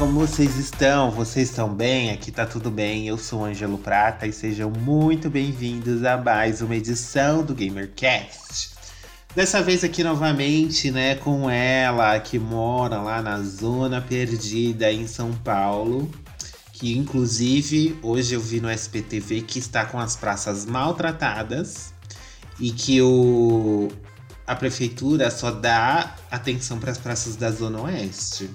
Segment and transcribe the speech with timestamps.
[0.00, 1.10] Como vocês estão?
[1.10, 2.10] Vocês estão bem?
[2.10, 3.06] Aqui tá tudo bem.
[3.06, 8.70] Eu sou Ângelo Prata e sejam muito bem-vindos a mais uma edição do GamerCast.
[9.36, 15.34] Dessa vez aqui novamente, né, com ela que mora lá na zona perdida em São
[15.34, 16.10] Paulo,
[16.72, 21.92] que inclusive hoje eu vi no SPTV que está com as praças maltratadas
[22.58, 23.88] e que o
[24.46, 28.48] a prefeitura só dá atenção para as praças da Zona Oeste.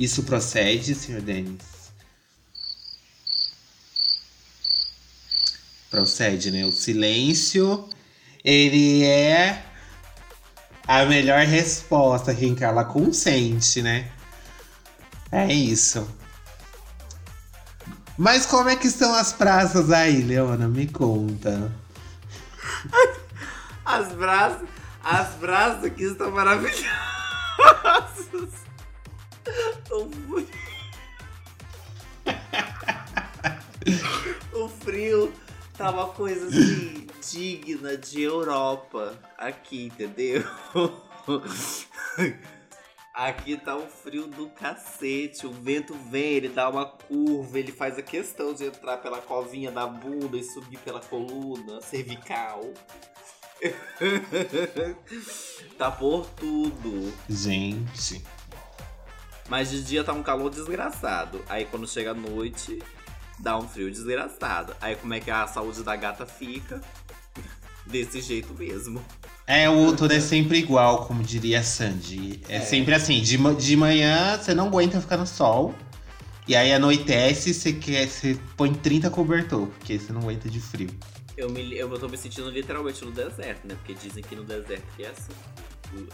[0.00, 1.92] Isso procede, senhor Denis?
[5.90, 6.64] Procede, né?
[6.64, 7.86] O silêncio,
[8.42, 9.62] ele é
[10.88, 14.10] a melhor resposta, quem cala consente, né?
[15.30, 16.08] É isso.
[18.16, 20.66] Mas como é que estão as praças aí, Leona?
[20.66, 21.70] Me conta.
[23.84, 24.66] As brasas,
[25.04, 26.88] as brasas aqui estão maravilhosas.
[34.52, 35.32] O frio,
[35.76, 40.42] tá uma coisa assim digna de Europa aqui, entendeu?
[43.14, 47.98] Aqui tá um frio do cacete, o vento vem, ele dá uma curva, ele faz
[47.98, 52.72] a questão de entrar pela covinha da bunda e subir pela coluna cervical.
[55.76, 57.12] tá por tudo.
[57.28, 58.24] Gente.
[59.50, 61.44] Mas de dia tá um calor desgraçado.
[61.48, 62.78] Aí quando chega a noite,
[63.36, 64.76] dá um frio desgraçado.
[64.80, 66.80] Aí como é que a saúde da gata fica?
[67.84, 69.04] Desse jeito mesmo.
[69.48, 72.40] É, o outono é sempre igual, como diria a Sandy.
[72.48, 72.60] É, É.
[72.60, 75.74] sempre assim, de, de manhã você não aguenta ficar no sol.
[76.46, 80.90] E aí anoitece, você, quer, você põe 30 cobertor, porque você não aguenta de frio.
[81.36, 83.74] Eu, me, eu tô me sentindo literalmente no deserto, né?
[83.74, 85.32] Porque dizem que no deserto que é assim.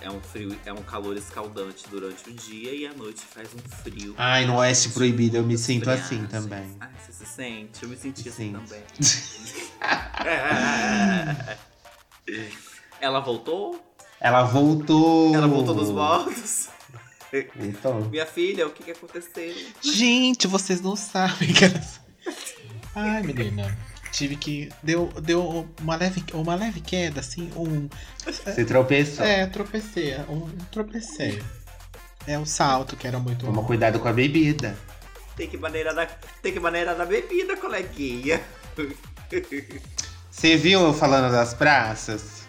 [0.00, 3.59] É um frio, é um calor escaldante durante o dia e à noite faz um
[3.82, 4.14] frio.
[4.16, 6.06] Ai, no Oeste Proibido eu me sinto Friagens.
[6.06, 6.76] assim também.
[6.81, 7.82] Ai, você se sente?
[7.82, 8.60] Eu me senti assim Sinto.
[8.60, 8.82] também.
[13.00, 13.81] Ela voltou?
[14.20, 15.34] Ela voltou.
[15.34, 16.69] Ela voltou dos mortos?
[17.54, 18.08] Voltou.
[18.08, 19.54] Minha filha, o que que aconteceu?
[19.82, 22.00] Gente, vocês não sabem que elas...
[22.94, 23.76] Ai, menina.
[24.16, 24.71] Tive que.
[24.82, 27.50] Deu, deu uma, leve, uma leve queda, assim.
[27.54, 27.87] Um.
[28.25, 29.22] Você tropeçou.
[29.22, 30.16] É, tropecei.
[30.21, 31.43] Um, tropecei.
[32.26, 33.44] É o salto que era muito.
[33.44, 34.75] Toma cuidado com a bebida.
[35.37, 36.06] Tem que maneirar da,
[36.41, 38.41] tem que maneirar da bebida, coleguinha.
[40.31, 42.47] Você viu eu falando das praças?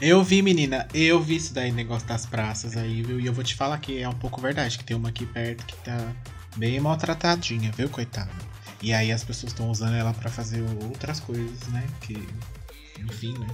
[0.00, 0.88] Eu vi, menina.
[0.94, 3.20] Eu vi isso daí, negócio das praças aí, viu?
[3.20, 5.66] E eu vou te falar que é um pouco verdade, que tem uma aqui perto
[5.66, 6.10] que tá
[6.56, 8.49] bem maltratadinha, viu, coitada?
[8.82, 11.86] E aí as pessoas estão usando ela pra fazer outras coisas, né?
[12.00, 12.14] Que.
[12.98, 13.46] Enfim, né?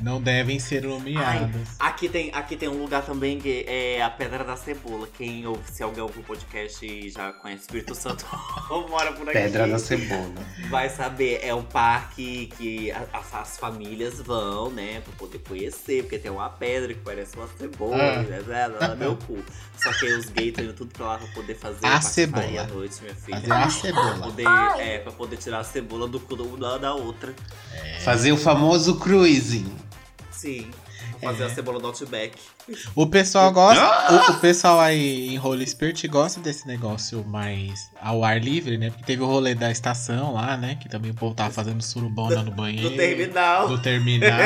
[0.00, 1.50] Não devem ser nomeadas.
[1.78, 5.08] Aqui tem, aqui tem um lugar também que é a Pedra da Cebola.
[5.16, 8.26] Quem ouve, se alguém ouve o podcast e já conhece Espírito Santo
[8.68, 9.38] ou mora por aqui.
[9.38, 10.34] Pedra da cebola.
[10.68, 16.02] Vai saber, é um parque que a- as, as famílias vão, né, pra poder conhecer,
[16.02, 18.22] porque tem uma pedra que parece uma cebola, Ah.
[18.22, 19.38] né, né, lá meu cu.
[19.82, 22.60] Só que os gays estão indo tudo pra lá pra poder fazer A cebola.
[22.60, 23.40] à noite, minha filha.
[23.40, 24.18] Fazer a Pra cebola.
[24.18, 24.46] poder,
[24.78, 27.34] é, pra poder tirar a cebola do cu da, da outra.
[28.04, 29.74] Fazer o famoso cruising.
[30.36, 30.70] Sim.
[31.22, 31.46] Fazer É.
[31.46, 32.36] a cebola do Outback.
[32.94, 34.12] O pessoal gosta.
[34.12, 38.90] O, o pessoal aí em Holy Spirit gosta desse negócio mais ao ar livre, né?
[38.90, 40.76] Porque teve o rolê da estação lá, né?
[40.80, 42.90] Que também o povo tava fazendo surubona no banheiro.
[42.90, 43.68] Do terminal.
[43.68, 44.38] Do terminal.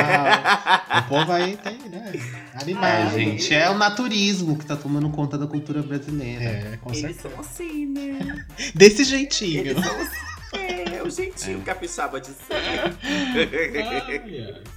[0.99, 2.13] o povo aí tem, né?
[2.61, 2.85] Animado.
[2.85, 6.45] É, gente, é o naturismo que tá tomando conta da cultura brasileira.
[6.45, 7.29] É, com Eles certeza.
[7.31, 8.45] são assim, né?
[8.75, 9.61] Desse jeitinho.
[9.61, 10.30] Eles são assim.
[10.53, 12.95] É, o jeitinho capixaba de ser.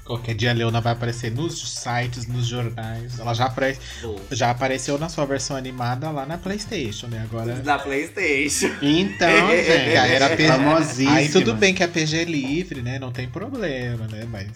[0.06, 3.20] Qualquer dia a Leona vai aparecer nos sites, nos jornais.
[3.20, 3.78] Ela já, apare...
[4.32, 7.22] Já apareceu na sua versão animada lá na Playstation, né?
[7.24, 7.54] Agora.
[7.64, 8.70] Da Playstation.
[8.82, 11.14] Então, gente, aí era P- famosíssima.
[11.16, 13.00] Aí tudo bem que a PG é livre, né?
[13.00, 14.26] Não tem problema, né?
[14.30, 14.48] Mas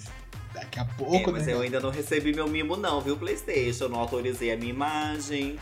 [0.53, 1.53] daqui a É, pouco, mas né?
[1.53, 3.85] eu ainda não recebi meu mimo, não, viu, Playstation?
[3.85, 5.57] Eu não autorizei a minha imagem.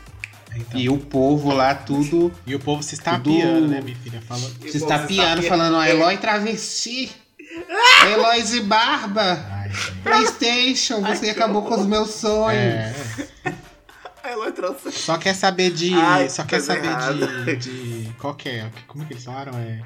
[0.55, 4.21] Então, E o povo lá tudo E o povo se estapeando, Tudo- né, minha filha?
[4.21, 4.55] Falando.
[4.65, 7.11] E se estapeando, falando, ó, Eloy travesti.
[8.11, 9.45] Eloy de barba.
[9.51, 9.71] Ai.
[10.03, 12.57] Playstation, você acabou com os meus sonhos.
[12.59, 12.93] É,
[14.23, 14.91] A Eloy trouxe.
[14.91, 15.93] Só quer saber de.
[15.93, 16.95] Ai, só quer saber
[17.45, 18.13] de, de.
[18.19, 18.69] Qual que é?
[18.87, 19.57] Como que eles falaram?
[19.57, 19.81] É.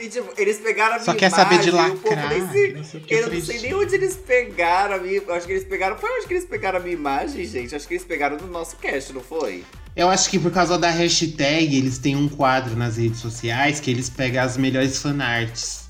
[0.00, 2.68] E, tipo, eles pegaram a minha Só quer saber de imagem, e povo nem se-
[2.70, 5.22] que não sei Eu não sei nem onde eles pegaram a minha.
[5.30, 5.98] Acho que eles pegaram.
[5.98, 7.74] Foi onde que eles pegaram a minha imagem, gente?
[7.74, 9.62] Acho que eles pegaram no nosso cast, não foi?
[9.94, 13.90] Eu acho que por causa da hashtag, eles têm um quadro nas redes sociais que
[13.90, 15.84] eles pegam as melhores fanarts.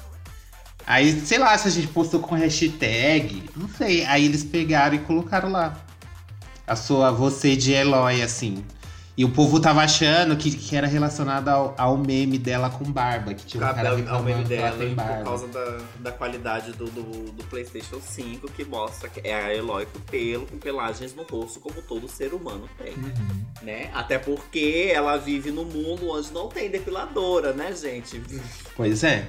[0.86, 4.04] Aí, sei lá, se a gente postou com hashtag, não sei.
[4.06, 5.78] Aí eles pegaram e colocaram lá.
[6.66, 8.64] A sua você de Eloy, assim.
[9.16, 13.34] E o povo tava achando que, que era relacionado ao, ao meme dela com barba.
[13.34, 17.32] Que tinha um cara Cabelo ao meme dela por causa da, da qualidade do, do,
[17.32, 21.60] do PlayStation 5, que mostra que é a Eloy com pelo, com pelagens no rosto,
[21.60, 22.94] como todo ser humano tem.
[22.94, 23.44] Uhum.
[23.62, 23.90] Né?
[23.92, 28.22] Até porque ela vive num mundo onde não tem depiladora, né, gente?
[28.76, 29.28] Pois é.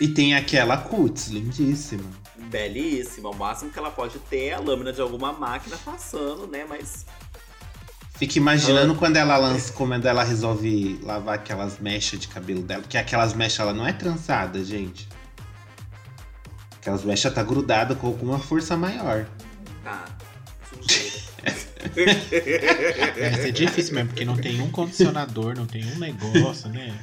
[0.00, 2.10] E tem aquela cuts, lindíssima.
[2.50, 3.30] Belíssima.
[3.30, 6.66] O máximo que ela pode ter é a lâmina de alguma máquina passando, né?
[6.68, 7.06] Mas
[8.14, 12.82] Fica imaginando quando ela lança, quando ela resolve lavar aquelas mechas de cabelo dela.
[12.82, 15.08] Porque aquelas mechas, ela não é trançada, gente.
[16.80, 19.26] Aquelas mechas tá grudada com alguma força maior.
[19.82, 20.04] tá.
[23.14, 26.94] Deve ser difícil mesmo, porque não tem um condicionador, não tem um negócio, né?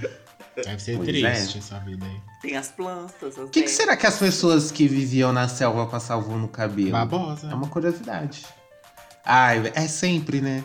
[0.56, 1.60] Deve ser Pois triste é.
[1.60, 2.22] essa vida aí.
[2.42, 5.86] Tem as plantas, as O que, que será que as pessoas que viviam na selva
[5.86, 6.92] passavam no cabelo?
[6.92, 7.50] Babosa.
[7.50, 8.46] É uma curiosidade.
[9.26, 10.64] Ai, é sempre, né?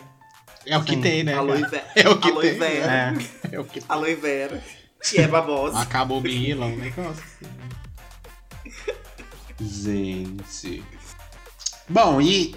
[0.65, 1.01] É o que Sim.
[1.01, 1.33] tem, né?
[1.35, 2.59] Aloe, vera, É o que aloe tem.
[2.59, 2.91] vera.
[2.91, 3.55] É.
[3.55, 3.85] É o que tem.
[3.87, 4.63] Aloe vera.
[5.01, 5.75] Que é babosa.
[5.75, 7.51] Uma camomila, um negócio assim.
[9.59, 10.83] Gente.
[11.87, 12.55] Bom, e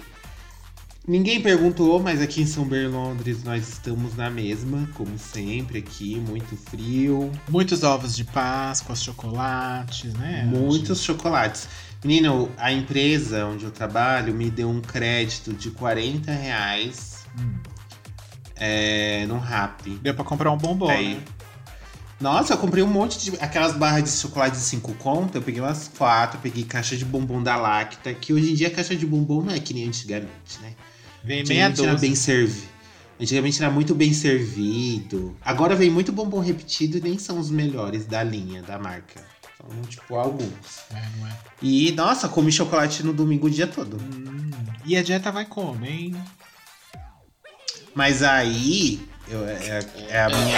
[1.07, 6.57] ninguém perguntou, mas aqui em São Berlondres nós estamos na mesma, como sempre aqui, muito
[6.57, 10.43] frio, Muitos ovos de Páscoa, chocolates, né?
[10.45, 11.69] muitos chocolates.
[12.03, 17.53] Menino, a empresa onde eu trabalho me deu um crédito de 40 reais Hum.
[18.59, 19.89] É, no Rap.
[20.01, 21.15] Deu pra comprar um bombom, Aí.
[21.15, 21.23] né?
[22.19, 23.37] Nossa, eu comprei um monte de.
[23.39, 27.41] Aquelas barras de chocolate de 5 conto, eu peguei umas quatro, peguei caixa de bombom
[27.41, 30.59] da Lacta, que hoje em dia a caixa de bombom não é que nem antigamente,
[30.61, 30.73] né?
[31.23, 32.67] Vem meia bem servido.
[33.19, 35.35] Antigamente era muito bem servido.
[35.43, 39.21] Agora vem muito bombom repetido e nem são os melhores da linha, da marca.
[39.57, 40.79] São, tipo, alguns.
[40.89, 41.37] É, não é?
[41.61, 43.97] E, nossa, comi chocolate no domingo o dia todo.
[43.97, 44.51] Hum.
[44.85, 46.15] E a dieta vai como, hein?
[47.99, 49.05] Mas aí.
[49.27, 50.57] eu- é, é a minha.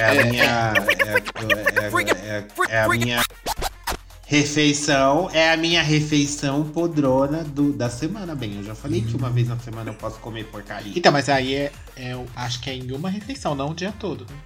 [0.00, 0.72] É a minha.
[0.80, 3.22] É, é- é- é a minha.
[4.24, 8.56] Refeição é a minha refeição podrona do, da semana, bem.
[8.56, 10.94] Eu já falei que uma vez na semana eu posso comer porcaria.
[10.96, 13.92] Então, mas aí é, é o- acho que é em uma refeição, não o dia
[14.00, 14.24] todo.
[14.30, 14.36] né?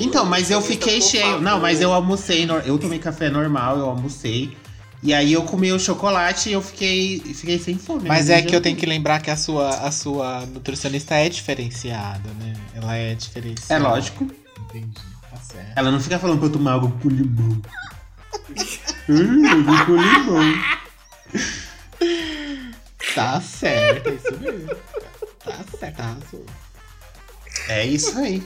[0.00, 1.40] Então, mas eu fiquei cheio.
[1.40, 2.44] Não, mas eu almocei.
[2.64, 4.56] Eu tomei café normal, eu almocei.
[5.02, 8.08] E aí eu comi o chocolate e eu fiquei, fiquei sem fome.
[8.08, 8.38] Mas né?
[8.38, 12.54] é que eu tenho que lembrar que a sua, a sua nutricionista é diferenciada, né?
[12.74, 13.84] Ela é É diferenciada.
[13.88, 14.26] lógico.
[14.68, 15.00] Entendi,
[15.30, 15.72] tá certo.
[15.76, 17.60] Ela não fica falando pra eu tomar água com limão.
[19.08, 20.54] Hum, água com limão.
[23.14, 24.68] Tá certo, é isso mesmo.
[25.44, 26.46] Tá certo, arrasou.
[27.68, 28.42] É isso aí.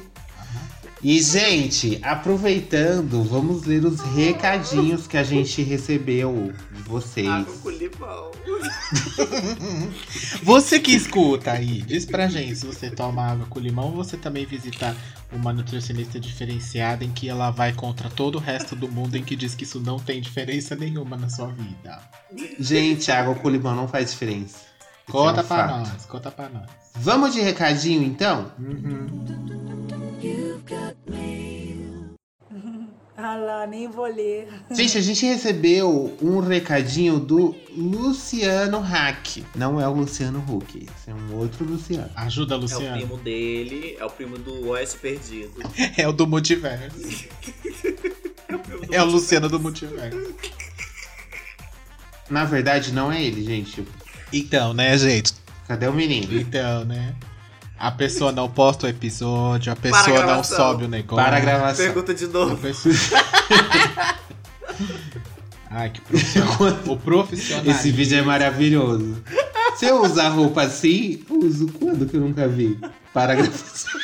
[1.02, 7.26] E, gente, aproveitando, vamos ler os recadinhos que a gente recebeu de vocês.
[7.26, 8.30] Água com limão.
[10.42, 14.16] Você que escuta aí, diz pra gente se você toma água com limão ou você
[14.16, 14.94] também visita
[15.32, 19.36] uma nutricionista diferenciada em que ela vai contra todo o resto do mundo em que
[19.36, 21.98] diz que isso não tem diferença nenhuma na sua vida.
[22.58, 24.58] Gente, água com limão não faz diferença.
[25.10, 25.78] Conta é um pra fato.
[25.78, 26.68] nós, conta pra nós.
[26.96, 28.52] Vamos de recadinho, então?
[33.22, 34.48] Ah lá, nem vou ler.
[34.70, 39.44] Gente, a gente recebeu um recadinho do Luciano Hack.
[39.54, 42.08] Não é o Luciano Huck, esse é um outro Luciano.
[42.16, 42.96] Ajuda, É o Luciano.
[42.96, 45.52] primo dele, é o primo do Oeste Perdido.
[45.98, 46.96] É o do multiverso.
[48.90, 50.34] É o Luciano do multiverso.
[52.30, 53.84] Na verdade, não é ele, gente.
[54.32, 55.34] Então, né, gente?
[55.68, 56.40] Cadê o menino?
[56.40, 57.14] Então, né?
[57.80, 61.24] A pessoa não posta o episódio, a pessoa não sobe o negócio.
[61.24, 61.82] Para a gravação.
[61.86, 62.54] Pergunta de novo.
[62.58, 62.94] pessoa-
[65.70, 66.56] Ai, que profissional.
[66.88, 67.64] O profissional.
[67.66, 69.22] Esse vídeo é maravilhoso.
[69.76, 72.78] Se eu usar roupa assim, uso quando que eu nunca vi?
[73.14, 73.98] Para a gravação.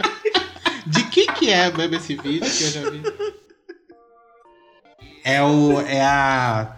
[0.86, 3.02] De quem que é mesmo esse vídeo que eu já vi?
[5.24, 6.76] É, o, é a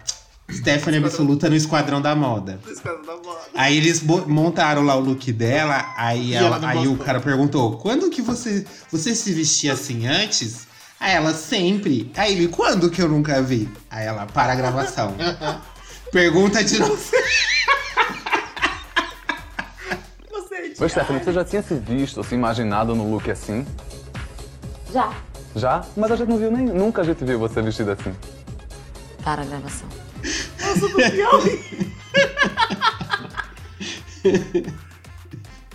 [0.51, 2.59] Stephanie Absoluta no Esquadrão da Moda.
[2.69, 3.39] Esse cara da moda.
[3.55, 8.09] Aí eles montaram lá o look dela, aí, ela- ela aí o cara perguntou: quando
[8.09, 10.67] que você, você se vestia assim antes?
[10.99, 12.11] Aí ela sempre.
[12.15, 13.69] Aí ele, quando que eu nunca vi?
[13.89, 15.15] Aí ela, para a gravação.
[16.11, 16.97] Pergunta de novo.
[20.79, 23.65] Oi, Stephanie, você já tinha se visto, se imaginado no look assim?
[24.91, 25.13] Já.
[25.55, 25.83] Já?
[25.95, 26.65] Mas a gente não viu nem.
[26.65, 28.13] Nunca a gente viu você vestida assim.
[29.23, 29.87] Para a gravação.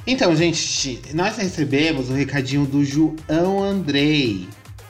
[0.07, 4.49] Então, gente, nós recebemos o recadinho do João Andrei,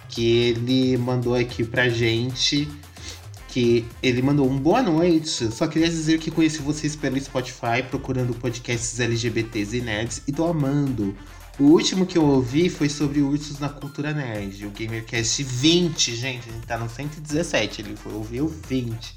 [0.08, 2.68] que ele mandou aqui pra gente.
[3.48, 5.50] Que ele mandou um boa noite.
[5.50, 10.46] Só queria dizer que conheci vocês pelo Spotify, procurando podcasts LGBTs e nerds, e tô
[10.46, 11.16] amando.
[11.58, 16.48] O último que eu ouvi foi sobre ursos na cultura nerd, o GamerCast 20, gente.
[16.48, 19.16] A gente tá no 117, ele foi ouvir o 20.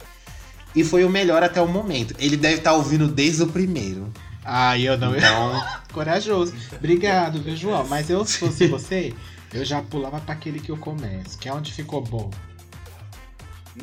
[0.75, 2.15] E foi o melhor até o momento.
[2.17, 4.11] Ele deve estar ouvindo desde o primeiro.
[4.43, 5.15] Ah, eu não.
[5.15, 5.63] Então,
[5.93, 6.53] Corajoso.
[6.73, 7.87] Obrigado, viu, João?
[7.87, 9.13] Mas eu, se fosse você,
[9.53, 12.31] eu já pulava pra aquele que eu começo, que é onde ficou bom.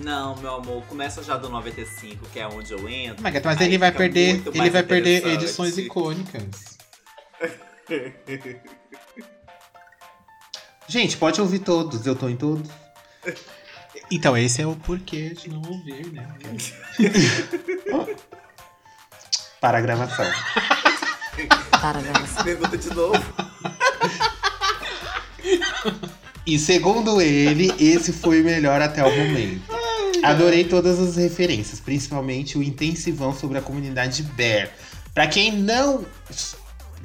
[0.00, 3.22] Não, meu amor, começa já do 95, que é onde eu entro.
[3.22, 6.76] Mas, mas ele vai perder, ele vai perder edições icônicas.
[10.86, 12.06] gente, pode ouvir todos.
[12.06, 12.68] Eu tô em todos.
[14.10, 16.26] Então, esse é o porquê de não ouvir, né?
[19.60, 20.26] Para a gravação.
[21.80, 22.44] Para a gravação.
[22.44, 23.22] Pergunta de novo.
[26.46, 29.62] E segundo ele, esse foi o melhor até o momento.
[30.22, 34.70] Adorei todas as referências, principalmente o intensivão sobre a comunidade Bear.
[35.12, 36.06] Pra quem não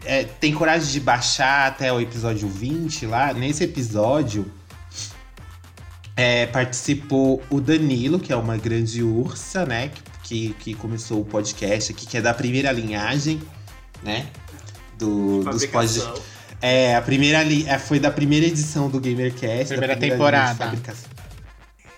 [0.05, 4.50] é, tem coragem de baixar até o episódio 20 lá, nesse episódio
[6.15, 9.91] é, participou o Danilo, que é uma grande ursa, né?
[10.24, 13.41] Que, que começou o podcast aqui, que é da primeira linhagem,
[14.01, 14.27] né?
[14.98, 16.24] Do, dos podcasts.
[16.62, 19.63] É, a primeira li é, foi da primeira edição do GamerCast.
[19.63, 20.55] da Primeira linha de temporada.
[20.55, 21.10] fabricação.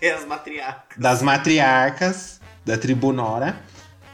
[0.02, 0.98] É as matriarcas.
[0.98, 3.58] Das matriarcas da Tribunora.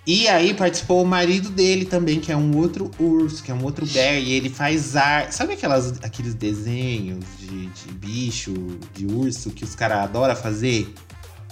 [0.05, 3.63] E aí participou o marido dele também, que é um outro urso, que é um
[3.63, 4.15] outro bear.
[4.15, 5.35] E ele faz arte.
[5.35, 8.51] Sabe aquelas, aqueles desenhos de, de bicho,
[8.93, 10.91] de urso, que os caras adoram fazer?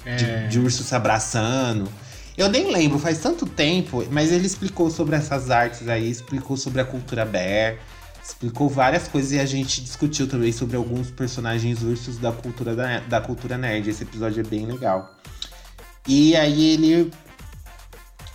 [0.04, 1.88] De, É, de urso se abraçando.
[2.36, 6.80] Eu nem lembro, faz tanto tempo, mas ele explicou sobre essas artes aí, explicou sobre
[6.80, 7.78] a cultura bear,
[8.24, 13.00] explicou várias coisas e a gente discutiu também sobre alguns personagens ursos da cultura, da,
[13.02, 13.90] da cultura nerd.
[13.90, 15.16] Esse episódio é bem legal.
[16.08, 17.12] E aí ele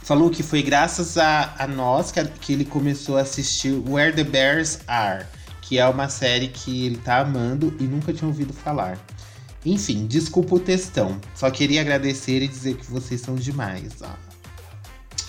[0.04, 4.22] falou que foi graças a, a nós que, que ele começou a assistir Where the
[4.22, 5.26] Bears Are,
[5.62, 8.98] que é uma série que ele tá amando e nunca tinha ouvido falar.
[9.64, 11.18] Enfim, desculpa o textão.
[11.34, 13.94] Só queria agradecer e dizer que vocês são demais.
[14.02, 14.10] ó.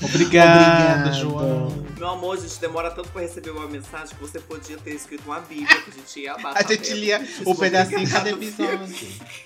[0.03, 1.21] Obrigado, Obrigado.
[1.21, 1.85] João.
[1.97, 5.23] Meu amor, a gente demora tanto pra receber uma mensagem que você podia ter escrito
[5.25, 6.65] uma bíblia que a gente ia abaixar.
[6.65, 8.93] A gente lia o pedacinho cada episódio.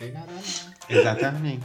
[0.90, 1.64] Exatamente.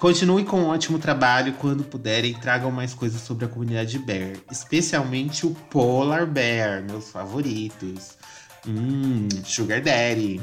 [0.00, 1.52] Continue com um ótimo trabalho.
[1.52, 4.38] Quando puderem, tragam mais coisas sobre a comunidade Bear.
[4.50, 8.16] Especialmente o Polar Bear, meus favoritos.
[8.66, 10.40] Hum, Sugar Daddy.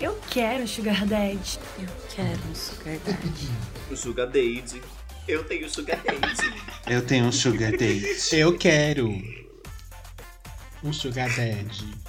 [0.00, 1.58] Eu quero Sugar Daddy.
[1.78, 3.48] Eu quero um sugar daddy.
[3.92, 4.82] O Sugar Date.
[5.28, 6.52] Eu tenho Sugar Date.
[6.88, 8.06] Eu tenho um Sugar Daddy.
[8.32, 9.22] Eu quero
[10.82, 12.05] um Sugar Daddy.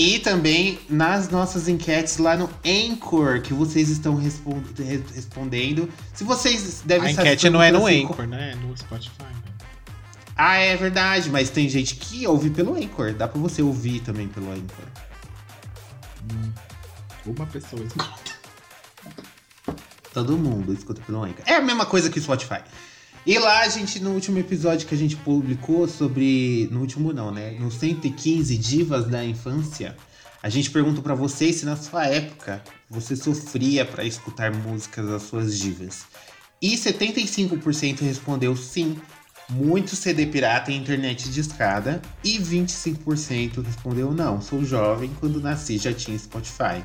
[0.00, 5.88] E também nas nossas enquetes lá no Anchor, que vocês estão respon- re- respondendo.
[6.14, 8.52] Se vocês devem A enquete não é no assim, Anchor, né?
[8.52, 9.22] É no Spotify.
[9.24, 9.52] né?
[10.36, 13.12] Ah, é verdade, mas tem gente que ouve pelo Anchor.
[13.12, 14.84] Dá pra você ouvir também pelo Anchor.
[17.26, 18.38] Uma pessoa escuta.
[20.14, 21.42] Todo mundo escuta pelo Anchor.
[21.44, 22.60] É a mesma coisa que o Spotify.
[23.28, 26.66] E lá, a gente, no último episódio que a gente publicou sobre.
[26.72, 27.50] No último, não, né?
[27.60, 29.94] No 115 Divas da Infância,
[30.42, 35.24] a gente perguntou pra vocês se na sua época você sofria pra escutar músicas das
[35.24, 36.06] suas divas.
[36.62, 38.98] E 75% respondeu sim,
[39.50, 42.00] muito CD pirata e internet de escada.
[42.24, 46.82] E 25% respondeu não, sou jovem, quando nasci já tinha Spotify.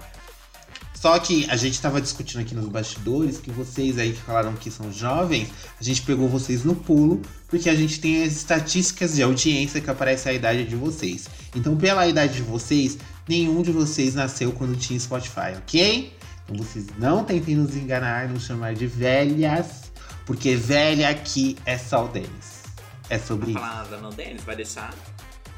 [1.03, 4.72] Só que a gente tava discutindo aqui nos bastidores que vocês aí que falaram que
[4.72, 9.22] são jovens, a gente pegou vocês no pulo, porque a gente tem as estatísticas de
[9.22, 11.27] audiência que aparece a idade de vocês.
[11.53, 16.15] Então, pela idade de vocês, nenhum de vocês nasceu quando tinha Spotify, ok?
[16.45, 19.91] Então vocês não tentem nos enganar, nos chamar de velhas,
[20.25, 22.63] porque velha aqui é só o Denis.
[23.10, 23.60] É sobre isso.
[23.60, 24.95] Palavra não, Denis, vai deixar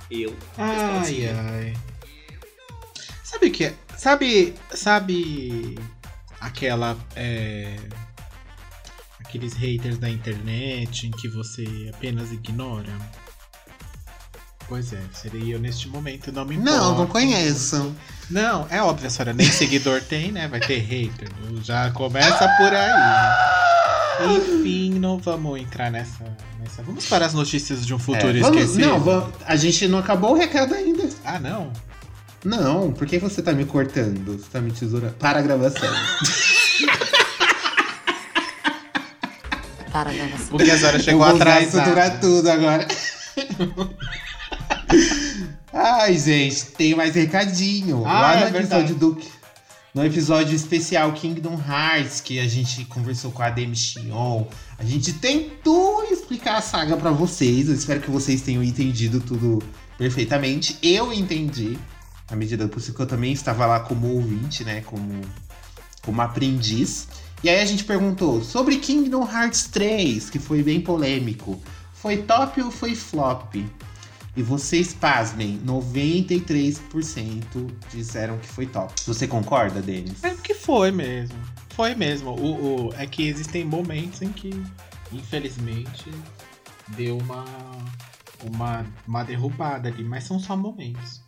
[0.09, 0.35] eu.
[0.57, 1.73] Ai, ai.
[3.23, 3.75] Sabe o que é?
[3.97, 4.53] Sabe.
[4.73, 5.77] Sabe.
[6.39, 6.97] Aquela.
[7.15, 7.75] é,
[9.19, 12.91] Aqueles haters da internet em que você apenas ignora?
[14.67, 16.77] Pois é, seria eu neste momento, não me importa.
[16.79, 17.93] Não, não conheço.
[18.31, 20.47] Não, é óbvio, a senhora nem seguidor tem, né?
[20.47, 21.29] Vai ter hater.
[21.63, 24.35] Já começa por aí.
[24.37, 26.23] Enfim, não vamos entrar nessa,
[26.59, 26.81] nessa.
[26.81, 28.87] Vamos para as notícias de um futuro É, vamos- esquecido.
[28.87, 31.09] não, vamos- a gente não acabou o recado ainda.
[31.25, 31.71] Ah, não.
[32.45, 34.37] Não, por que você tá me cortando?
[34.37, 35.15] Você tá me tesourando?
[35.15, 35.89] Para a gravação.
[39.91, 40.47] Para a gravação.
[40.49, 41.71] Porque a Zora chegou vou atrás.
[41.71, 42.87] censurar tudo agora.
[45.73, 48.03] Ai, gente, tem mais recadinho.
[48.05, 49.17] Ah, Lá é no episódio do.
[49.93, 54.43] No episódio especial Kingdom Hearts, que a gente conversou com a Demi Chion,
[54.77, 57.69] a gente tentou explicar a saga pra vocês.
[57.69, 59.63] Eu espero que vocês tenham entendido tudo
[59.97, 60.77] perfeitamente.
[60.83, 61.77] Eu entendi,
[62.29, 64.81] à medida do possível, que eu também estava lá como ouvinte, né?
[64.81, 65.21] Como,
[66.03, 67.07] como aprendiz.
[67.43, 71.61] E aí a gente perguntou sobre Kingdom Hearts 3, que foi bem polêmico.
[71.93, 73.55] Foi top ou foi flop?
[74.37, 78.93] E vocês, pasmem, 93% disseram que foi top.
[79.05, 80.23] Você concorda, Denis?
[80.23, 81.37] É que foi mesmo.
[81.69, 82.31] Foi mesmo.
[82.31, 84.49] O, o- é que existem momentos em que,
[85.11, 86.09] infelizmente,
[86.89, 87.45] deu uma,
[88.43, 91.21] uma, uma derrubada ali, mas são só momentos.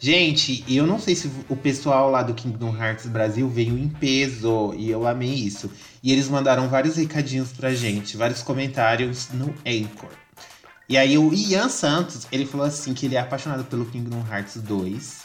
[0.00, 4.72] Gente, eu não sei se o pessoal lá do Kingdom Hearts Brasil veio em peso,
[4.76, 5.70] e eu amei isso.
[6.02, 10.10] E eles mandaram vários recadinhos pra gente, vários comentários no Anchor.
[10.88, 14.56] E aí o Ian Santos, ele falou assim que ele é apaixonado pelo Kingdom Hearts
[14.62, 15.18] 2,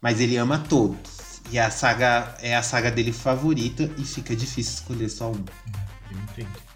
[0.00, 1.40] mas ele ama todos.
[1.52, 5.44] E a saga é a saga dele favorita e fica difícil escolher só um.
[6.10, 6.69] Eu entendo.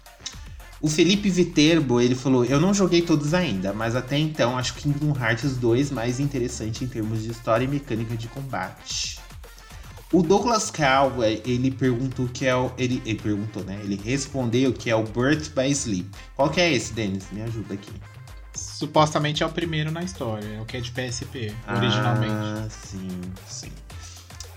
[0.81, 5.15] O Felipe Viterbo, ele falou: Eu não joguei todos ainda, mas até então acho Kingdom
[5.17, 9.19] Hearts 2 mais interessante em termos de história e mecânica de combate.
[10.11, 12.71] O Douglas Cal, eh, ele perguntou que é o.
[12.77, 13.79] Ele, ele perguntou, né?
[13.83, 16.09] Ele respondeu que é o Birth by Sleep.
[16.35, 17.25] Qual que é esse, Denis?
[17.31, 17.91] Me ajuda aqui.
[18.53, 22.31] Supostamente é o primeiro na história, é o que é de PSP, originalmente.
[22.31, 23.71] Ah, sim, sim.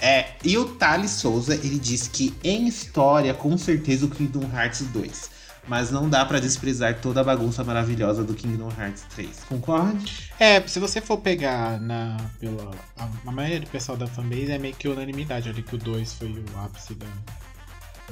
[0.00, 4.82] É, e o Thales Souza, ele disse que em história, com certeza o Kingdom Hearts
[4.92, 5.37] 2.
[5.68, 9.44] Mas não dá pra desprezar toda a bagunça maravilhosa do Kingdom Hearts 3.
[9.48, 10.30] Concorde?
[10.40, 12.16] É, se você for pegar na.
[12.40, 15.78] Pela, a, a maioria do pessoal da fanbase é meio que unanimidade ali que o
[15.78, 17.06] 2 foi o ápice da,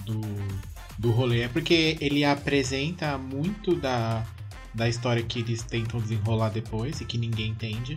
[0.05, 0.21] do,
[0.99, 1.43] do rolê.
[1.43, 4.23] É porque ele apresenta muito da,
[4.75, 7.97] da história que eles tentam desenrolar depois e que ninguém entende.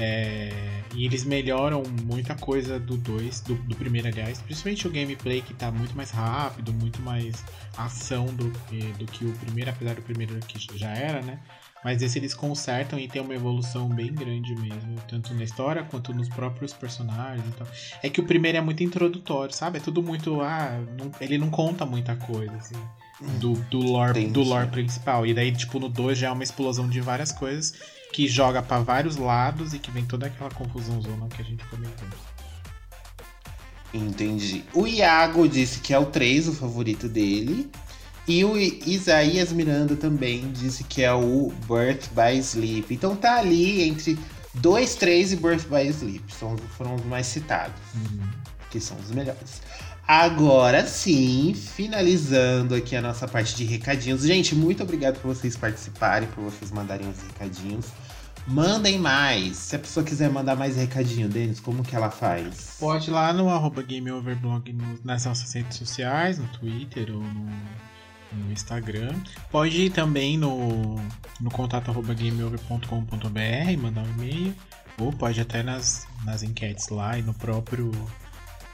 [0.00, 0.50] É,
[0.94, 4.40] e eles melhoram muita coisa do 2, do, do primeiro, aliás.
[4.40, 7.44] Principalmente o gameplay que tá muito mais rápido, muito mais
[7.76, 11.38] ação do que, do que o primeiro, apesar do primeiro que já era, né?
[11.82, 16.12] Mas esse eles consertam e tem uma evolução bem grande mesmo, tanto na história quanto
[16.12, 17.66] nos próprios personagens e tal.
[18.02, 19.78] É que o primeiro é muito introdutório, sabe?
[19.78, 20.40] É tudo muito.
[20.42, 22.76] Ah, não- ele não conta muita coisa, assim.
[23.38, 24.32] Do, do, lore, Entendi.
[24.32, 25.26] do lore principal.
[25.26, 27.74] E daí, tipo, no 2 já é uma explosão de várias coisas
[28.12, 31.64] que joga pra vários lados e que vem toda aquela confusão zona que a gente
[31.66, 32.08] comentou.
[33.92, 34.64] Entendi.
[34.72, 37.70] O Iago disse que é o 3, o favorito dele.
[38.28, 42.94] E o Isaías Miranda também disse que é o Birth by Sleep.
[42.94, 44.16] Então tá ali entre
[44.54, 46.32] 2, 3 e Birth by Sleep.
[46.32, 47.74] São, foram os mais citados.
[48.70, 49.62] que são os melhores.
[50.12, 54.22] Agora sim, finalizando aqui a nossa parte de recadinhos.
[54.22, 57.86] Gente, muito obrigado por vocês participarem, por vocês mandarem os recadinhos.
[58.44, 59.56] Mandem mais.
[59.56, 62.74] Se a pessoa quiser mandar mais recadinho, Denis, como que ela faz?
[62.80, 67.48] Pode ir lá no arroba GameOverblog nas nossas redes sociais, no Twitter ou no,
[68.32, 69.14] no Instagram.
[69.48, 70.96] Pode ir também no,
[71.40, 74.56] no contato arroba gameover.com.br, mandar um e-mail.
[74.98, 77.92] Ou pode até nas, nas enquetes lá e no próprio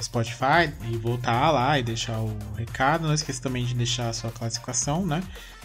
[0.03, 3.07] Spotify e voltar lá e deixar o recado.
[3.07, 5.23] Não esqueça também de deixar a sua classificação, né?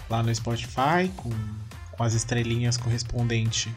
[0.09, 1.29] Lá no Spotify, com,
[1.91, 3.73] com as estrelinhas correspondente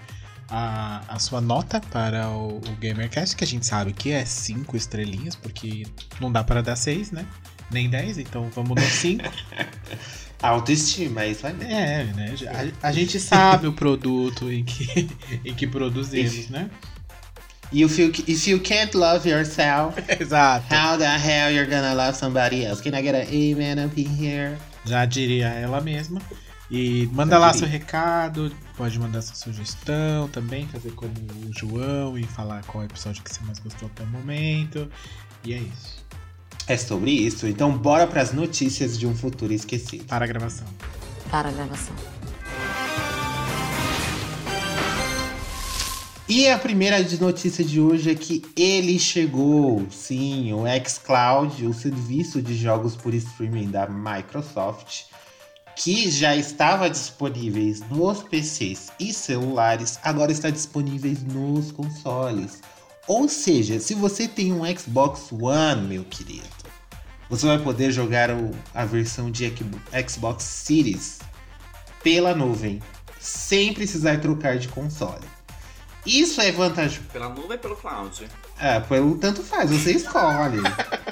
[0.48, 4.76] a, a sua nota para o, o GamerCast, que a gente sabe que é 5
[4.76, 5.84] estrelinhas, porque
[6.20, 7.26] não dá para dar 6, né?
[7.70, 9.24] Nem 10, então vamos no 5.
[10.42, 11.56] Autoestima, é isso aí.
[11.62, 12.34] é, né?
[12.82, 15.08] A, a gente sabe o produto em que,
[15.44, 16.70] em que produzimos, né?
[17.72, 20.64] If you, if you can't love yourself, Exato.
[20.70, 22.80] how the hell you're gonna love somebody else?
[22.80, 24.56] Can I get an amen up in here?
[24.84, 26.20] Já diria ela mesma.
[26.70, 32.24] E manda lá seu recado, pode mandar sua sugestão também, fazer como o João e
[32.24, 34.90] falar qual episódio que você mais gostou até o momento.
[35.44, 36.04] E é isso.
[36.66, 37.46] É sobre isso.
[37.46, 40.04] Então bora pras notícias de um futuro esquecido.
[40.06, 40.66] Para a gravação.
[41.30, 41.94] Para a gravação.
[46.26, 52.40] E a primeira notícia de hoje é que ele chegou, sim, o xCloud, o serviço
[52.40, 55.02] de jogos por streaming da Microsoft,
[55.76, 62.62] que já estava disponíveis nos PCs e celulares, agora está disponíveis nos consoles.
[63.06, 66.48] Ou seja, se você tem um Xbox One, meu querido,
[67.28, 68.30] você vai poder jogar
[68.74, 69.52] a versão de
[70.08, 71.18] Xbox Series
[72.02, 72.80] pela nuvem,
[73.20, 75.33] sem precisar trocar de console.
[76.06, 77.00] Isso é vantagem.
[77.12, 78.26] Pela nuvem e pelo cloud.
[78.60, 80.60] É, pelo tanto faz, você escolhe.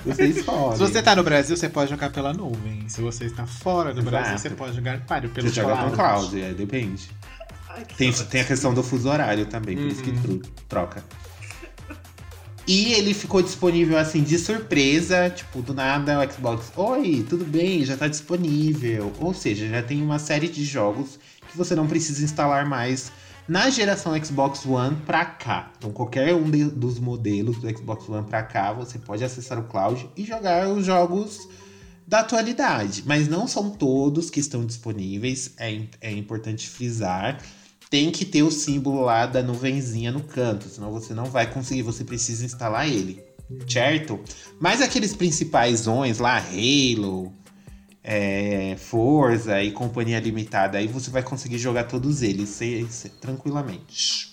[0.05, 0.77] Você escolhe.
[0.77, 2.87] Se você tá no Brasil, você pode jogar pela nuvem.
[2.89, 4.11] Se você está fora do Exato.
[4.11, 5.91] Brasil, você pode jogar páreo pelo Você joga cloud.
[5.91, 7.09] com cloud, é, depende.
[7.71, 10.39] Ai, Tem, tem a questão do fuso horário também, por isso que Uhum.
[10.39, 11.03] tro- troca.
[12.67, 16.71] E ele ficou disponível assim de surpresa, tipo, do nada o Xbox.
[16.77, 19.13] Oi, tudo bem, já tá disponível.
[19.19, 21.19] Ou seja, já tem uma série de jogos
[21.51, 23.11] que você não precisa instalar mais
[23.49, 25.73] na geração Xbox One pra cá.
[25.79, 29.65] Então, qualquer um de- dos modelos do Xbox One pra cá, você pode acessar o
[29.65, 31.49] cloud e jogar os jogos
[32.07, 33.03] da atualidade.
[33.07, 37.41] Mas não são todos que estão disponíveis, é, é importante frisar.
[37.91, 41.83] Tem que ter o símbolo lá da nuvenzinha no canto, senão você não vai conseguir,
[41.83, 43.23] você precisa instalar ele,
[43.69, 44.19] certo?
[44.59, 47.33] Mas aqueles principais lá, Halo,
[48.05, 54.33] é, Forza e Companhia Limitada, aí você vai conseguir jogar todos eles se- se- tranquilamente.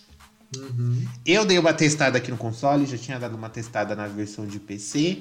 [0.58, 1.06] Uhum.
[1.26, 4.60] Eu dei uma testada aqui no console, já tinha dado uma testada na versão de
[4.60, 5.20] PC.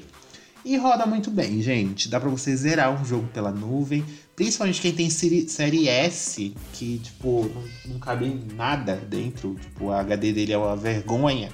[0.64, 2.08] E roda muito bem, gente.
[2.08, 4.04] Dá pra você zerar um jogo pela nuvem.
[4.34, 9.54] Principalmente quem tem série, série S, que, tipo, não, não cabe nada dentro.
[9.60, 11.50] Tipo, o HD dele é uma vergonha.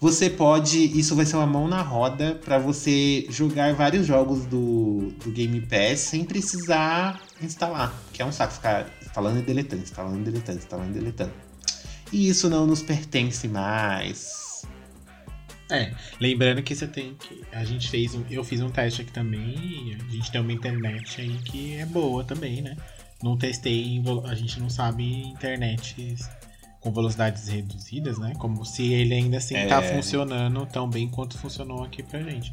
[0.00, 0.98] Você pode.
[0.98, 5.60] Isso vai ser uma mão na roda pra você jogar vários jogos do, do Game
[5.62, 7.92] Pass sem precisar instalar.
[8.12, 11.32] Que é um saco ficar instalando e deletando, instalando e deletando, instalando e deletando.
[12.12, 14.62] E isso não nos pertence mais.
[15.70, 17.42] É, lembrando que você tem que.
[17.52, 18.24] A gente fez um.
[18.30, 22.24] Eu fiz um teste aqui também a gente tem uma internet aí que é boa
[22.24, 22.76] também, né?
[23.22, 26.16] Não testei, a gente não sabe internet
[26.80, 28.34] com velocidades reduzidas, né?
[28.38, 29.94] Como se ele ainda assim tá É.
[29.96, 32.52] funcionando tão bem quanto funcionou aqui pra gente.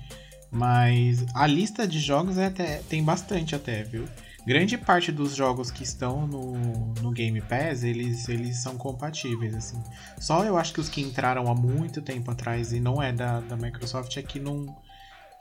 [0.51, 4.05] Mas a lista de jogos é até, tem bastante até, viu?
[4.45, 6.53] Grande parte dos jogos que estão no,
[7.01, 9.81] no Game Pass, eles, eles são compatíveis, assim.
[10.19, 13.39] Só eu acho que os que entraram há muito tempo atrás e não é da,
[13.41, 14.65] da Microsoft é que não.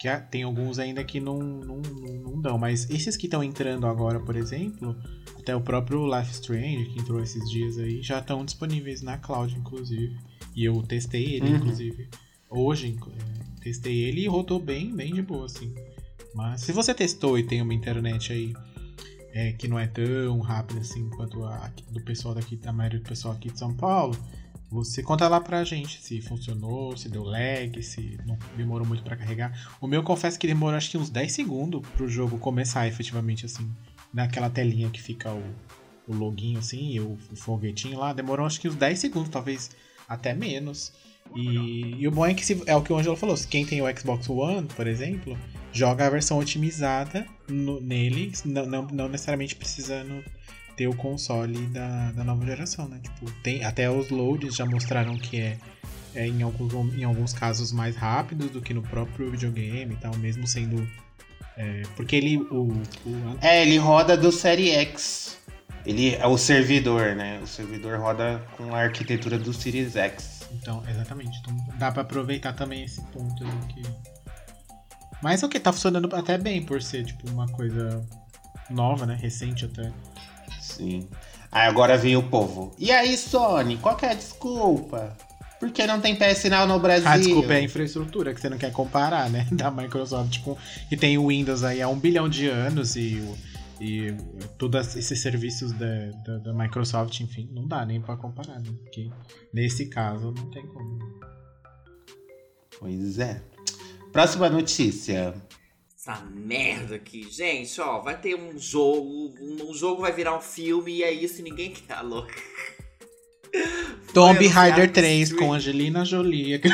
[0.05, 2.59] Que tem alguns ainda que não, não, não, não dão.
[2.59, 4.95] Mas esses que estão entrando agora, por exemplo,
[5.39, 9.57] até o próprio Life Strange, que entrou esses dias aí, já estão disponíveis na cloud,
[9.57, 10.15] inclusive.
[10.55, 11.57] E eu testei ele, Uhum.
[11.57, 12.09] inclusive.
[12.51, 15.75] Hoje, é, testei ele e rodou bem, bem de boa, assim.
[16.35, 18.53] Mas se você testou e tem uma internet aí
[19.33, 23.09] é, que não é tão rápida assim quanto a do pessoal daqui, da maioria do
[23.09, 24.15] pessoal aqui de São Paulo,
[24.75, 29.17] você conta lá pra gente se funcionou, se deu lag, se não demorou muito pra
[29.17, 29.77] carregar.
[29.81, 33.71] O meu confesso que demorou acho que uns 10 segundos pro jogo começar efetivamente assim,
[34.13, 35.43] naquela telinha que fica o,
[36.09, 39.71] o assim e o, o foguetinho lá, demorou acho que uns 10 segundos, talvez
[40.09, 40.93] até menos.
[41.35, 43.65] E, e o bom é que se- é o que o Angelo falou, se quem
[43.65, 45.39] tem o Xbox One, por exemplo,
[45.73, 50.23] joga a versão otimizada no- nele, não, não, não necessariamente precisando
[50.77, 52.99] ter o console da, da nova geração, né?
[53.03, 55.59] Tipo, tem, até os loads já mostraram que é,
[56.15, 60.17] é em, alguns, em alguns casos mais rápido do que no próprio videogame e tal,
[60.17, 60.87] mesmo sendo.
[61.57, 62.39] é, porque ele.
[62.39, 62.73] O,
[63.07, 65.39] o- É, ele roda do Série X.
[65.87, 67.39] Ele é o servidor, né?
[67.43, 70.41] O servidor roda com a arquitetura do Series X.
[70.53, 71.39] Então, exatamente.
[71.41, 73.83] Então dá pra aproveitar também esse ponto aí que.
[75.23, 78.03] Mas o que tá funcionando até bem por ser, tipo, uma coisa
[78.71, 79.15] nova, né?
[79.21, 79.93] Recente até.
[80.65, 81.09] Sim.
[81.53, 82.75] Aí agora vem o povo.
[82.79, 85.17] E aí, Sony, qual que é a desculpa?
[85.61, 87.09] Por que não tem PS Now no Brasil?
[87.09, 89.47] A desculpa é a infraestrutura, que você não quer comparar, né?
[89.53, 90.57] Da Microsoft, com,
[90.89, 93.37] que tem o Windows aí há um bilhão de anos e, o-
[93.83, 94.13] e
[94.59, 95.87] todos esses serviços da,
[96.27, 98.71] da, da Microsoft, enfim, não dá nem pra comparar, né?
[98.83, 99.09] Porque
[99.53, 100.99] nesse caso não tem como.
[102.79, 103.41] Pois é.
[104.13, 105.35] Próxima notícia.
[106.07, 107.23] Essa merda aqui.
[107.31, 109.35] Gente, ó, vai ter um jogo.
[109.41, 111.95] Um, um jogo vai virar um filme e é isso e ninguém quer.
[111.95, 112.27] Alô.
[114.13, 115.47] Tomb anunciado Raider no 3 stream.
[115.49, 116.61] com Angelina Jolie.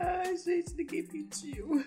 [0.00, 1.84] Ai, gente, ninguém pediu.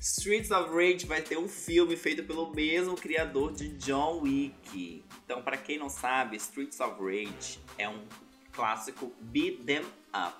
[0.00, 5.04] Streets of Rage vai ter um filme feito pelo mesmo criador de John Wick.
[5.26, 8.02] Então, pra quem não sabe, Streets of Rage é um
[8.50, 10.34] clássico beat 'em up.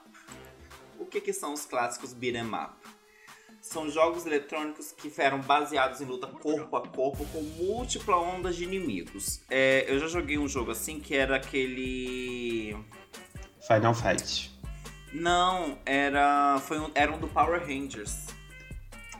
[0.98, 2.83] O que, que são os clássicos beat 'em up?
[3.64, 8.64] São jogos eletrônicos que eram baseados em luta corpo a corpo com múltipla ondas de
[8.64, 9.40] inimigos.
[9.48, 12.76] É, eu já joguei um jogo assim que era aquele.
[13.66, 14.52] Final Fight.
[15.14, 16.60] Não, era.
[16.60, 18.26] Foi um, era um do Power Rangers.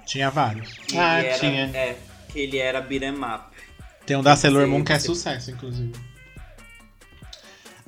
[0.05, 0.77] Tinha vários.
[0.95, 1.71] Ah, era, tinha.
[1.75, 1.97] É,
[2.29, 3.57] que ele era beat'em up.
[4.05, 5.95] Tem um da Sailor Moon que é sucesso, inclusive.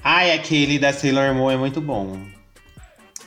[0.02, 2.18] Ai, aquele da Sailor Moon é muito bom.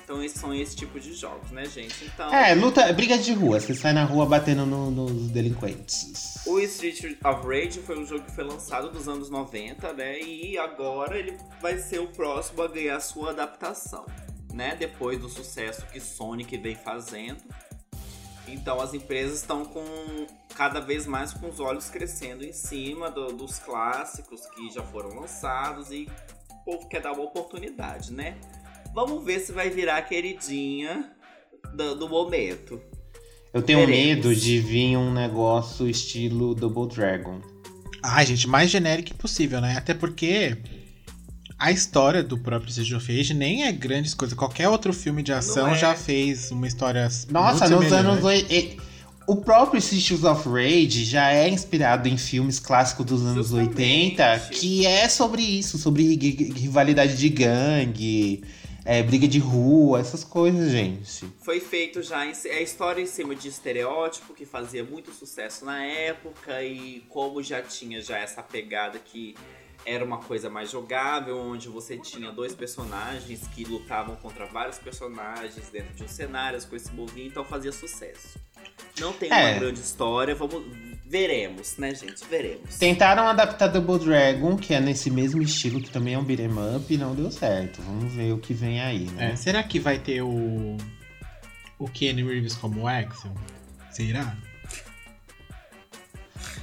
[0.10, 2.04] Então esses são esse tipo de jogos, né, gente?
[2.04, 3.60] Então, É, luta, briga de rua.
[3.60, 6.34] Você sai na rua batendo no- nos delinquentes.
[6.48, 10.19] o Street of Rage foi um jogo que foi lançado nos anos 90, né?
[10.19, 14.04] E agora ele vai ser o próximo a ganhar sua adaptação,
[14.52, 14.76] né?
[14.76, 17.43] Depois do sucesso que Sonic vem fazendo.
[18.48, 19.86] Então as empresas estão com
[20.56, 25.10] cada vez mais com os olhos crescendo em cima do- dos clássicos que já foram
[25.19, 26.10] lançados e
[26.50, 28.36] o povo quer dar uma oportunidade, né?
[28.93, 31.12] Vamos ver se vai virar a queridinha
[31.75, 32.80] do, do momento.
[33.54, 34.06] Eu tenho Veremos.
[34.25, 37.39] medo de vir um negócio estilo Double Dragon.
[38.04, 39.75] Ai, gente, mais genérico possível, né?
[39.78, 40.58] Até porque
[41.58, 44.38] a história do próprio Street of Rage nem é grandes coisas.
[44.38, 45.78] Qualquer outro filme de ação é.
[45.78, 47.08] já fez uma história.
[47.30, 48.23] Nossa, muito nos anos.
[48.49, 48.78] e-
[49.28, 53.69] O próprio Streets of Rage já é inspirado em filmes clássicos dos anos Justamente.
[53.80, 58.43] 80, que é sobre isso, sobre ri- ri- rivalidade de gangue,
[58.91, 61.28] é, briga de rua, essas coisas, gente.
[61.43, 65.84] Foi feito já em, é história em cima de estereótipo que fazia muito sucesso na
[65.86, 69.36] época e como já tinha já essa pegada que
[69.86, 75.69] era uma coisa mais jogável, onde você tinha dois personagens que lutavam contra vários personagens
[75.71, 78.39] dentro de um cenário, as coisas se moviam, então fazia sucesso.
[78.99, 79.52] Não tem É.
[79.52, 80.65] uma grande história, vamos
[81.10, 82.24] veremos, né, gente?
[82.30, 82.78] Veremos.
[82.78, 86.93] Tentaram adaptar Double Dragon, que é nesse mesmo estilo, que também é um beat'em up,
[86.93, 87.82] e não deu certo.
[87.82, 89.32] Vamos ver o que vem aí, né?
[89.32, 90.78] É, será que vai ter o.
[91.80, 93.32] O Kenny Reeves como Axel?
[93.89, 94.38] Será?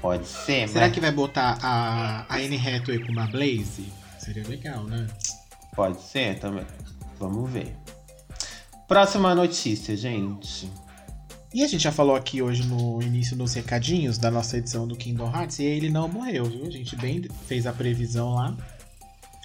[0.00, 3.90] Pode ser, Será mas que vai botar a, a Anne Hathaway como a Blaze?
[4.18, 5.06] Seria legal, né?
[5.76, 6.66] pode ser também.
[7.18, 7.76] Vamos ver.
[8.88, 10.70] Próxima notícia, gente.
[11.56, 14.94] E a gente já falou aqui hoje no início dos recadinhos da nossa edição do
[14.94, 16.66] Kingdom Hearts e ele não morreu, viu?
[16.66, 18.54] A gente bem fez a previsão lá.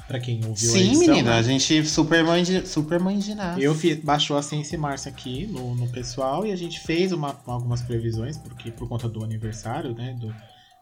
[0.09, 1.07] Pra quem ouviu a Sim, edição.
[1.07, 1.37] menina, né?
[1.37, 3.61] a gente super mãe de, super mãe de nada.
[3.61, 7.39] Eu fiz, baixou a Sense Márcia aqui no, no pessoal e a gente fez uma,
[7.45, 10.35] algumas previsões, porque por conta do aniversário, né, do,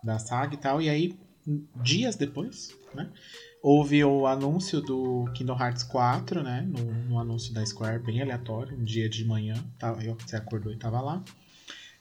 [0.04, 0.82] da saga e tal.
[0.82, 1.16] E aí,
[1.84, 3.08] dias depois, né,
[3.62, 8.78] houve o anúncio do Kingdom Hearts 4, né, no, no anúncio da Square, bem aleatório,
[8.78, 11.24] um dia de manhã, tava, eu, você acordou e tava lá.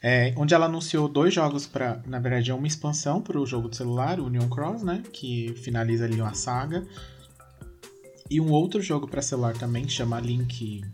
[0.01, 3.69] É, onde ela anunciou dois jogos para, na verdade, é uma expansão para o jogo
[3.69, 6.87] de celular, o Union Cross, né, que finaliza ali uma saga.
[8.31, 10.85] E um outro jogo para celular também chama Link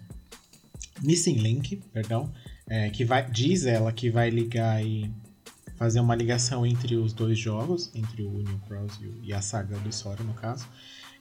[1.02, 2.32] Missing Link, perdão,
[2.66, 5.10] é, que vai diz ela que vai ligar e
[5.84, 9.94] fazer uma ligação entre os dois jogos, entre o Union Cross e, a saga do
[9.94, 10.66] Sora no caso.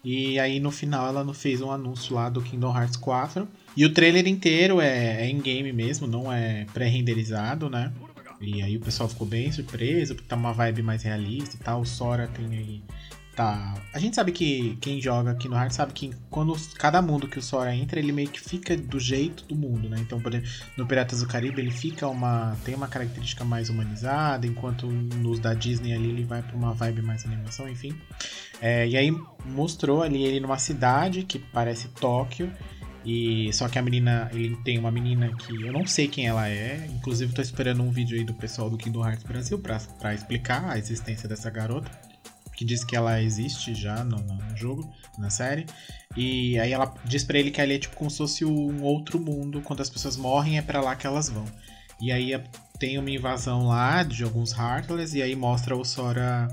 [0.01, 3.45] E aí no final ela fez um anúncio lá do Kingdom Hearts 4.
[3.75, 7.91] E o trailer inteiro é, é em game mesmo, não é pré-renderizado, né?
[8.39, 11.81] E aí o pessoal ficou bem surpreso, porque tá uma vibe mais realista e tal.
[11.81, 12.81] O Sora tem aí.
[13.35, 13.73] Tá.
[13.91, 17.39] A gente sabe que quem joga aqui no Hearts sabe que quando cada mundo que
[17.39, 19.97] o Sora entra, ele meio que fica do jeito do mundo, né?
[19.99, 22.55] Então, por exemplo, no Piratas do Caribe ele fica uma.
[22.63, 27.01] tem uma característica mais humanizada, enquanto nos da Disney ali ele vai pra uma vibe
[27.01, 27.95] mais animação, enfim.
[28.61, 29.11] É, e aí
[29.45, 32.51] mostrou ali ele numa cidade que parece Tóquio.
[33.05, 36.47] E só que a menina, ele tem uma menina que eu não sei quem ela
[36.47, 36.87] é.
[36.89, 40.77] Inclusive tô esperando um vídeo aí do pessoal do Kingdom Hearts Brasil pra explicar a
[40.77, 42.12] existência dessa garota.
[42.63, 45.65] Que diz que ela existe já no, no jogo, na série.
[46.15, 49.19] E aí ela diz pra ele que ali é tipo como se fosse um outro
[49.19, 49.61] mundo.
[49.61, 51.43] Quando as pessoas morrem é pra lá que elas vão.
[52.01, 52.41] E aí é-
[52.79, 55.17] tem uma invasão lá de alguns Heartless.
[55.17, 56.47] E aí mostra o Sora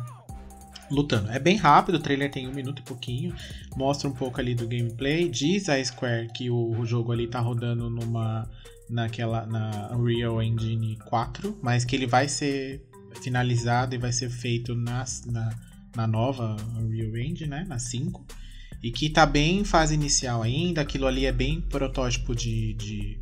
[0.91, 1.31] lutando.
[1.31, 3.33] É bem rápido, o trailer tem um minuto e pouquinho.
[3.77, 5.29] Mostra um pouco ali do gameplay.
[5.29, 8.51] Diz a Square que o, jogo ali tá rodando numa.
[8.89, 9.47] naquela.
[9.47, 12.85] na Unreal Engine 4, mas que ele vai ser
[13.23, 17.65] finalizado e vai ser feito na, na, na nova Unreal Engine, né?
[17.67, 18.25] Na 5.
[18.83, 20.81] E que tá bem em fase inicial ainda.
[20.81, 22.75] Aquilo ali é bem protótipo de.
[22.75, 23.19] de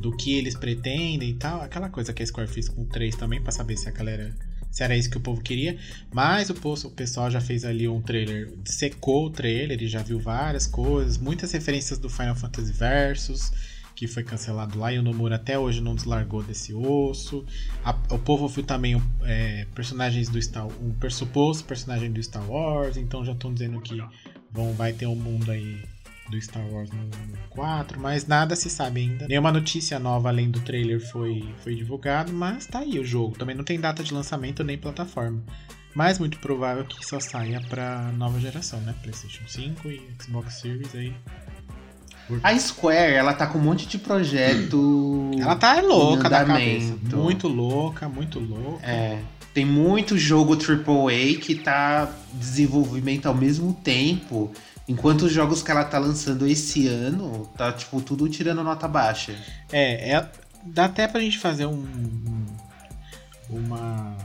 [0.00, 1.62] do que eles pretendem e tal.
[1.62, 4.34] Aquela coisa que a Square fez com o 3 também, pra saber se a galera.
[4.70, 5.78] Se era isso que o povo queria.
[6.12, 8.52] Mas o, o pessoal já fez ali um trailer.
[8.64, 11.16] Secou o trailer e já viu várias coisas.
[11.16, 13.52] Muitas referências do Final Fantasy Versus.
[13.96, 17.44] Que foi cancelado lá e o Nomura até hoje não deslargou desse osso.
[17.82, 22.96] A- o povo viu também é, personagens do Star um pressuposto personagem do Star Wars.
[22.98, 24.00] Então já estão dizendo que
[24.52, 25.82] vão, vai ter um mundo aí
[26.28, 29.26] do Star Wars no, no 4, mas nada se sabe ainda.
[29.28, 33.38] Nenhuma notícia nova além do trailer foi, foi divulgado, mas tá aí o jogo.
[33.38, 35.42] Também não tem data de lançamento nem plataforma.
[35.94, 38.94] Mas muito provável que só saia pra nova geração, né?
[39.02, 41.14] PlayStation 5 e Xbox Series aí.
[42.42, 45.30] A Square, ela tá com um monte de projeto.
[45.38, 46.86] Ela tá louca da cabeça.
[46.92, 47.16] andamento.
[47.16, 48.84] Muito louca, muito louca.
[48.86, 49.18] É.
[49.54, 54.50] Tem muito jogo AAA que tá desenvolvimento ao mesmo tempo
[54.88, 59.34] Enquanto os jogos que ela tá lançando esse ano, tá, tipo, tudo tirando nota baixa.
[59.72, 60.28] É, é
[60.62, 62.46] dá até pra gente fazer um, um-
[63.50, 64.16] uma, um-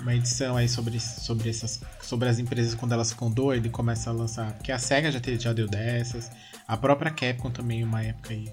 [0.00, 4.12] uma edição aí sobre, sobre, essas, sobre as empresas quando elas ficam doidas e começam
[4.12, 4.52] a lançar.
[4.54, 6.30] Porque a SEGA já, teve, já deu dessas,
[6.66, 8.48] a própria Capcom também, uma época aí.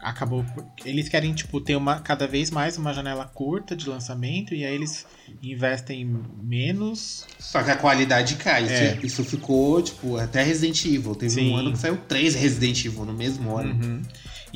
[0.00, 0.44] Acabou.
[0.84, 4.74] Eles querem, tipo, ter uma, cada vez mais uma janela curta de lançamento e aí
[4.74, 5.06] eles
[5.42, 6.04] investem
[6.42, 7.26] menos.
[7.38, 8.68] Só que a qualidade cai.
[8.68, 8.96] É.
[8.96, 11.14] Isso, isso ficou, tipo, até Resident Evil.
[11.14, 11.52] Teve Sim.
[11.52, 13.72] um ano que saiu três Resident Evil no mesmo ano.
[13.82, 14.02] Uhum.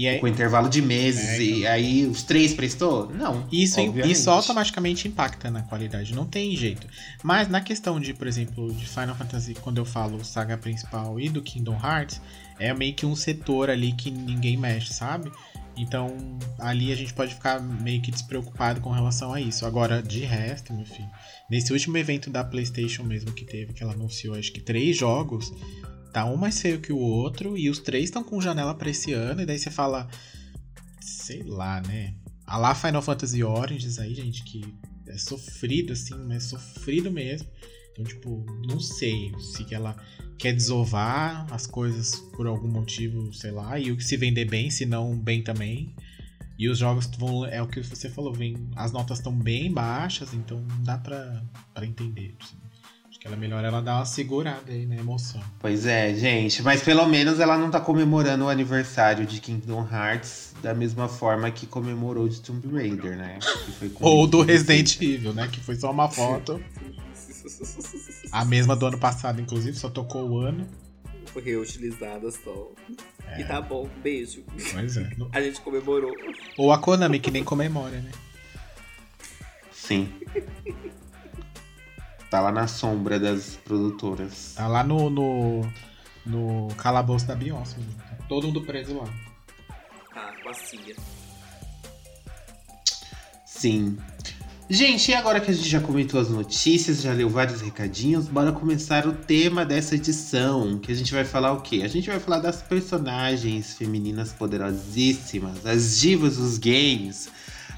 [0.06, 1.24] Aí, Com intervalo de meses.
[1.24, 3.11] É, e aí os três prestou?
[3.11, 3.48] Não.
[3.50, 4.12] Isso, obviamente.
[4.12, 6.87] isso automaticamente impacta na qualidade, não tem jeito.
[7.22, 11.28] Mas na questão de, por exemplo, de Final Fantasy, quando eu falo saga principal e
[11.28, 12.20] do Kingdom Hearts,
[12.58, 15.32] é meio que um setor ali que ninguém mexe, sabe?
[15.76, 16.16] Então
[16.58, 19.64] ali a gente pode ficar meio que despreocupado com relação a isso.
[19.64, 21.08] Agora, de resto, meu filho,
[21.48, 25.52] nesse último evento da PlayStation mesmo que teve, que ela anunciou acho que três jogos,
[26.12, 29.12] tá um mais feio que o outro e os três estão com janela pra esse
[29.12, 30.09] ano, e daí você fala,
[31.01, 32.14] sei lá, né?
[32.47, 34.62] A lá Final Fantasy Origins aí, gente, que
[35.07, 37.49] é sofrido, assim, mas sofrido mesmo.
[37.92, 39.97] Então, tipo, não sei se ela
[40.38, 44.71] quer desovar as coisas por algum motivo, sei lá, e o que se vender bem,
[44.71, 45.94] se não bem também.
[46.59, 47.44] E os jogos vão.
[47.47, 51.85] É o que você falou, vem, as notas estão bem baixas, então não dá pra
[51.85, 52.35] entender.
[52.40, 52.57] assim.
[53.29, 55.38] Ela é melhor ela dar uma segurada aí na emoção.
[55.61, 56.62] Pois é, gente.
[56.62, 61.51] Mas pelo menos ela não tá comemorando o aniversário de Kingdom Hearts da mesma forma
[61.51, 63.38] que comemorou de Tomb Raider, né?
[63.67, 64.51] Que foi com Ou do 25.
[64.51, 65.47] Resident Evil, né?
[65.53, 66.59] Que foi só uma foto.
[68.33, 70.67] A mesma do ano passado, inclusive, só tocou o ano.
[71.27, 72.73] Foi reutilizada só.
[73.27, 73.43] É.
[73.43, 74.43] E tá bom, beijo.
[74.73, 75.11] Pois é.
[75.33, 76.14] A gente comemorou.
[76.57, 78.11] Ou a Konami, que nem comemora, né?
[79.71, 80.09] Sim.
[82.31, 84.55] Tá lá na sombra das produtoras.
[84.55, 85.73] Tá lá no, no,
[86.27, 87.79] no calabouço da Beyoncé.
[87.79, 87.95] mano.
[87.99, 89.09] Tá todo mundo preso lá.
[90.14, 90.95] Tá, com a Cia.
[93.47, 93.97] Sim.
[94.71, 98.53] Gente, e agora que a gente já comentou as notícias, já leu vários recadinhos, bora
[98.53, 100.79] começar o tema dessa edição.
[100.79, 101.81] Que a gente vai falar o quê?
[101.83, 107.31] A gente vai falar das personagens femininas poderosíssimas, as divas dos games,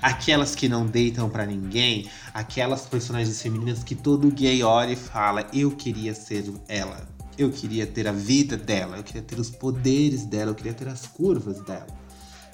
[0.03, 5.47] aquelas que não deitam pra ninguém, aquelas personagens femininas que todo gay olha e fala:
[5.53, 7.09] Eu queria ser ela.
[7.39, 10.89] Eu queria ter a vida dela, eu queria ter os poderes dela, eu queria ter
[10.89, 11.87] as curvas dela.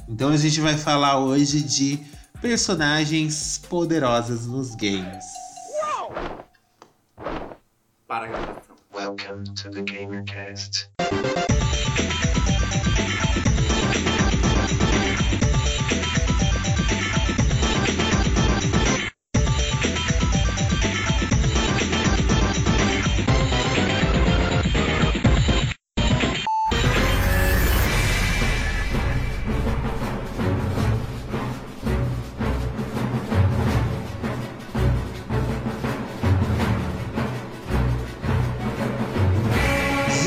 [0.08, 1.98] Então a gente vai falar hoje de
[2.40, 5.24] personagens poderosas nos games.
[8.06, 8.76] Para a gravação.
[8.94, 10.88] Welcome to the GamerCast.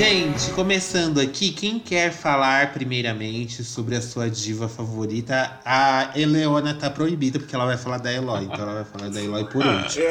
[0.09, 5.59] Gente, começando aqui, quem quer falar primeiramente sobre a sua diva favorita?
[5.63, 9.21] A Eleona tá proibida, porque ela vai falar da Eloy, então ela vai falar da
[9.21, 10.03] Eloy por último.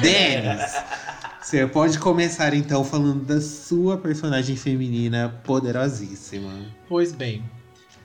[0.00, 0.72] Denis,
[1.42, 6.50] você pode começar então falando da sua personagem feminina poderosíssima.
[6.88, 7.44] Pois bem,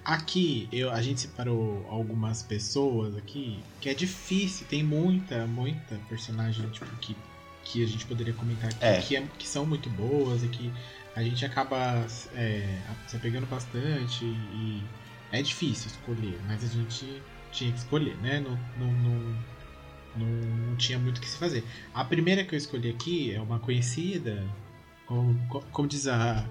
[0.04, 6.70] aqui eu, a gente separou algumas pessoas aqui que é difícil, tem muita, muita personagem
[6.72, 7.16] tipo, que,
[7.64, 9.00] que a gente poderia comentar aqui É.
[9.00, 10.74] Que, é- que são muito boas e que
[11.18, 12.78] a gente acaba é,
[13.08, 14.84] se apegando bastante e
[15.32, 18.40] é difícil escolher, mas a gente tinha que escolher, né?
[18.40, 19.36] Não, não, não,
[20.16, 20.28] não,
[20.68, 21.64] não tinha muito o que se fazer.
[21.92, 24.48] A primeira que eu escolhi aqui é uma conhecida,
[25.08, 25.36] como,
[25.72, 26.48] como diz a,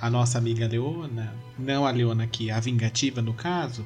[0.00, 3.84] a nossa amiga Leona, não a Leona aqui, a vingativa no caso,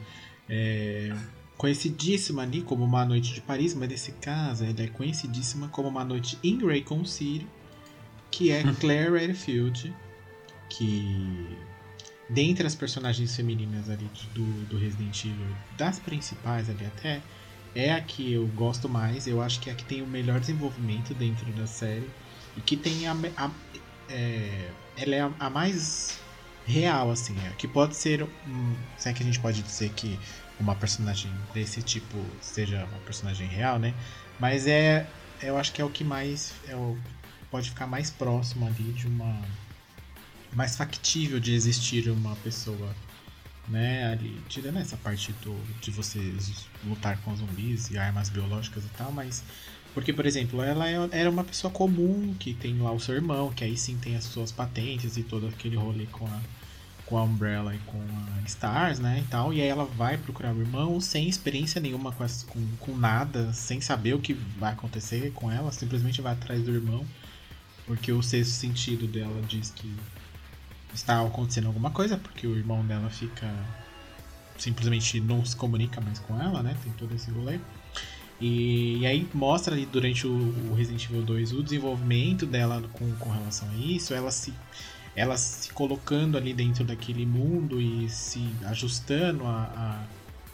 [0.48, 1.12] é
[1.56, 6.04] conhecidíssima ali como Uma Noite de Paris, mas nesse caso ela é conhecidíssima como Uma
[6.04, 7.48] Noite em Raycon City,
[8.30, 9.92] que é Claire Redfield,
[10.70, 11.58] que
[12.28, 17.20] dentre as personagens femininas ali do, do Resident Evil, das principais ali até,
[17.74, 20.40] é a que eu gosto mais, eu acho que é a que tem o melhor
[20.40, 22.08] desenvolvimento dentro da série
[22.56, 23.54] e que tem a, a-
[24.08, 26.18] é, ela é a, a mais
[26.64, 28.26] real, assim, é, que pode ser,
[28.96, 30.18] se é que a gente pode dizer que
[30.58, 33.94] uma personagem desse tipo seja uma personagem real, né?
[34.38, 35.10] Mas é,
[35.42, 36.96] eu acho que é o que mais, é o,
[37.50, 39.40] pode ficar mais próximo ali de uma,
[40.52, 42.94] mais factível de existir uma pessoa,
[43.68, 44.12] né?
[44.12, 46.36] Ali, tirando essa parte do, de você
[46.84, 49.44] lutar com zumbis e armas biológicas e tal, mas
[49.94, 53.52] Porque, por exemplo, ela é- era uma pessoa comum que tem lá o seu irmão,
[53.52, 56.40] que aí sim tem as suas patentes e todo aquele rolê com a,
[57.06, 59.20] com a Umbrella e com a Stars, né?
[59.20, 59.52] E tal.
[59.52, 63.52] E aí ela vai procurar o irmão sem experiência nenhuma com, as- com, com nada,
[63.52, 67.06] sem saber o que vai acontecer com ela, simplesmente vai atrás do irmão.
[67.86, 69.94] Porque o sexto sentido dela diz que
[70.94, 73.52] está acontecendo alguma coisa, porque o irmão dela fica.
[74.58, 76.76] simplesmente não se comunica mais com ela, né?
[76.82, 77.58] Tem todo esse rolê.
[78.40, 80.30] E, e aí mostra ali durante o,
[80.70, 84.54] o Resident Evil 2 o desenvolvimento dela com, com relação a isso, ela se,
[85.14, 90.06] ela se colocando ali dentro daquele mundo e se ajustando a,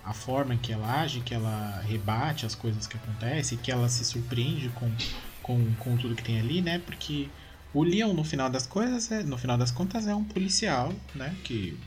[0.04, 3.88] a, a forma que ela age, que ela rebate as coisas que acontecem, que ela
[3.88, 4.90] se surpreende com,
[5.40, 6.80] com, com tudo que tem ali, né?
[6.80, 7.28] Porque
[7.76, 11.36] o Leon, no final das coisas, é, no final das contas, é um policial, né?
[11.44, 11.78] Que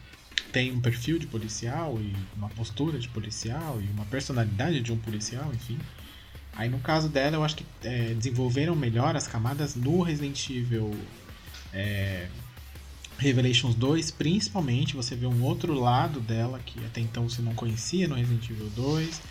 [0.52, 4.98] tem um perfil de policial e uma postura de policial e uma personalidade de um
[4.98, 5.80] policial, enfim.
[6.54, 10.96] Aí no caso dela, eu acho que é, desenvolveram melhor as camadas no Resident Evil
[11.74, 12.28] é,
[13.18, 14.96] Revelations 2, principalmente.
[14.96, 18.70] Você vê um outro lado dela que até então você não conhecia no Resident Evil
[18.76, 19.22] 2.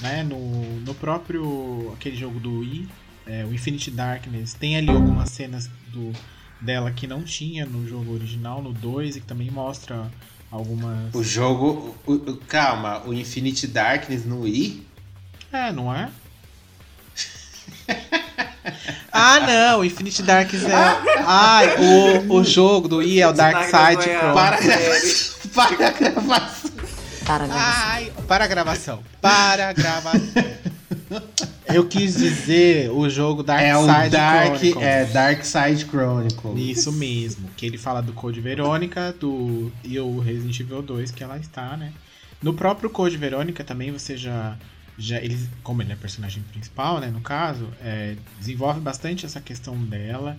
[0.00, 0.22] Né?
[0.22, 2.88] No, no próprio aquele jogo do Wii,
[3.26, 6.12] é, o Infinity Darkness, tem ali algumas cenas do,
[6.60, 10.10] dela que não tinha no jogo original, no 2, e que também mostra
[10.50, 11.14] algumas.
[11.14, 11.96] O jogo.
[12.06, 14.86] o- o- calma, o Infinity Darkness no Wii?
[15.52, 16.08] É, não é?
[19.12, 20.74] ah, não, Infinity Darkness é.
[21.24, 24.18] Ai, o, o jogo do I é o Dark Side é.
[24.32, 24.58] Para,
[25.54, 26.70] para a gravação.
[27.24, 27.56] Para a gravação.
[27.58, 29.02] Ai, para a gravação.
[29.20, 30.20] Para a gravação.
[31.66, 34.84] Eu quis dizer o jogo Dark É Side Dark, Chronicles.
[34.84, 36.58] é, Dark Side Chronicles.
[36.58, 41.22] Isso mesmo, que ele fala do Code Verônica do, e o Resident Evil 2 que
[41.22, 41.92] ela está, né?
[42.42, 44.56] No próprio Code Verônica também você já.
[44.98, 47.08] já eles, como ele é personagem principal, né?
[47.08, 50.36] No caso, é, desenvolve bastante essa questão dela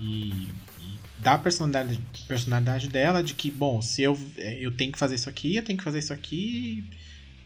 [0.00, 0.48] e,
[0.80, 4.98] e dá a personalidade, personalidade dela de que, bom, se eu, é, eu tenho que
[4.98, 6.84] fazer isso aqui, eu tenho que fazer isso aqui.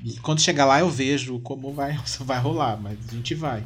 [0.04, 3.64] E quando chegar lá eu vejo como vai, vai rolar, mas a gente vai.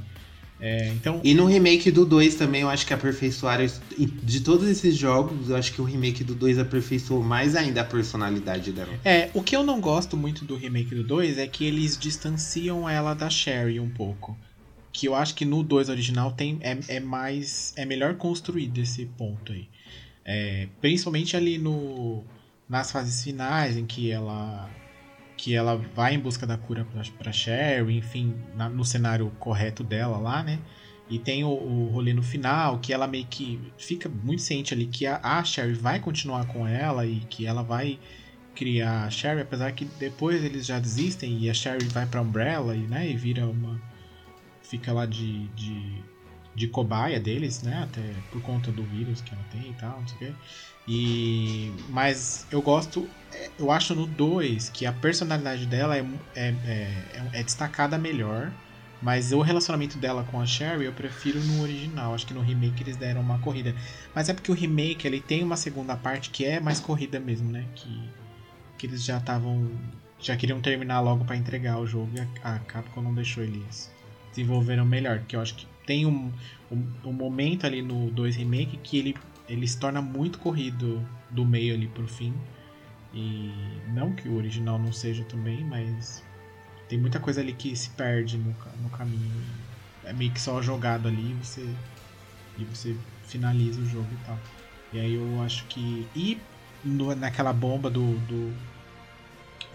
[0.59, 3.67] É, então, E no remake do 2 também, eu acho que aperfeiçoaram.
[3.99, 7.85] De todos esses jogos, eu acho que o remake do 2 aperfeiçoou mais ainda a
[7.85, 8.99] personalidade dela.
[9.05, 12.89] É, o que eu não gosto muito do remake do 2 é que eles distanciam
[12.89, 14.37] ela da Sherry um pouco.
[14.93, 17.75] Que eu acho que no 2 original tem, é, é mais.
[17.77, 19.69] é melhor construído esse ponto aí.
[20.25, 22.25] É, principalmente ali no.
[22.67, 24.71] nas fases finais em que ela.
[25.37, 26.87] Que ela vai em busca da cura
[27.19, 30.59] pra Sherry, enfim, na- no cenário correto dela lá, né?
[31.09, 34.87] E tem o, o rolê no final, que ela meio que fica muito ciente ali
[34.87, 37.99] que a, a Sherry vai continuar com ela e que ela vai
[38.55, 42.75] criar a Sherry, apesar que depois eles já desistem e a Sherry vai pra Umbrella
[42.75, 43.81] e, né, e vira uma.
[44.63, 46.03] fica lá de, de,
[46.55, 47.83] de cobaia deles, né?
[47.85, 50.35] Até por conta do vírus que ela tem e tal, não sei o quê.
[50.87, 56.49] E, mas eu gosto, é, eu acho no 2 que a personalidade dela é, é,
[56.65, 58.53] é, é destacada melhor.
[59.03, 62.15] Mas o relacionamento dela com a Sherry eu prefiro no original.
[62.15, 63.75] Acho que no remake eles deram uma corrida.
[64.15, 67.51] Mas é porque o remake ele tem uma segunda parte que é mais corrida mesmo,
[67.53, 67.67] né?
[67.75, 68.09] Que,
[68.79, 69.71] que eles já estavam.
[70.19, 73.95] Já queriam terminar logo pra entregar o jogo e a, a Capcom não deixou eles
[74.37, 75.19] desenvolveram melhor.
[75.19, 76.31] Porque eu acho que tem um,
[76.71, 79.17] um, um momento ali no 2 Remake que ele,
[79.49, 82.35] ele se torna muito corrido do meio ali pro fim.
[83.13, 86.23] E não que o original não seja também, mas
[86.89, 89.45] tem muita coisa ali que se perde no, no caminho.
[90.05, 91.77] É meio que só jogado ali e você,
[92.57, 94.41] e você finaliza o jogo e tal.
[94.93, 96.09] E aí eu acho que.
[96.15, 96.39] E
[96.85, 98.55] no- naquela bomba do, do,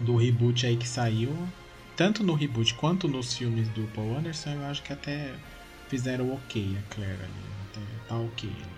[0.00, 1.48] do reboot aí que saiu,
[1.96, 5.34] tanto no reboot quanto nos filmes do Paul Anderson, eu acho que até
[5.88, 7.44] fizeram ok a Claire ali.
[7.70, 8.71] Até tá ok.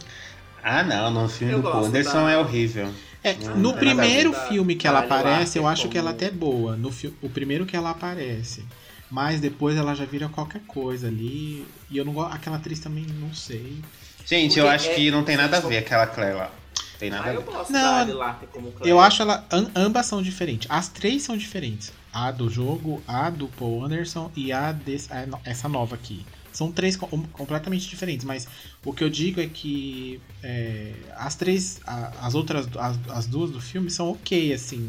[0.65, 2.91] Ah, não, no filme Eu do Paul Anderson da- é horrível.
[3.23, 4.49] É, Não, no primeiro nada a ver.
[4.53, 6.77] filme que ela aparece, eu Arthur, acho que ela como- até é boa.
[6.77, 8.65] No fi- o primeiro que ela aparece.
[9.11, 11.67] Mas depois ela já vira qualquer coisa ali.
[11.91, 12.35] E eu não gosto.
[12.35, 13.81] Aquela atriz também não sei.
[14.27, 16.51] Gente, Porque eu acho é- que não tem nada a ver aquela Claire lá.
[16.99, 17.47] Tem nada Ah, a eu ver.
[17.53, 18.89] gosto Não, da Adelaide como Claire.
[18.91, 19.45] Eu acho ela.
[19.51, 20.67] am- ambas são diferentes.
[20.71, 21.93] As três são diferentes.
[22.13, 25.09] A do jogo, a do Paul Anderson e a desse,
[25.45, 26.25] essa nova aqui.
[26.55, 28.47] São três com- completamente diferentes, mas
[28.85, 33.51] o que eu digo é que é, as três, a- as outras, as, as duas
[33.51, 34.89] do filme são ok, assim,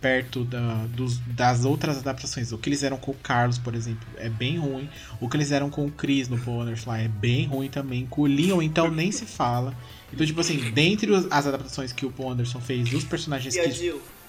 [0.00, 2.50] perto da, dos- das outras adaptações.
[2.52, 4.88] O que eles eram com o Carlos, por exemplo, é bem ruim.
[5.20, 8.06] O que eles eram com o Chris no Paul Anderson lá é bem ruim também.
[8.06, 9.74] Com o Leon, então, nem se fala.
[10.12, 13.60] Então, tipo assim, dentre os- as adaptações que o Paul Anderson fez dos personagens E
[13.60, 13.68] a que?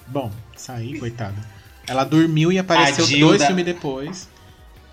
[0.06, 1.36] Bom, saí, coitada.
[1.86, 4.28] Ela dormiu e apareceu dois filmes depois.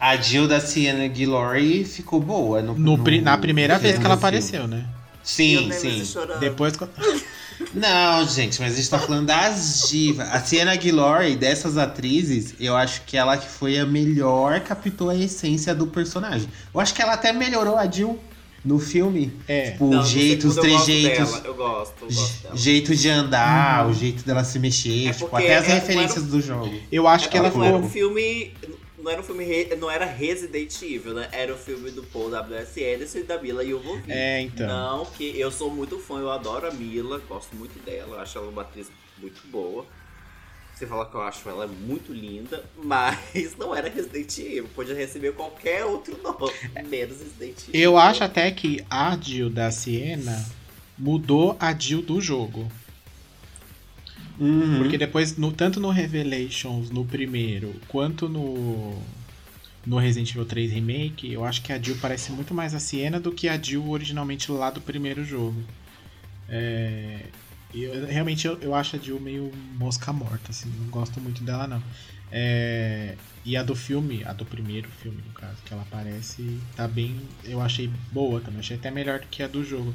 [0.08, 2.62] A Jill da Sienna Guillory ficou boa.
[2.62, 4.38] No, No, pri- na primeira vez que ela no filme.
[4.38, 4.86] apareceu, né?
[5.24, 6.04] Sim, sim.
[6.40, 6.74] Depois.
[7.74, 10.28] Não, gente, mas a gente tá falando das divas.
[10.30, 15.16] A Sienna Guillory, dessas atrizes, eu acho que ela que foi a melhor, captou a
[15.16, 16.48] essência do personagem.
[16.74, 18.20] Eu acho que ela até melhorou a Jill
[18.64, 19.32] no filme.
[19.48, 19.72] É.
[19.72, 21.34] Tipo, Não, o no jeito, os segundo trejeitos.
[21.46, 22.56] Eu gosto, eu gosto dela.
[22.58, 26.42] Jeito de andar, o jeito dela se mexer, É tipo, até as é- referências do
[26.42, 26.74] jogo.
[26.92, 28.54] Eu acho É que ela porque não era um filme.
[29.06, 29.44] Não era um filme.
[29.46, 31.30] re- Não era Resident Evil, né?
[31.32, 32.84] Era o filme do Paul W.S.
[32.84, 34.12] Anderson e da Mila Jovovich.
[34.12, 34.66] É, então.
[34.68, 38.50] Não, que eu sou muito fã, eu adoro a Mila, gosto muito dela, acho ela
[38.50, 38.88] uma atriz
[39.20, 39.86] muito boa.
[40.74, 44.68] Você fala que eu acho ela muito linda, mas não era Resident Evil.
[44.74, 46.52] Podia receber qualquer outro nome,
[46.90, 47.82] menos Resident Evil.
[47.82, 50.44] Eu acho até que a Jill da Siena
[50.98, 52.70] mudou a Jill do jogo.
[54.40, 54.78] Uhum.
[54.80, 59.02] Porque depois, no- tanto no Revelations, no primeiro, quanto no,
[59.86, 63.20] no Resident Evil 3 Remake, eu acho que a Jill parece muito mais a Siena
[63.20, 65.64] do que a Jill originalmente lá do primeiro jogo.
[66.48, 67.32] É,
[67.74, 71.68] eu- realmente eu, eu acho a Jill meio mosca morta, assim, não gosto muito dela
[71.68, 71.82] não.
[72.32, 76.88] É, e a do filme, a do primeiro filme, no caso, que ela aparece, tá
[76.88, 77.16] bem.
[77.44, 79.94] Eu achei boa também, achei até melhor do que a do jogo.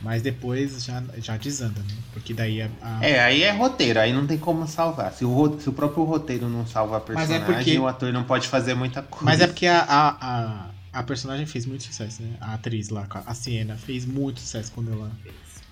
[0.00, 1.94] Mas depois já, já desanda, né?
[2.12, 5.12] Porque daí a, a- É, aí é roteiro, aí não tem como salvar.
[5.12, 8.12] Se o, se o próprio roteiro não salva a Mas é personagem, porque- o ator
[8.12, 9.24] não pode fazer muita coisa.
[9.24, 12.36] Mas é porque a, a, a, a personagem fez muito sucesso, né?
[12.40, 15.10] A atriz lá, a Sienna, fez muito sucesso quando ela.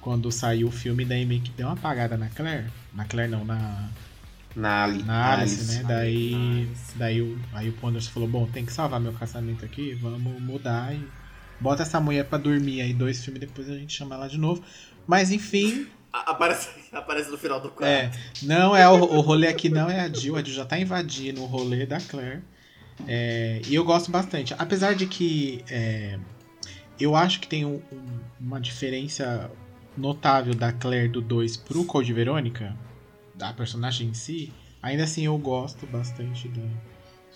[0.00, 2.66] Quando saiu o filme, daí meio que deu uma apagada na Claire.
[2.94, 3.88] Na Claire não, na,
[4.56, 5.74] Na, Ali- na Alice, Alice.
[5.78, 5.84] né?
[5.86, 6.92] Daí, Alice.
[6.98, 10.94] daí o, aí o Ponderson falou, bom, tem que salvar meu casamento aqui, vamos mudar
[10.94, 11.04] e
[11.61, 14.62] bota essa mulher pra dormir aí dois filmes, depois a gente chama ela de novo.
[15.07, 17.90] Mas enfim, Aparece, aparece no final do quarto.
[17.90, 18.11] é,
[18.42, 21.42] não é o, o rolê aqui não é a Jill, a Jill já tá invadindo
[21.42, 22.42] o rolê da Claire.
[23.07, 24.54] É, e eu gosto bastante.
[24.59, 26.18] Apesar de que é,
[26.98, 29.50] eu acho que tem um- um- uma diferença
[29.96, 32.74] notável da Claire do 2 pro Code Verônica,
[33.34, 34.50] da personagem em si,
[34.82, 36.62] ainda assim eu gosto bastante da,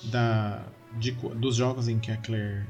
[0.04, 0.62] da-
[0.98, 2.64] de dos jogos em que a Claire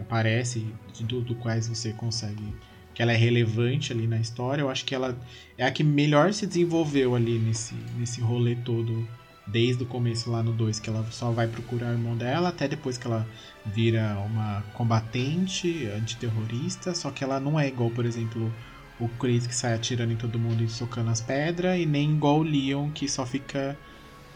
[0.00, 0.66] aparece,
[1.00, 2.54] do, do quais você consegue.
[2.94, 4.62] que ela é relevante ali na história.
[4.62, 5.18] Eu acho que ela
[5.58, 9.06] é a que melhor se desenvolveu ali nesse, nesse rolê todo.
[9.46, 12.66] Desde o começo lá no 2, que ela só vai procurar o irmão dela, até
[12.66, 13.28] depois que ela
[13.66, 16.94] vira uma combatente antiterrorista.
[16.94, 18.50] Só que ela não é igual, por exemplo,
[18.98, 22.38] o Chris que sai atirando em todo mundo e socando as pedras, e nem igual
[22.38, 23.76] o Leon que só fica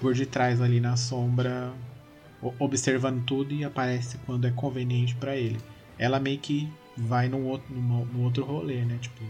[0.00, 1.72] por detrás ali na sombra,
[2.58, 5.58] observando tudo e aparece quando é conveniente pra ele.
[5.98, 8.98] Ela meio que vai num outro, numa- num outro rolê, né?
[9.00, 9.22] Tipo,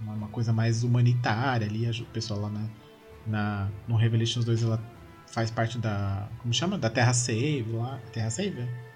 [0.00, 1.88] uma, uma coisa mais humanitária ali.
[1.88, 2.66] O pessoal lá na,
[3.26, 4.80] na, no Revelations 2 ela
[5.26, 6.28] faz parte da.
[6.38, 6.78] Como chama?
[6.78, 7.98] Da Terra Save lá.
[8.12, 8.60] Terra Save?
[8.60, 8.92] é?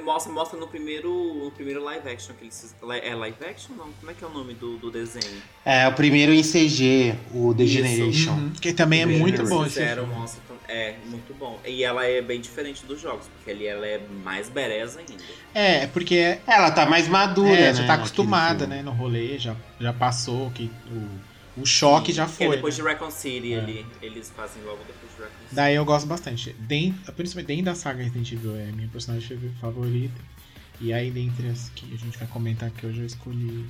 [0.00, 1.10] Mostra, mostra no primeiro,
[1.44, 3.74] no primeiro live action que eles É live action?
[3.76, 5.42] Não, como é que é o nome do, do desenho?
[5.64, 7.66] É, o primeiro em CG, o The.
[7.66, 8.32] Generation.
[8.32, 11.60] Uhum, Que também é Eles muito bom esse Fizeram, mostra, é muito bom.
[11.64, 15.22] E ela é bem diferente dos jogos, porque ali ela é mais bereza ainda.
[15.54, 17.74] É, porque é, Ela tá mais madura, é, né?
[17.74, 22.46] já tá acostumada, né, no rolê, já, já passou, que o, o choque já Porque
[22.46, 22.56] foi.
[22.56, 22.82] depois né?
[22.84, 23.58] de Recon City É.
[23.60, 25.54] ali, eles fazem logo depois de Recon City.
[25.54, 26.52] Daí eu gosto bastante.
[26.58, 30.20] Dentro, principalmente dentro da saga Resident Evil é a minha personagem favorita.
[30.80, 33.64] E aí, dentre as que a gente vai comentar aqui, eu já escolhi.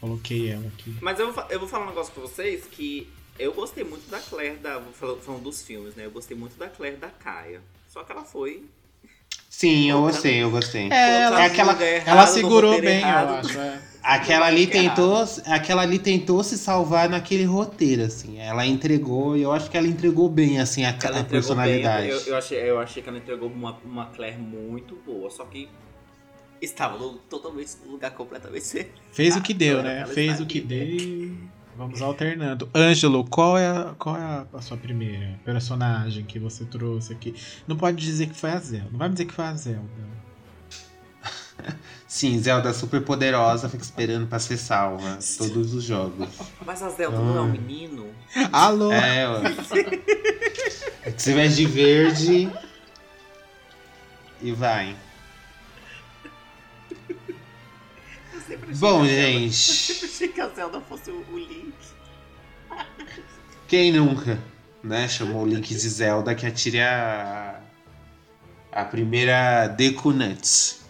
[0.00, 0.96] Coloquei ela aqui.
[1.00, 3.08] Mas eu vou, eu vou falar um negócio pra vocês que
[3.38, 4.80] eu gostei muito da Claire, da,
[5.20, 6.06] falando dos filmes, né?
[6.06, 7.60] Eu gostei muito da Claire da Kaia.
[7.88, 8.64] Só que ela foi.
[9.48, 10.88] Sim, eu gostei, eu gostei.
[10.90, 13.28] É, ela, é aquela- errado, ela segurou bem, errado.
[13.28, 13.58] eu acho.
[13.58, 13.82] é.
[14.02, 18.40] Aquela ali tentou, aquela ali tentou se salvar naquele roteiro, assim.
[18.40, 22.08] Ela entregou, e eu acho que ela entregou bem, assim, a, Ela a personalidade.
[22.08, 22.10] bem.
[22.10, 25.68] Eu, eu achei, eu achei que ela entregou uma, uma Claire muito boa, só que
[26.60, 28.86] estava no, totalmente no lugar completamente.
[29.12, 30.04] Fez o que deu, né?
[30.06, 30.66] Fez o que aqui.
[30.66, 31.36] deu.
[31.76, 32.68] Vamos alternando.
[32.74, 37.34] Ângelo, qual é, a, qual é a, a sua primeira personagem que você trouxe aqui?
[37.66, 38.88] Não pode dizer que foi a Zelda.
[38.90, 40.12] Não vai me dizer que foi a Zelda.
[42.06, 45.18] Sim, Zelda super poderosa, fica esperando pra ser salva.
[45.38, 46.28] Todos os jogos.
[46.64, 47.48] Mas a Zelda não é um Ah.
[47.48, 48.06] menino?
[48.52, 48.92] Alô?
[48.92, 49.38] É, ó.
[51.04, 52.52] É que você veste de verde.
[54.42, 54.94] E vai.
[58.68, 59.54] Eu Bom, Eu gente.
[59.54, 61.74] sempre achei que a Zelda fosse o, o Link.
[63.68, 64.38] Quem nunca,
[64.82, 65.08] né?
[65.08, 67.60] Chamou o Link de Zelda que atire a.
[68.70, 70.80] A primeira Deku Nuts.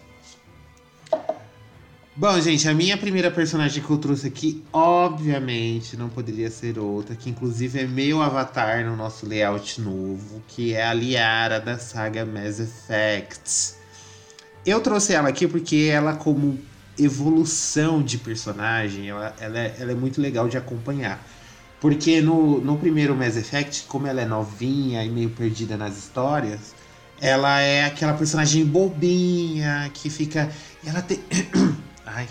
[2.14, 7.16] Bom, gente, a minha primeira personagem que eu trouxe aqui, obviamente, não poderia ser outra,
[7.16, 12.24] que inclusive é meu avatar no nosso layout novo, que é a Liara da saga
[12.26, 13.74] Mass Effect.
[14.64, 16.60] Eu trouxe ela aqui porque ela, como
[16.98, 21.24] evolução de personagem, ela, ela, é, ela é muito legal de acompanhar.
[21.80, 26.74] Porque no, no primeiro Mass Effect, como ela é novinha e meio perdida nas histórias,
[27.20, 30.50] ela é aquela personagem bobinha que fica.
[30.84, 31.20] Ela tem.
[32.06, 32.28] Ai.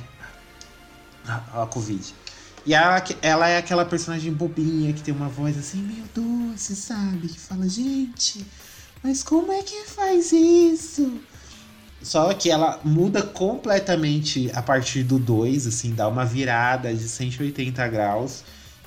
[1.27, 2.13] A, a Covid.
[2.65, 7.27] E ela, ela é aquela personagem bobinha que tem uma voz assim meio doce, sabe?
[7.27, 8.45] Que fala, gente,
[9.03, 11.19] mas como é que faz isso?
[12.03, 17.87] Só que ela muda completamente a partir do 2, assim, dá uma virada de 180
[17.89, 18.43] graus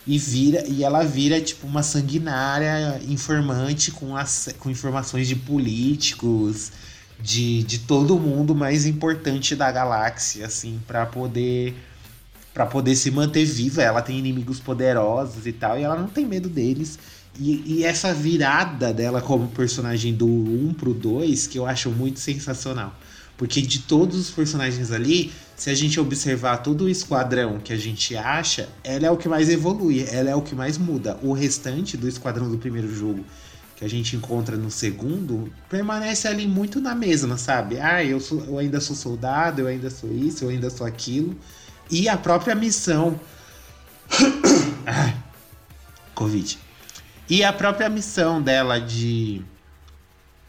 [0.06, 6.72] e vira e ela vira tipo uma sanguinária informante com, as, com informações de políticos,
[7.20, 11.74] de, de todo mundo mais importante da galáxia, assim, para poder
[12.52, 13.82] para poder se manter viva.
[13.82, 16.98] Ela tem inimigos poderosos e tal, e ela não tem medo deles.
[17.38, 22.20] E, e essa virada dela como personagem do 1 pro 2, que eu acho muito
[22.20, 22.94] sensacional.
[23.36, 27.76] Porque de todos os personagens ali, se a gente observar todo o esquadrão que a
[27.76, 31.18] gente acha, ela é o que mais evolui, ela é o que mais muda.
[31.22, 33.24] O restante do esquadrão do primeiro jogo
[33.76, 37.80] que a gente encontra no segundo, permanece ali muito na mesma, sabe?
[37.80, 41.36] Ah, eu, sou, eu ainda sou soldado, eu ainda sou isso, eu ainda sou aquilo.
[41.90, 43.18] E a própria missão.
[46.14, 46.63] Covid.
[47.28, 49.42] E a própria missão dela de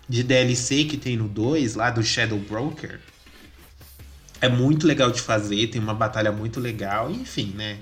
[0.07, 2.99] de DLC que tem no 2, lá do Shadow Broker,
[4.39, 7.79] é muito legal de fazer, tem uma batalha muito legal, enfim, né?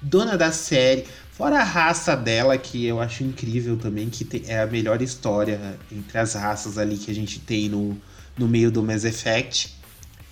[0.00, 4.66] Dona da série, fora a raça dela, que eu acho incrível também, que é a
[4.66, 7.96] melhor história entre as raças ali que a gente tem no,
[8.36, 9.76] no meio do Mass Effect,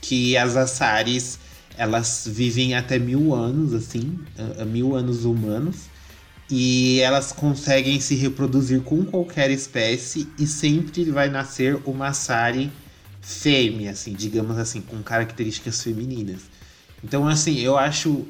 [0.00, 1.38] que as Assaris,
[1.76, 4.18] elas vivem até mil anos, assim,
[4.66, 5.89] mil anos humanos,
[6.50, 12.72] e elas conseguem se reproduzir com qualquer espécie e sempre vai nascer uma Sari
[13.20, 16.42] fêmea, assim, digamos assim, com características femininas.
[17.02, 18.26] Então, assim, eu acho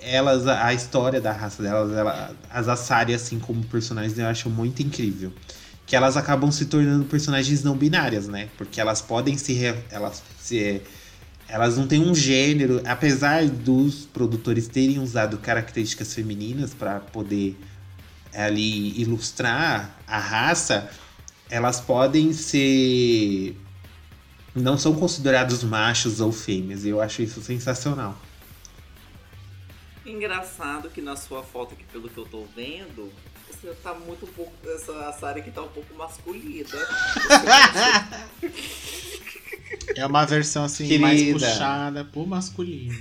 [0.00, 4.82] elas, a história da raça delas, ela, as Asari, assim, como personagens, eu acho muito
[4.82, 5.32] incrível.
[5.84, 8.48] Que elas acabam se tornando personagens não binárias, né?
[8.56, 9.56] Porque elas podem se.
[9.90, 10.82] Elas se
[11.48, 17.56] elas não têm um gênero, apesar dos produtores terem usado características femininas para poder
[18.34, 20.90] ali ilustrar a raça,
[21.48, 23.56] elas podem ser
[24.54, 26.84] não são considerados machos ou fêmeas.
[26.84, 28.18] E eu acho isso sensacional.
[30.04, 33.12] Engraçado que na sua foto aqui, pelo que eu tô vendo,
[33.50, 34.52] você tá muito um pouco.
[34.64, 36.70] Essa Sara aqui tá um pouco masculina.
[39.94, 41.06] É uma versão assim Querida.
[41.06, 42.94] mais puxada pro masculino.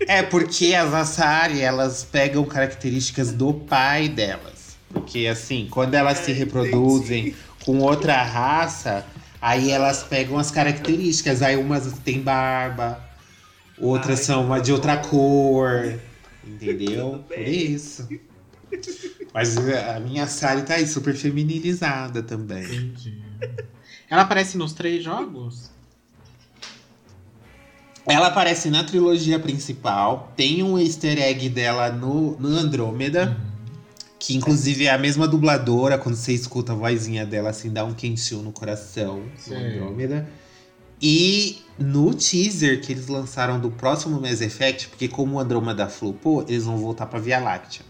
[0.00, 4.76] É porque as Asari, elas pegam características do pai delas.
[4.90, 7.36] Porque assim, quando elas é, se reproduzem entendi.
[7.64, 9.04] com outra raça,
[9.40, 11.42] aí elas pegam as características.
[11.42, 13.00] Aí umas têm barba,
[13.78, 15.98] outras Ai, são uma de outra cor.
[16.46, 17.24] Entendeu?
[17.26, 18.08] Por isso.
[19.32, 22.64] Mas a minha Sari tá aí super feminilizada também.
[22.64, 23.22] Entendi.
[24.08, 25.70] Ela aparece nos três jogos?
[28.06, 30.32] Ela aparece na trilogia principal.
[30.36, 33.36] Tem um easter egg dela no, no Andrômeda.
[33.36, 33.56] Uhum.
[34.18, 35.98] Que inclusive é a mesma dubladora.
[35.98, 39.24] Quando você escuta a vozinha dela, assim, dá um quentinho no coração.
[39.48, 40.28] No Andrômeda.
[41.02, 46.42] E no teaser que eles lançaram do próximo Mass Effect, porque como o Andrômeda flopou,
[46.48, 47.84] eles vão voltar pra Via Láctea.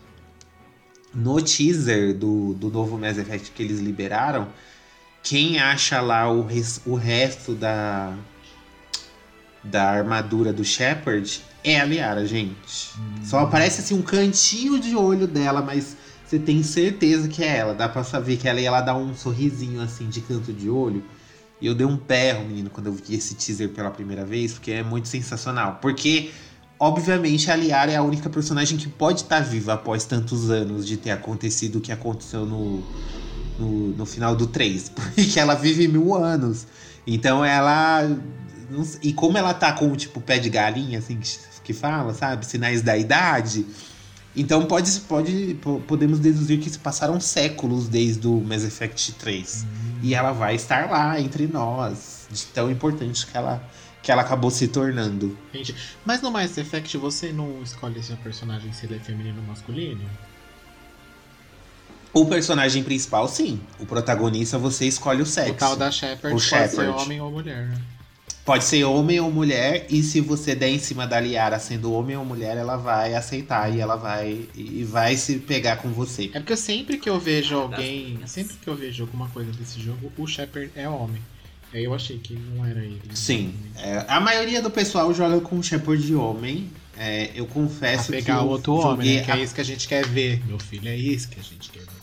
[1.15, 4.49] No teaser do, do novo Mass Effect que eles liberaram,
[5.27, 8.17] quem acha lá o, res, o resto da,
[9.63, 12.93] da armadura do Shepard é a Liara, gente.
[12.97, 13.25] Hum.
[13.25, 17.75] Só aparece assim um cantinho de olho dela, mas você tem certeza que é ela.
[17.75, 21.03] Dá pra saber que ela, ela dá um sorrisinho assim de canto de olho.
[21.61, 24.71] E eu dei um perro, menino, quando eu vi esse teaser pela primeira vez, porque
[24.71, 25.81] é muito sensacional.
[25.83, 26.31] Porque,
[26.79, 30.87] obviamente, a Liara é a única personagem que pode estar tá viva após tantos anos
[30.87, 32.85] de ter acontecido o que aconteceu no,
[33.59, 36.67] no, no final do 3, porque ela vive mil anos.
[37.07, 38.09] Então ela.
[39.03, 41.21] E como ela tá com tipo pé de galinha, assim,
[41.63, 42.45] que, fala, sabe?
[42.45, 43.65] Sinais da idade.
[44.35, 49.65] Então pode, pode, podemos deduzir que se passaram séculos desde o Mass Effect 3.
[49.65, 49.99] Hum.
[50.03, 52.27] E ela vai estar lá entre nós.
[52.31, 53.65] De tão importante que ela,
[54.03, 55.39] que ela acabou se tornando.
[55.55, 59.41] Gente, mas no Mass Effect você não escolhe se a personagem se ele é feminino
[59.41, 60.05] ou masculino?
[62.19, 63.61] O personagem principal, sim.
[63.79, 65.53] O protagonista, você escolhe o sexo.
[65.53, 66.71] O tal da Shepard o pode Shepard.
[66.75, 67.79] ser homem ou mulher, né?
[68.45, 72.17] Pode ser homem ou mulher, e se você der em cima da Liara sendo homem
[72.17, 76.31] ou mulher, ela vai aceitar e ela vai e vai se pegar com você.
[76.33, 80.13] É porque sempre que eu vejo alguém, sempre que eu vejo alguma coisa desse jogo,
[80.17, 81.21] o Shepard é homem.
[81.75, 83.03] Aí eu achei que não era ele.
[83.15, 83.53] Sim.
[83.77, 86.71] É, a maioria do pessoal joga com Shepard de homem.
[86.97, 88.19] É, eu A confesso que.
[88.23, 89.23] pegar o outro homem, né?
[89.25, 90.89] Que a- é isso que a gente quer ver, meu filho.
[90.89, 91.96] É isso que a gente quer ver.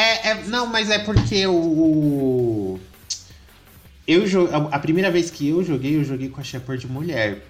[0.00, 2.78] É, é- não, mas é porque o.
[4.06, 4.26] Eu
[4.72, 7.44] a- primeira vez que eu joguei, eu joguei com a Shepard mulher.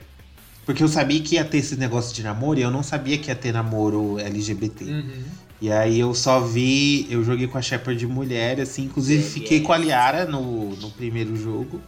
[0.67, 3.29] Porque eu sabia que ia ter esse negócio de namoro e eu não sabia que
[3.29, 4.85] ia ter namoro LGBT.
[4.85, 5.23] Uhum.
[5.61, 7.07] E aí eu só vi.
[7.11, 8.85] Eu joguei com a Shepard mulher, assim.
[8.85, 9.33] Inclusive Yes.
[9.33, 11.81] fiquei com a Liara no, no primeiro jogo.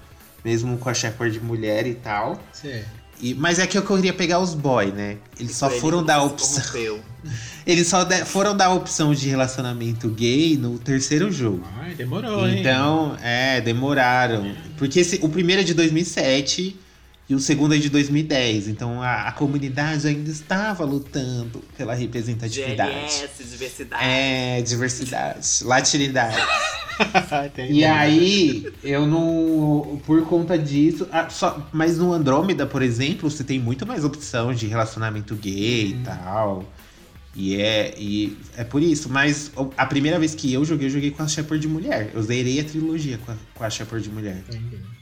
[0.45, 2.41] Mesmo com a Shepard mulher e tal.
[2.53, 3.00] Certo.
[3.23, 5.17] E- mas é que eu queria pegar os boy, né?
[5.39, 7.01] Eles só Foi ele foram dar a opção.
[7.67, 11.63] Eles só de- foram dar a opção de relacionamento gay no terceiro jogo.
[11.79, 12.59] Ai, demorou, hein?
[12.61, 14.55] Então, é, demoraram.
[14.79, 16.75] Porque esse- o primeiro é de 2007
[17.31, 18.67] e o segundo é de 2010.
[18.67, 22.91] Então a, a comunidade ainda estava lutando pela representatividade.
[22.91, 24.05] GLS, diversidade.
[24.05, 26.37] É, diversidade, latinidade.
[27.47, 27.73] Entendi.
[27.75, 30.03] E aí, eu não.
[30.05, 31.09] Por conta disso.
[31.13, 35.93] ah, só, mas no Andrômeda, por exemplo, você tem muito mais opção de relacionamento gay
[35.93, 36.65] e tal.
[37.35, 39.09] E é, e é por isso.
[39.09, 42.11] Mas a primeira vez que eu joguei, eu joguei com a Shepard mulher.
[42.13, 44.43] Eu zerei a trilogia com a, com a Shepard mulher.
[44.49, 45.00] Entendi.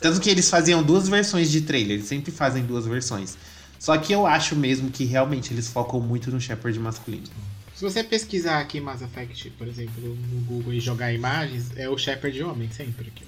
[0.00, 3.36] Tanto que eles faziam duas versões de trailer, eles sempre fazem duas versões.
[3.78, 7.26] Só que eu acho mesmo que realmente eles focam muito no Shepard masculino.
[7.74, 11.98] Se você pesquisar aqui Mass Effect, por exemplo, no Google e jogar imagens, é o
[11.98, 13.24] Shepard homem, sempre aqui.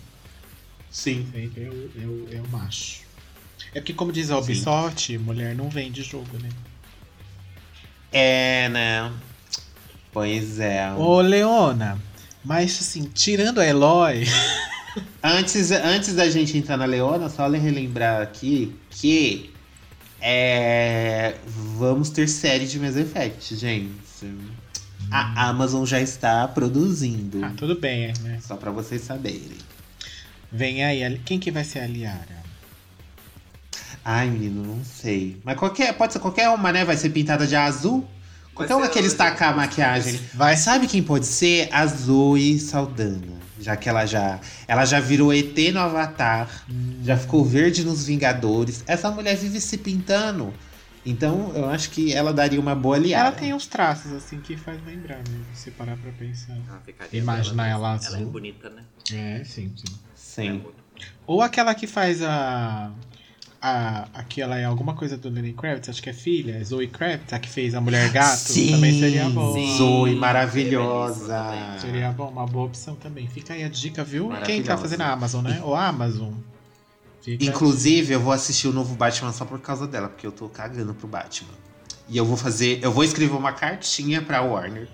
[0.91, 1.29] Sim.
[1.33, 3.03] Sempre é o, é o, é o macho.
[3.75, 6.49] É porque, como diz a Ubisoft, mulher não vende jogo, né?
[8.11, 9.13] É, né?
[10.13, 10.91] Pois é.
[10.93, 12.01] Ô, Leona,
[12.43, 14.25] mas assim, tirando a Eloy.
[15.23, 19.53] Antes, antes da gente entrar na Leona, só relembrar aqui que
[20.21, 23.99] é, vamos ter série de Mass Effect, gente.
[25.11, 27.45] A Amazon já está produzindo.
[27.45, 28.39] Ah, tudo bem, né?
[28.43, 29.57] Só pra vocês saberem.
[30.51, 32.39] Vem aí, quem que vai ser a Liara?
[34.05, 35.37] Ai, menino, não sei.
[35.45, 36.85] Mas qualquer, pode ser qualquer uma, né?
[36.85, 38.07] Vai ser pintada de azul.
[38.55, 40.19] Qualquer Vai uma que eles tacar a maquiagem.
[40.35, 41.69] Vai, sabe quem pode ser?
[41.71, 43.38] A Zoe Saldana.
[43.61, 44.41] Já que ela já.
[44.67, 46.49] Ela já virou ET no Avatar.
[47.03, 48.85] Já ficou verde nos Vingadores.
[48.87, 50.53] Essa mulher vive se pintando.
[51.05, 53.29] Então, eu acho que ela daria uma boa aliada.
[53.29, 55.41] Ela tem uns traços, assim, que faz lembrar, né?
[55.55, 56.57] Se parar pra pensar.
[56.69, 58.83] Ah, ficaria Imaginar bela, ela Ela é bonita, né?
[59.13, 59.95] É, sim, sim.
[60.15, 60.63] Sim.
[61.27, 62.91] Ou aquela que faz a.
[63.61, 67.39] a aquela é alguma coisa do Lenny Kravitz, acho que é filha, Zoe Kravitz, a
[67.39, 69.53] que fez a Mulher Gato, Sim, também seria bom.
[69.53, 69.77] Sim.
[69.77, 71.45] Zoe, maravilhosa.
[71.81, 73.27] Seria bom, uma boa opção também.
[73.27, 74.31] Fica aí a dica, viu?
[74.45, 75.61] Quem tá fazendo a Amazon, né?
[75.63, 76.33] Ou a Amazon.
[77.21, 80.49] Fica- Inclusive, eu vou assistir o novo Batman só por causa dela, porque eu tô
[80.49, 81.51] cagando pro Batman.
[82.09, 82.79] E eu vou fazer.
[82.83, 84.89] Eu vou escrever uma cartinha pra Warner.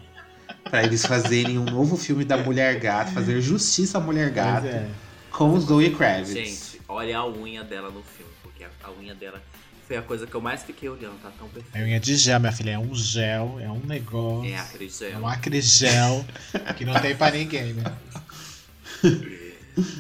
[0.69, 4.89] Pra eles fazerem um novo filme da Mulher Gato, fazer justiça à Mulher Gato é.
[5.31, 6.33] com Zoe Kravitz.
[6.33, 8.33] Gente, olha a unha dela no filme,
[8.65, 9.43] a, a unha dela
[9.87, 11.79] foi a coisa que eu mais fiquei olhando, tá tão É perfeita.
[11.87, 12.71] unha de gel, minha filha.
[12.73, 14.51] É um gel, é um negócio.
[14.51, 15.05] É, acredito.
[15.05, 16.25] É um acrigel
[16.77, 17.85] que não tem pra ninguém, né?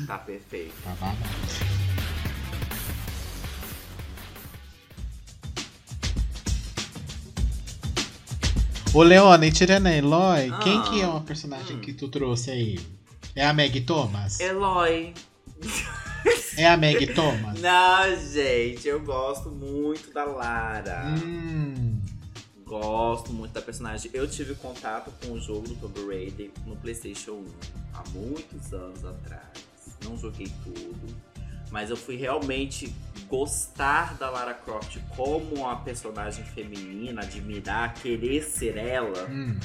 [0.07, 0.73] Tá perfeito.
[0.85, 1.19] Tá babado.
[8.93, 10.59] Ô Leona, e tirando a Eloy, Ah.
[10.63, 12.79] quem que é uma personagem que tu trouxe aí?
[13.35, 14.39] É a Meg Thomas?
[14.39, 15.13] Eloy.
[16.57, 17.61] É a Meg Thomas?
[17.61, 21.05] Não, gente, eu gosto muito da Lara.
[21.25, 22.01] Hum,
[22.65, 24.11] Gosto muito da personagem.
[24.15, 27.47] Eu tive contato com o jogo do Tomb Raider no PlayStation 1
[27.93, 29.49] há muitos anos atrás.
[30.03, 31.15] Não joguei tudo,
[31.71, 32.93] mas eu fui realmente
[33.29, 39.59] gostar da Lara Croft como uma personagem feminina, admirar, querer ser ela hum,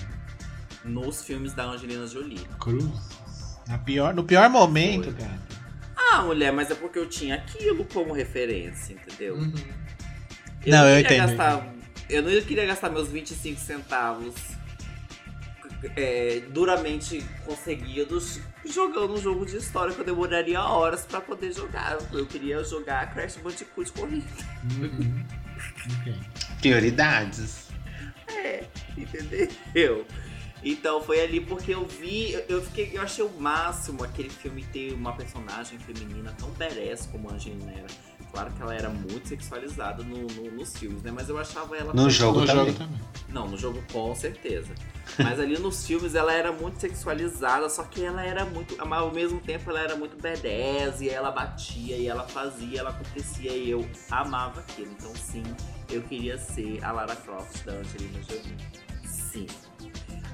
[0.83, 2.45] nos filmes da Angelina Jolie.
[2.59, 2.85] Cruz.
[3.67, 5.13] Na pior, no pior momento, Foi.
[5.13, 5.48] cara.
[6.11, 9.35] Ah, mulher, mas é porque eu tinha aquilo como referência, entendeu?
[9.35, 9.53] Uhum.
[10.65, 11.27] Eu Não, não, eu entendo.
[11.27, 11.73] gastar.
[12.09, 14.33] Eu não queria gastar meus 25 centavos
[15.95, 21.97] é, duramente conseguidos jogando um jogo de história que eu demoraria horas pra poder jogar.
[22.11, 24.27] Eu queria jogar Crash Bandicoot corrida.
[24.79, 25.23] Uhum.
[25.99, 26.15] Ok.
[26.61, 27.67] Prioridades.
[28.29, 28.63] É,
[28.97, 30.05] entendeu?
[30.63, 34.93] Então foi ali porque eu vi, eu- fiquei, eu achei o máximo aquele filme ter
[34.93, 37.87] uma personagem feminina tão badass como a Angelina era.
[38.31, 41.09] Claro que ela era muito sexualizada no, no- nos filmes, né?
[41.11, 42.65] Mas eu achava ela No jogo No também.
[42.67, 42.99] jogo também.
[43.29, 44.71] Não, no jogo com certeza.
[45.17, 48.75] Mas ali nos filmes ela era muito sexualizada, só que ela era muito.
[48.85, 52.89] Mas ao mesmo tempo ela era muito badass, e ela batia, e ela fazia, ela
[52.91, 54.91] acontecia, e eu amava aquilo.
[54.91, 55.41] Então sim,
[55.89, 58.57] eu queria ser a Lara Croft da Angelina Jolie.
[59.05, 59.47] Sim.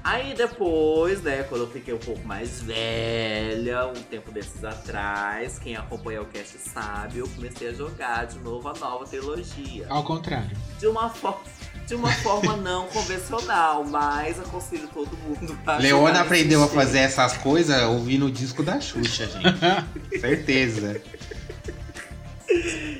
[0.06, 5.74] Aí depois, né, quando eu fiquei um pouco mais velha, um tempo desses atrás, quem
[5.74, 9.84] acompanha o cast sabe, eu comecei a jogar de novo a nova trilogia.
[9.88, 10.56] Ao contrário.
[10.78, 11.40] De uma forma.
[11.88, 17.36] De uma forma não convencional, mas aconselho todo mundo a Leona aprendeu a fazer essas
[17.38, 19.58] coisas ouvindo o disco da Xuxa, gente.
[20.20, 21.02] Certeza.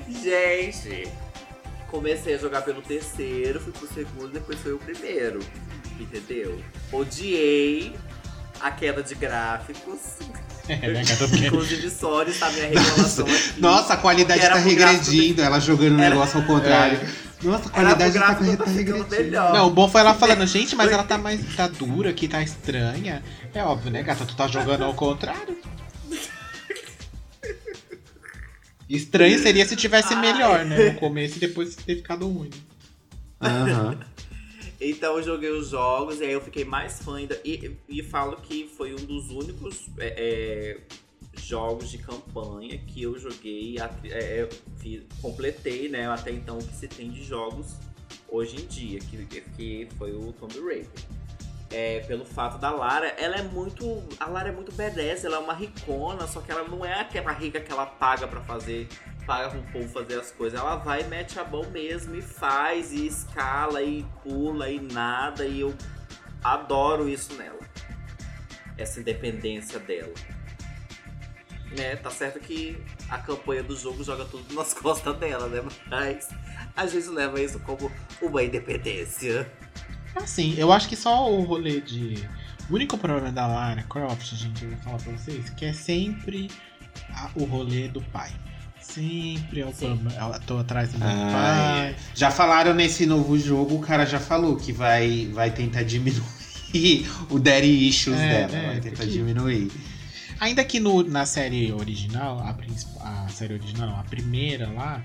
[0.08, 1.08] Gente,
[1.88, 5.38] comecei a jogar pelo terceiro, fui pro segundo, depois foi o primeiro.
[5.98, 6.60] Entendeu?
[6.92, 7.94] Odiei
[8.60, 10.00] a queda de gráficos.
[10.68, 11.28] É, né, gata?
[11.28, 13.60] Porque- Inclusive, sorry, está minha reclamação aqui.
[13.60, 16.98] Nossa, a qualidade tá gráfico regredindo, ela jogando o Era- negócio ao contrário.
[17.40, 19.22] Nossa, a Era pro qualidade tá, gráfico tá tá ficando regredindo.
[19.22, 19.52] melhor.
[19.52, 22.42] Não, o bom foi ela falando, gente, mas ela tá mais tá dura aqui, tá
[22.42, 23.22] estranha.
[23.54, 24.26] É óbvio, né, gata?
[24.26, 25.56] Tu tá jogando ao contrário.
[28.88, 30.20] Estranho seria se tivesse Ai.
[30.20, 30.90] melhor, né?
[30.90, 32.50] No começo e depois ter ficado ruim.
[33.40, 33.98] Aham.
[34.80, 37.40] Então eu joguei os jogos e aí eu fiquei mais fã ainda.
[37.44, 40.80] E, e falo que foi um dos únicos é, é,
[41.40, 44.48] jogos de campanha que eu joguei, é, é,
[44.78, 47.76] fiz- completei, né, até então o que se tem de jogos
[48.28, 49.24] hoje em dia, que,
[49.56, 50.88] que foi o Tomb Raider.
[51.70, 54.00] É, pelo fato da Lara, ela é muito.
[54.20, 57.32] A Lara é muito badass, ela é uma ricona, só que ela não é aquela
[57.32, 58.86] rica que ela paga pra fazer,
[59.26, 60.58] paga pro povo fazer as coisas.
[60.58, 65.44] Ela vai e mete a mão mesmo e faz, e escala, e pula, e nada,
[65.44, 65.74] e eu
[66.42, 67.58] adoro isso nela.
[68.78, 70.12] Essa independência dela.
[71.76, 72.78] Né, tá certo que
[73.10, 75.62] a campanha do jogo joga tudo nas costas dela, né?
[75.90, 76.28] Mas
[76.76, 77.90] a gente leva isso como
[78.22, 79.50] uma independência.
[80.14, 82.26] Assim, eu acho que só o rolê de.
[82.70, 86.50] O único problema da Lara Croft, gente, eu vou falar pra vocês, que é sempre
[87.10, 88.32] a- o rolê do pai.
[88.92, 89.72] Sempre é o.
[90.16, 91.88] Ela tô atrás do meu Ah, pai.
[91.90, 91.94] é.
[92.14, 96.22] Já falaram nesse novo jogo, o cara já falou que vai, vai tentar diminuir
[97.30, 98.56] o daddy issues É, dela.
[98.56, 99.70] é, vai tentar porque- diminuir.
[100.38, 102.54] Ainda que no, na série original, a,
[103.24, 105.02] a série original, não, a primeira lá,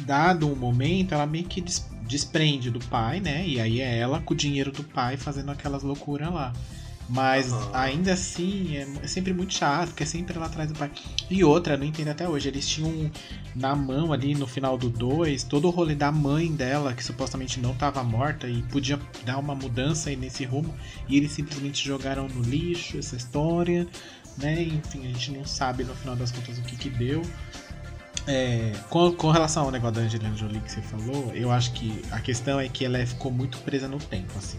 [0.00, 3.44] dado um momento, ela meio que des- desprende do pai, né?
[3.46, 6.52] E aí é ela com o dinheiro do pai fazendo aquelas loucuras lá.
[7.08, 7.70] Mas Aham.
[7.74, 10.90] ainda assim é, é sempre muito chato, porque é sempre ela atrás do pai.
[11.30, 13.10] E outra, não entendo até hoje, eles tinham
[13.54, 17.60] na mão ali no final do 2 todo o rolê da mãe dela, que supostamente
[17.60, 20.74] não estava morta e podia dar uma mudança aí nesse rumo,
[21.08, 23.86] e eles simplesmente jogaram no lixo essa história,
[24.38, 24.62] né?
[24.62, 27.22] Enfim, a gente não sabe no final das contas o que que deu.
[28.26, 32.02] É, com, com relação ao negócio da Angelina Jolie que você falou, eu acho que
[32.12, 34.58] a questão é que ela ficou muito presa no tempo, assim.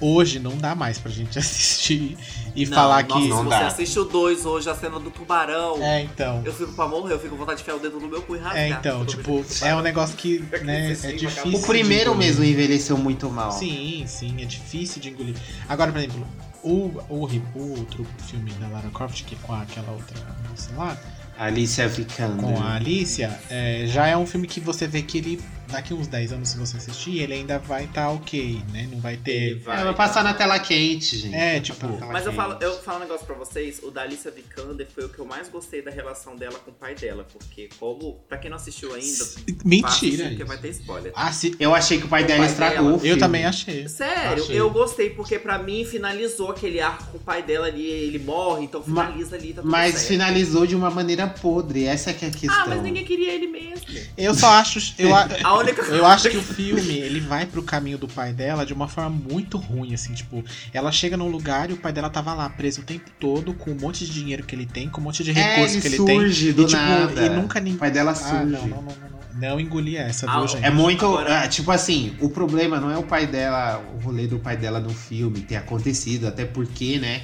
[0.00, 2.16] Hoje não dá mais pra gente assistir
[2.54, 3.22] e Não, falar nossa, que.
[3.24, 3.66] se Não você dá.
[3.66, 6.42] assiste o 2 hoje, a cena do tubarão, É, então.
[6.44, 8.36] eu fico pra morrer, eu fico com vontade de enfiar o dedo no meu cu
[8.36, 8.56] e rasgar.
[8.62, 11.58] É, então, tipo, é um negócio que, né, é difícil.
[11.58, 13.50] O primeiro mesmo envelheceu muito mal.
[13.52, 15.34] Sim, sim, é difícil de engolir.
[15.68, 16.26] Agora, por exemplo,
[16.62, 20.16] o, o, o outro filme da Lara Croft, que é com aquela outra
[20.48, 20.96] moça lá,
[21.38, 22.36] Alicia Vikander.
[22.44, 25.40] com a Alicia, é, já é um filme que você vê que ele,
[25.70, 28.88] daqui uns 10 anos, se você assistir, ele ainda vai estar ok, né?
[28.90, 29.52] Não vai Ele ter.
[29.66, 31.34] É, vai passar na tela quente, gente.
[31.34, 32.36] É, Vai tipo, Mas eu quente.
[32.36, 35.24] falo, eu falo um negócio pra vocês, o da Alicia Vikander foi o que eu
[35.26, 38.94] mais gostei da relação dela com o pai dela, porque como, pra quem não assistiu
[38.94, 39.24] ainda,
[39.64, 40.28] Mentira.
[40.28, 41.12] porque vai ter spoiler.
[41.14, 43.06] Ah, se- Eu achei que o pai O dela pai estragou dela.
[43.06, 43.88] eu também achei.
[43.88, 44.58] Sério, Achei.
[44.60, 48.64] eu gostei, porque pra mim finalizou aquele arco com o pai dela ali, ele morre,
[48.64, 50.08] então Ma- finaliza ali, tá tudo Mas certo.
[50.08, 52.62] finalizou de uma maneira podre, essa que é a questão.
[52.62, 53.86] Ah, mas ninguém queria ele mesmo.
[54.16, 54.94] Eu só acho.
[54.98, 55.28] Eu, A
[55.58, 58.88] única Eu acho que o filme, ele vai pro caminho do pai dela de uma
[58.88, 62.48] forma muito ruim, assim, tipo, ela chega num lugar e o pai dela tava lá
[62.48, 65.22] preso o tempo todo, com um monte de dinheiro que ele tem, com um monte
[65.22, 66.18] de É, recursos ele que ele tem.
[66.20, 67.26] surge do e, tipo, nada.
[67.26, 67.76] e nunca ninguém.
[67.76, 68.44] O pai dela Ah, surge.
[68.46, 69.18] não, não, não, não, não.
[69.50, 70.64] Não engoli essa, Ah, viu, gente?
[70.64, 71.04] É muito.
[71.04, 74.56] Agora- ah, tipo assim, o problema não é o pai dela, o rolê do pai
[74.56, 77.22] dela no filme ter acontecido, até porque, né?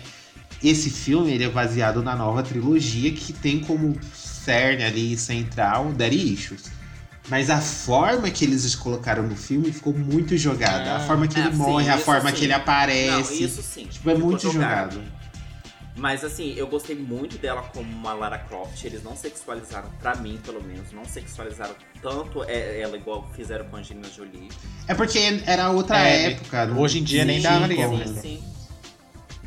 [0.62, 5.92] Esse filme ele é baseado na nova trilogia que tem como cerne ali central o
[5.92, 6.70] Daddy Issues.
[7.28, 10.92] Mas a forma que eles colocaram no filme ficou muito jogada.
[10.92, 10.96] Ah.
[10.96, 12.36] a forma que É, ele sim, morre, a isso forma sim.
[12.36, 13.42] que ele Não, aparece.
[13.42, 13.86] isso sim.
[13.86, 15.00] Tipo, é muito jogado.
[15.96, 18.84] Mas assim, eu gostei muito dela como uma Lara Croft.
[18.84, 23.76] Eles não sexualizaram, pra mim pelo menos, não sexualizaram tanto é- ela igual fizeram com
[23.76, 24.48] a Angelina Jolie.
[24.88, 26.66] É porque era outra É, época.
[26.66, 27.96] não hoje em dia nem tinha daria como.
[27.98, 28.20] mesmo.
[28.20, 28.42] Sim.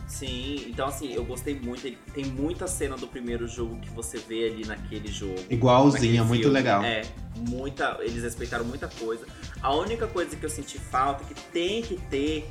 [0.08, 1.82] Sim, então assim, eu gostei muito.
[2.14, 5.36] Tem muita cena do primeiro jogo que você vê ali naquele jogo.
[5.50, 6.84] Igualzinho, naquele é muito legal.
[6.84, 7.02] É,
[7.38, 7.98] muita.
[8.02, 9.26] Eles respeitaram muita coisa.
[9.62, 12.50] A única coisa que eu senti falta, que tem que ter,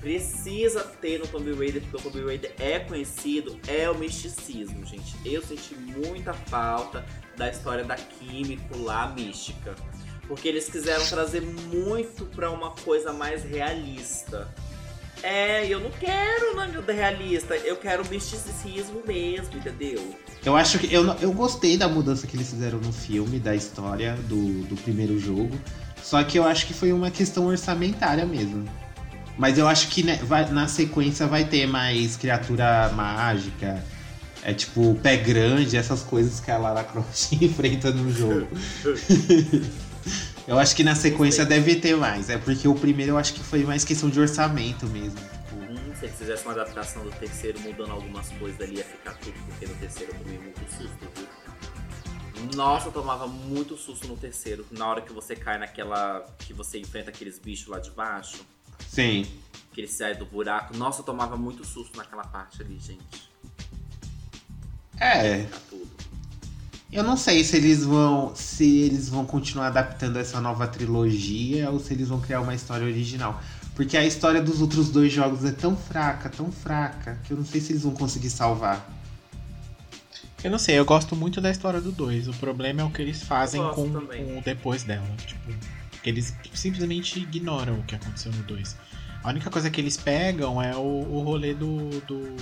[0.00, 5.16] precisa ter no Tomb Raider, porque o Tomb Raider é conhecido, é o misticismo, gente.
[5.24, 7.04] Eu senti muita falta
[7.36, 9.74] da história da Químico lá, mística.
[10.26, 14.46] Porque eles quiseram trazer muito pra uma coisa mais realista.
[15.22, 20.14] É, eu não quero nada realista, eu quero misticismo mesmo, entendeu?
[20.44, 20.92] Eu acho que.
[20.94, 24.76] Eu, não- eu gostei da mudança que eles fizeram no filme, da história do, do
[24.76, 25.50] primeiro jogo.
[26.02, 28.64] Só que eu acho que foi uma questão orçamentária mesmo.
[29.36, 33.82] Mas eu acho que né, vai- na sequência vai ter mais criatura mágica.
[34.44, 38.46] É tipo pé grande, essas coisas que a Lara Croft enfrenta no jogo.
[40.48, 42.28] eu acho que na sequência deve ter mais.
[42.30, 45.18] É porque o primeiro eu acho que foi mais questão de orçamento mesmo.
[45.20, 49.12] Tipo, Hum, se eles fizessem uma adaptação do terceiro, mudando algumas coisas ali, ia ficar
[49.14, 51.28] tudo, porque no terceiro eu tomei muito susto, viu?
[52.54, 56.24] Nossa, eu tomava muito susto no terceiro, na hora que você cai naquela.
[56.38, 58.38] que você enfrenta aqueles bichos lá de baixo,
[58.88, 59.26] sim.
[59.72, 60.76] que eles saem do buraco.
[60.76, 63.28] Nossa, eu tomava muito susto naquela parte ali, gente.
[65.00, 65.87] É, Tá tudo.
[66.90, 71.78] Eu não sei se eles vão se eles vão continuar adaptando essa nova trilogia ou
[71.78, 73.40] se eles vão criar uma história original.
[73.74, 77.44] Porque a história dos outros dois jogos é tão fraca, tão fraca, que eu não
[77.44, 78.88] sei se eles vão conseguir salvar.
[80.42, 82.28] Eu não sei, eu gosto muito da história do 2.
[82.28, 85.06] O problema é o que eles fazem com, com o depois dela.
[85.26, 85.52] Tipo,
[86.02, 88.76] que eles simplesmente ignoram o que aconteceu no 2.
[89.22, 91.90] A única coisa que eles pegam é o, o rolê do.
[92.06, 92.36] do.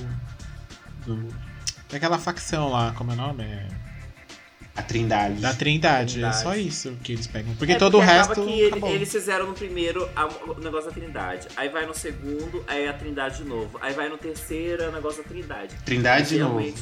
[1.05, 1.35] do-
[1.91, 3.45] daquela facção lá, como é o nome?
[3.45, 3.67] É,
[4.77, 5.41] A Trindade.
[5.41, 6.13] da Trindade.
[6.15, 6.39] Trindade.
[6.39, 7.55] É só isso que eles pegam.
[7.57, 8.35] Porque É, todo porque o resto.
[8.45, 8.91] que ele- acabou.
[8.91, 11.49] eles fizeram no primeiro a- o negócio da Trindade.
[11.57, 13.79] Aí vai no segundo, aí é a Trindade de novo.
[13.81, 15.75] Aí vai no terceiro, é o negócio da Trindade.
[15.85, 16.75] Trindade de novo.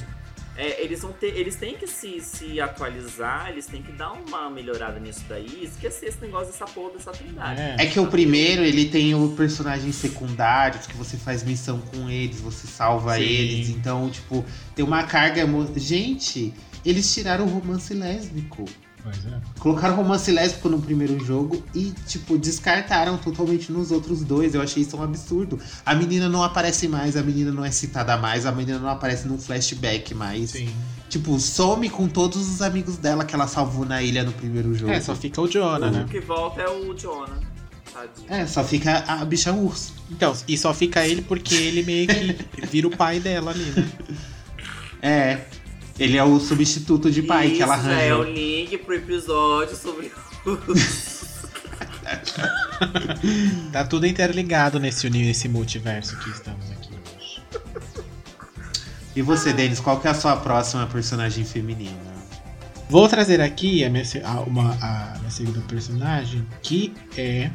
[0.56, 4.48] É, eles vão ter, eles têm que se, se atualizar, eles têm que dar uma
[4.48, 7.60] melhorada nisso daí esquecer esse negócio dessa porra dessa Trindade.
[7.60, 7.76] É.
[7.80, 12.40] É que o primeiro, ele tem o personagens secundários, que você faz missão com eles,
[12.40, 13.22] você salva Sim.
[13.22, 13.68] eles.
[13.70, 14.44] Então, tipo,
[14.76, 15.44] tem uma carga.
[15.76, 18.64] Gente, eles tiraram o romance lésbico.
[19.02, 19.38] Pois é.
[19.58, 24.54] Colocaram romance lésbico no primeiro jogo e, tipo, descartaram totalmente nos outros dois.
[24.54, 25.60] Eu achei isso um absurdo.
[25.84, 29.28] A menina não aparece mais, a menina não é citada mais, a menina não aparece
[29.28, 30.50] num flashback mais.
[30.50, 30.70] Sim.
[31.10, 34.90] Tipo, some com todos os amigos dela que ela salvou na ilha no primeiro jogo.
[34.90, 36.04] É, só fica o Jonah, né?
[36.04, 37.38] O que volta é o Jonah.
[37.92, 38.26] Tadinho.
[38.28, 39.94] É, só fica a bicha urso.
[40.10, 43.88] Então, e só fica ele porque ele meio que vira o pai dela ali, né?
[45.02, 45.40] É.
[45.98, 49.76] Ele é o substituto de pai Isso que ela já é o link pro episódio
[49.76, 50.10] sobre
[53.72, 57.42] Tá tudo interligado nesse, uni- nesse multiverso que estamos aqui hoje.
[59.16, 62.14] E você, Denis, qual que é a sua próxima personagem feminina?
[62.88, 67.50] Vou trazer aqui a minha, a- uma, a minha segunda personagem, que é.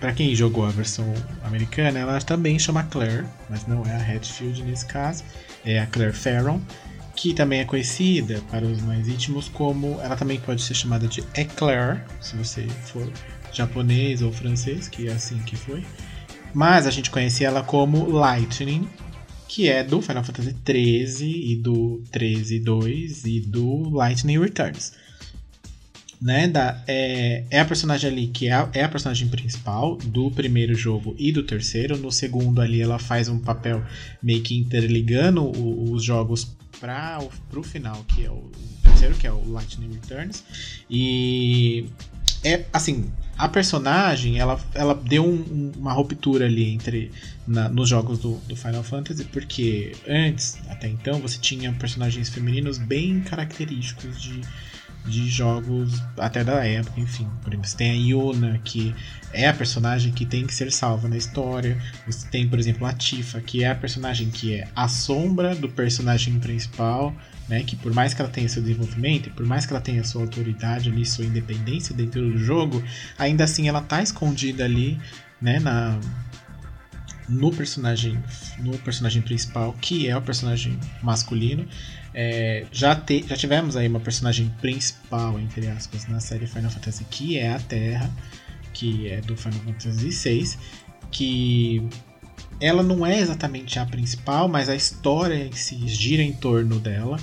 [0.00, 4.62] Pra quem jogou a versão americana, ela também chama Claire, mas não é a Hatfield
[4.62, 5.24] nesse caso,
[5.64, 6.60] é a Claire Farron,
[7.20, 10.00] que também é conhecida para os mais íntimos como.
[10.00, 13.10] Ela também pode ser chamada de Eclair, se você for
[13.52, 15.82] japonês ou francês, que é assim que foi.
[16.54, 18.88] Mas a gente conhece ela como Lightning,
[19.48, 24.92] que é do Final Fantasy XIII e do 13-2 e do Lightning Returns.
[26.20, 30.30] Né, da, é, é a personagem ali que é a, é a personagem principal do
[30.32, 31.96] primeiro jogo e do terceiro.
[31.96, 33.84] No segundo ali ela faz um papel
[34.22, 36.48] meio que interligando o- os jogos
[36.80, 37.18] para
[37.54, 38.50] o final, que é o,
[38.82, 40.42] terceiro, que é o Lightning Returns.
[40.88, 41.86] E
[42.44, 47.10] é assim, a personagem ela, ela deu um- uma ruptura ali entre
[47.46, 52.78] na- nos jogos do, do Final Fantasy, porque antes, até então, você tinha personagens femininos
[52.78, 54.40] bem característicos de,
[55.04, 57.28] de jogos até da época, enfim.
[57.42, 58.94] Por exemplo, você tem a Yuna, que
[59.32, 61.80] é a personagem que tem que ser salva na história.
[62.06, 65.68] Você tem, por exemplo, a Tifa, que é a personagem que é a sombra do
[65.68, 67.14] personagem principal,
[67.48, 67.62] né?
[67.62, 70.90] Que por mais que ela tenha seu desenvolvimento, por mais que ela tenha sua autoridade
[70.90, 72.82] ali, sua independência dentro do jogo,
[73.18, 74.98] ainda assim ela tá escondida ali,
[75.40, 75.58] né?
[75.58, 75.98] Na,
[77.28, 78.18] no personagem
[78.58, 81.68] no personagem principal que é o personagem masculino
[82.14, 87.04] É, já, te, já tivemos aí uma personagem principal entre aspas na série Final Fantasy
[87.10, 88.10] que é a Terra
[88.72, 90.56] que é do Final Fantasy VI
[91.10, 91.86] que
[92.60, 97.18] ela não é exatamente a principal mas a história si gira em torno dela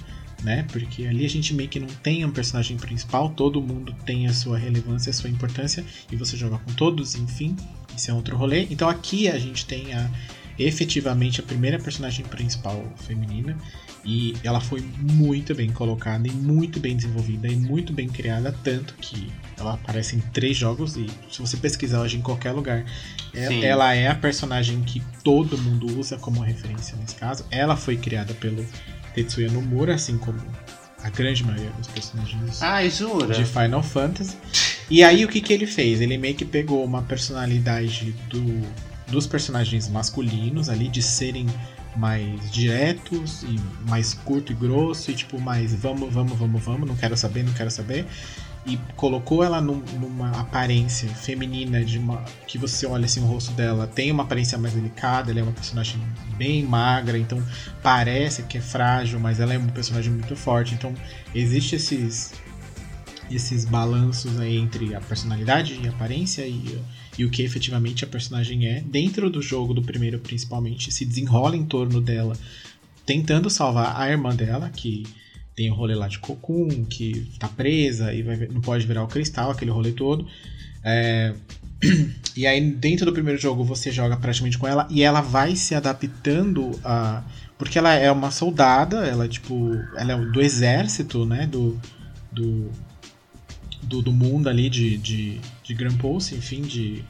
[0.46, 0.64] né?
[0.72, 4.34] Porque ali a gente meio que não tem um personagem principal, todo mundo tem a
[4.34, 7.56] sua relevância, a sua importância, e você joga com todos, enfim,
[7.98, 8.68] isso é outro rolê.
[8.70, 10.10] Então aqui a gente tem a
[10.58, 13.58] efetivamente a primeira personagem principal feminina.
[14.06, 18.94] E ela foi muito bem colocada e muito bem desenvolvida e muito bem criada, tanto
[19.02, 22.86] que ela aparece em três jogos e se você pesquisar hoje em qualquer lugar,
[23.34, 23.64] é- Sim.
[23.64, 27.46] ela é a personagem que todo mundo usa como referência nesse caso.
[27.50, 28.64] Ela foi criada pelo
[29.16, 30.40] Tetsuya Nomura, assim como
[31.02, 33.34] a grande maioria dos personagens Ai, jura?
[33.34, 34.36] de Final Fantasy.
[34.90, 36.00] E aí o que, que ele fez?
[36.00, 38.62] Ele meio que pegou uma personalidade do,
[39.08, 41.48] dos personagens masculinos ali, de serem
[41.96, 46.96] mais diretos e mais curto e grosso, e tipo, mais vamos, vamos, vamos, vamos, não
[46.96, 48.06] quero saber, não quero saber.
[48.68, 52.26] E colocou ela num- numa aparência feminina de uma.
[52.48, 55.52] que você olha assim o rosto dela, tem uma aparência mais delicada, ela é uma
[55.52, 56.02] personagem
[56.36, 57.42] bem magra, então
[57.84, 60.74] parece que é frágil, mas ela é um personagem muito forte.
[60.74, 60.94] Então
[61.34, 62.34] existe esses
[63.30, 66.80] esses balanços aí entre a personalidade e a aparência e,
[67.18, 71.56] e o que efetivamente a personagem é dentro do jogo do primeiro principalmente se desenrola
[71.56, 72.38] em torno dela
[73.06, 75.04] tentando salvar a irmã dela que
[75.56, 79.08] tem o rolê lá de Cocoon que tá presa e vai, não pode virar o
[79.08, 80.28] cristal aquele rolê todo.
[80.84, 81.34] É,
[82.36, 85.74] e aí dentro do primeiro jogo você joga praticamente com ela e ela vai se
[85.74, 87.24] adaptando a
[87.58, 91.80] porque ela é uma soldada ela é tipo ela é do exército né do
[92.32, 92.70] do,
[93.82, 97.04] do, do mundo ali de, de, de Grand Pulse, enfim, de,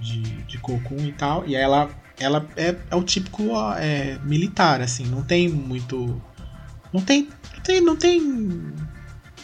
[0.00, 1.46] de, de Cocoon e tal.
[1.46, 6.20] E ela, ela é, é o típico é, militar, assim, não tem muito.
[6.92, 7.28] Não tem.
[7.54, 7.80] Não tem.
[7.80, 8.72] Não tem,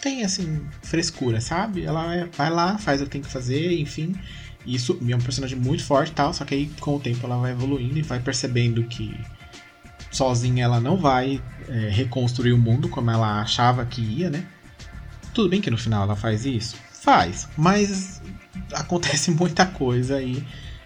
[0.00, 1.84] tem assim, frescura, sabe?
[1.84, 4.14] Ela é- vai lá, faz o que tem que fazer, enfim.
[4.66, 7.36] Isso é um personagem muito forte e tal, só que aí com o tempo ela
[7.38, 9.16] vai evoluindo e vai percebendo que
[10.10, 14.44] sozinha ela não vai é, reconstruir o mundo como ela achava que ia, né?
[15.32, 16.76] Tudo bem que no final ela faz isso?
[17.07, 18.20] Faz, mas
[18.72, 20.42] acontece muita coisa aí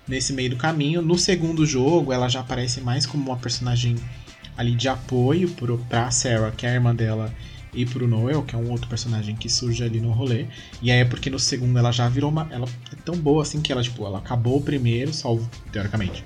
[0.07, 1.01] nesse meio do caminho.
[1.01, 3.97] No segundo jogo, ela já aparece mais como uma personagem
[4.55, 7.33] ali de apoio pro, pra Sarah, que é a irmã dela,
[7.73, 10.45] e pro Noel, que é um outro personagem que surge ali no rolê.
[10.83, 12.47] E aí é porque no segundo ela já virou uma.
[12.51, 16.23] Ela é tão boa assim que ela, tipo, ela acabou o primeiro, salvo, teoricamente.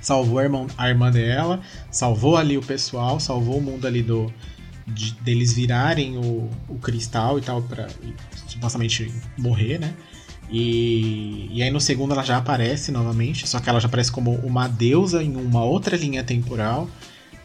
[0.00, 4.32] Salvou a irmã, a irmã dela, salvou ali o pessoal, salvou o mundo ali do,
[4.86, 7.88] de- deles virarem o, o cristal e tal para
[8.56, 9.94] supostamente morrer, né?
[10.50, 14.32] E, e aí no segundo ela já aparece novamente, só que ela já aparece como
[14.36, 16.88] uma deusa em uma outra linha temporal.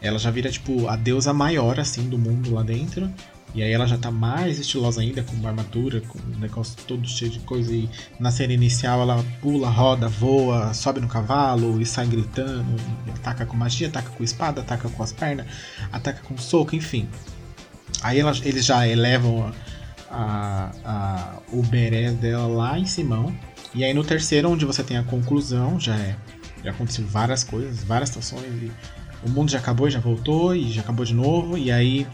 [0.00, 3.10] Ela já vira tipo a deusa maior assim do mundo lá dentro.
[3.54, 7.06] E aí ela já tá mais estilosa ainda, com uma armadura, com um negócio todo
[7.06, 7.70] cheio de coisa.
[7.72, 7.88] E
[8.18, 12.74] na cena inicial ela pula, roda, voa, sobe no cavalo e sai gritando.
[13.06, 15.46] E ataca com magia, ataca com espada, ataca com as pernas,
[15.92, 17.06] ataca com soco, enfim.
[18.02, 19.52] Aí ela- eles já elevam
[20.12, 23.34] a, a, o berés dela lá em Simão.
[23.74, 26.16] E aí no terceiro, onde você tem a conclusão, já é.
[26.62, 28.70] Já aconteceu várias coisas, várias situações.
[29.24, 31.56] O mundo já acabou já voltou, e já acabou de novo.
[31.58, 32.06] E aí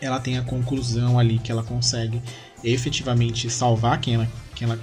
[0.00, 2.20] ela tem a conclusão ali que ela consegue
[2.64, 4.28] efetivamente salvar quem ela.
[4.54, 4.78] Quem ela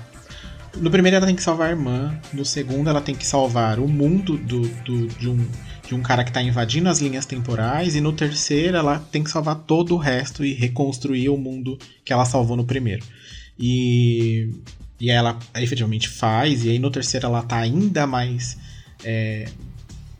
[0.77, 3.87] no primeiro ela tem que salvar a irmã, no segundo ela tem que salvar o
[3.87, 5.45] mundo do, do- de, um,
[5.89, 9.31] de um cara que está invadindo as linhas temporais, e no terceiro ela tem que
[9.31, 13.03] salvar todo o resto e reconstruir o mundo que ela salvou no primeiro.
[13.57, 14.49] E,
[14.99, 18.55] e ela efetivamente faz, e aí no terceiro ela tá ainda mais.
[19.03, 19.49] é,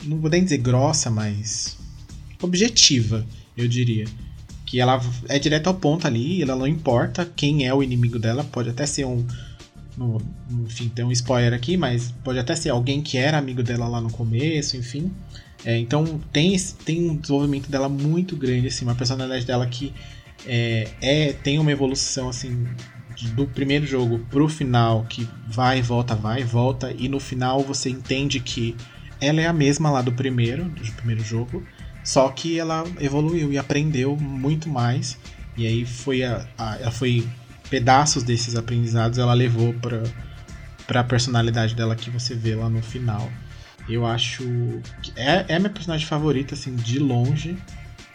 [0.03, 1.77] não vou nem dizer grossa, mas
[2.41, 3.23] objetiva,
[3.55, 4.05] eu diria.
[4.65, 8.43] Que ela é direto ao ponto ali, ela não importa quem é o inimigo dela,
[8.43, 9.23] pode até ser um.
[9.95, 10.19] no-
[10.65, 14.01] enfim, tem um spoiler aqui, mas pode até ser alguém que era amigo dela lá
[14.01, 15.11] no começo, enfim.
[15.65, 19.93] É, então tem, tem um desenvolvimento dela muito grande, assim, uma personalidade dela que
[20.45, 22.67] é, é- tem uma evolução assim
[23.33, 28.39] do primeiro jogo pro final, que vai volta, vai volta, e no final você entende
[28.39, 28.77] que
[29.19, 31.67] ela é a mesma lá do primeiro, do primeiro jogo,
[32.01, 35.17] só que ela evoluiu e aprendeu muito mais.
[35.57, 37.27] E aí foi a, a- ela foi
[37.69, 40.03] pedaços desses aprendizados ela levou para
[40.87, 43.31] para a personalidade dela que você vê lá no final.
[43.89, 44.43] Eu acho
[45.01, 47.57] que é, é minha personagem favorita assim de longe,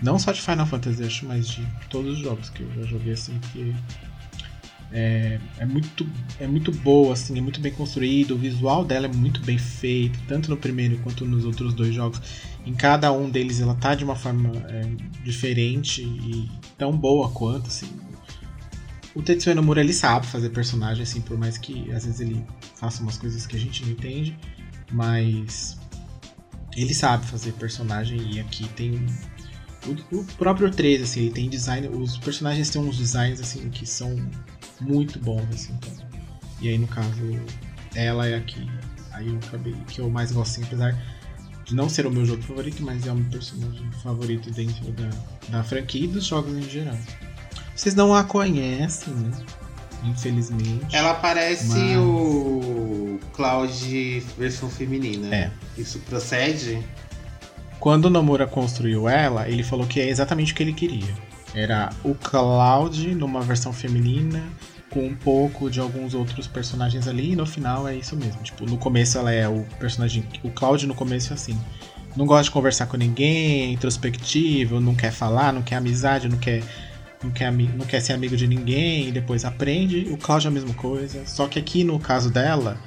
[0.01, 3.13] não só de Final Fantasy, acho, mas de todos os jogos que eu já joguei
[3.13, 3.75] assim que
[4.93, 6.07] é, é muito
[6.39, 10.17] é muito boa assim, é muito bem construído, o visual dela é muito bem feito,
[10.29, 12.21] tanto no primeiro quanto nos outros dois jogos.
[12.65, 14.89] Em cada um deles ela tá de uma forma é,
[15.25, 16.49] diferente e
[16.79, 17.89] tão boa quanto assim.
[19.15, 22.45] O Tetsuya Nomura ele sabe fazer personagem assim, por mais que às vezes ele
[22.77, 24.37] faça umas coisas que a gente não entende,
[24.95, 25.77] mas
[26.77, 29.07] ele sabe fazer personagem e aqui tem
[29.87, 33.85] o, o próprio 3 assim, ele tem design, os personagens têm uns designs assim que
[33.85, 34.17] são
[34.81, 35.93] muito bons assim, então.
[36.61, 37.21] E aí no caso
[37.95, 38.67] ela é aqui
[39.15, 40.97] Aí eu acabei que eu mais gosto, assim, apesar
[41.65, 45.11] de não ser o meu jogo favorito, mas é o meu personagem favorito dentro da,
[45.49, 46.99] da franquia e dos jogos em geral.
[47.75, 49.31] Vocês não a conhecem, né?
[50.05, 50.95] Infelizmente.
[50.95, 55.35] Ela parece Mas- o Cloud versão feminina.
[55.35, 55.51] É.
[55.77, 56.79] Isso procede?
[57.81, 61.13] Quando o Nomura construiu ela, ele falou que é exatamente o que ele queria.
[61.55, 64.43] Era o Cloud numa versão feminina,
[64.91, 68.43] com um pouco de alguns outros personagens ali, e no final é isso mesmo.
[68.43, 70.25] Tipo, no começo ela é o personagem.
[70.43, 71.59] O Cloud no começo é assim.
[72.17, 76.39] Não gosta de conversar com ninguém, é introspectivo, não quer falar, não quer amizade, não
[76.39, 76.63] quer.
[77.25, 80.07] Não quer, não quer ser amigo de ninguém, e depois aprende.
[80.11, 81.25] O Cloud é a mesma coisa.
[81.27, 82.79] Só que aqui no caso dela,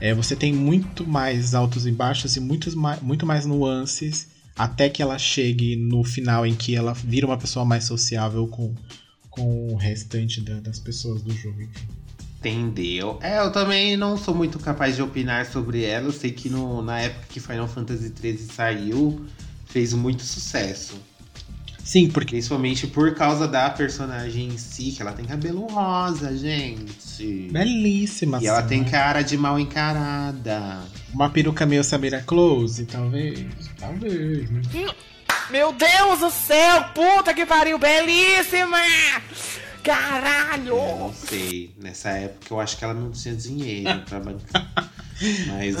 [0.00, 4.88] é, você tem muito mais altos e baixos e muitos mais, muito mais nuances até
[4.88, 8.74] que ela chegue no final em que ela vira uma pessoa mais sociável com,
[9.30, 11.58] com o restante da- das pessoas do jogo.
[12.38, 13.18] Entendeu?
[13.22, 16.06] É, eu também não sou muito capaz de opinar sobre ela.
[16.06, 19.26] Eu sei que no- na época que Final Fantasy XIII saiu,
[19.66, 20.94] fez muito sucesso.
[21.86, 27.48] Sim, porque Principalmente por causa da personagem em si, que ela tem cabelo rosa, gente.
[27.52, 28.40] belíssima.
[28.42, 28.90] E ela tem né?
[28.90, 30.82] cara de mal encarada.
[31.14, 33.46] Uma peruca meio Samira Close, talvez.
[33.78, 34.62] Talvez, né?
[35.48, 38.78] Meu Deus do céu, puta que pariu, belíssima!
[39.84, 40.74] Caralho!
[40.74, 41.72] Eu não sei.
[41.80, 44.90] Nessa época eu acho que ela não tinha dinheiro pra bancar.
[45.46, 45.76] Mas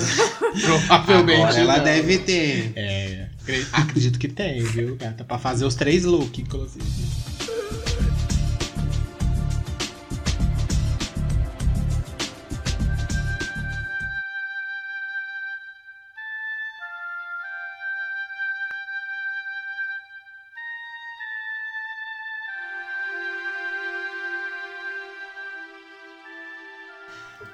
[0.62, 1.40] Provavelmente.
[1.42, 1.84] agora ela não.
[1.84, 2.72] deve ter.
[2.76, 3.28] É,
[3.72, 5.24] acredito que tem, viu, gata?
[5.24, 6.84] Pra fazer os três looks, inclusive.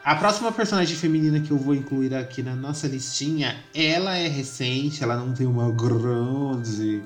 [0.04, 5.00] A próxima personagem feminina que eu vou incluir aqui na nossa listinha, ela é recente,
[5.00, 7.00] ela não tem uma grande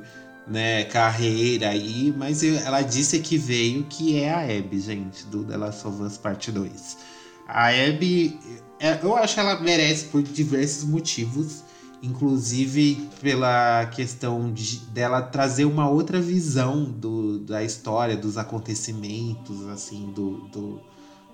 [0.46, 5.58] né, carreira aí, mas ela disse que veio que é a Abby, gente, do The
[5.58, 6.96] Last of Us Parte 2.
[7.46, 8.40] A Abby,
[8.80, 11.64] é, eu acho que ela merece por diversos motivos,
[12.02, 20.10] inclusive pela questão de, dela trazer uma outra visão do, da história, dos acontecimentos, assim,
[20.12, 20.80] do, do,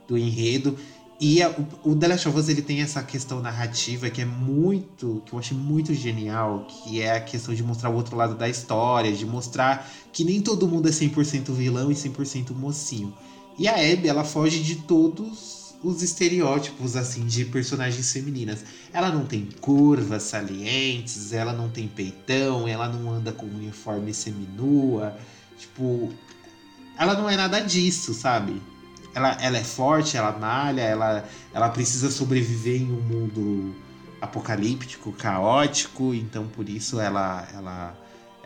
[0.09, 0.77] do enredo.
[1.25, 1.51] E a-
[1.85, 5.33] o, o The Last of Us ele tem essa questão narrativa que é muito, que
[5.33, 9.13] eu achei muito genial, que é a questão de mostrar o outro lado da história,
[9.13, 13.15] de mostrar que nem todo mundo é 100% vilão e 100% mocinho.
[13.57, 18.65] E a Abby, ela foge de todos os estereótipos assim de personagens femininas.
[18.93, 25.17] Ela não tem curvas salientes, ela não tem peitão, ela não anda com uniforme seminua,
[25.57, 26.11] tipo,
[26.99, 28.61] ela não é nada disso, sabe?
[29.15, 33.75] Ela, ela é forte, ela malha, ela, ela precisa sobreviver em um mundo
[34.21, 37.95] apocalíptico, caótico, então por isso ela ela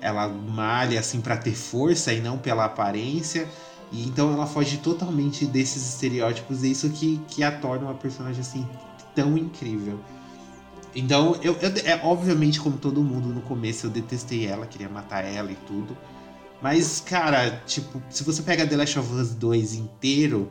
[0.01, 3.49] ela malha assim para ter força e não pela aparência.
[3.93, 8.41] E então ela foge totalmente desses estereótipos, e isso que, que a torna uma personagem
[8.41, 8.67] assim
[9.15, 10.01] tão incrível.
[10.95, 15.23] Então, eu, eu- é obviamente, como todo mundo no começo, eu detestei ela, queria matar
[15.25, 15.97] ela e tudo.
[16.67, 20.51] Mas, cara, tipo, se você pega The Last of Us 2 inteiro,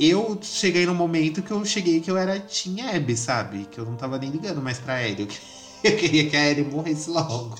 [0.00, 3.68] eu cheguei num momento que eu cheguei que eu era Team Abby, sabe?
[3.70, 5.28] Que eu não tava nem ligando mais pra Ellie.
[5.84, 7.58] Eu queria que a Ellie morresse logo.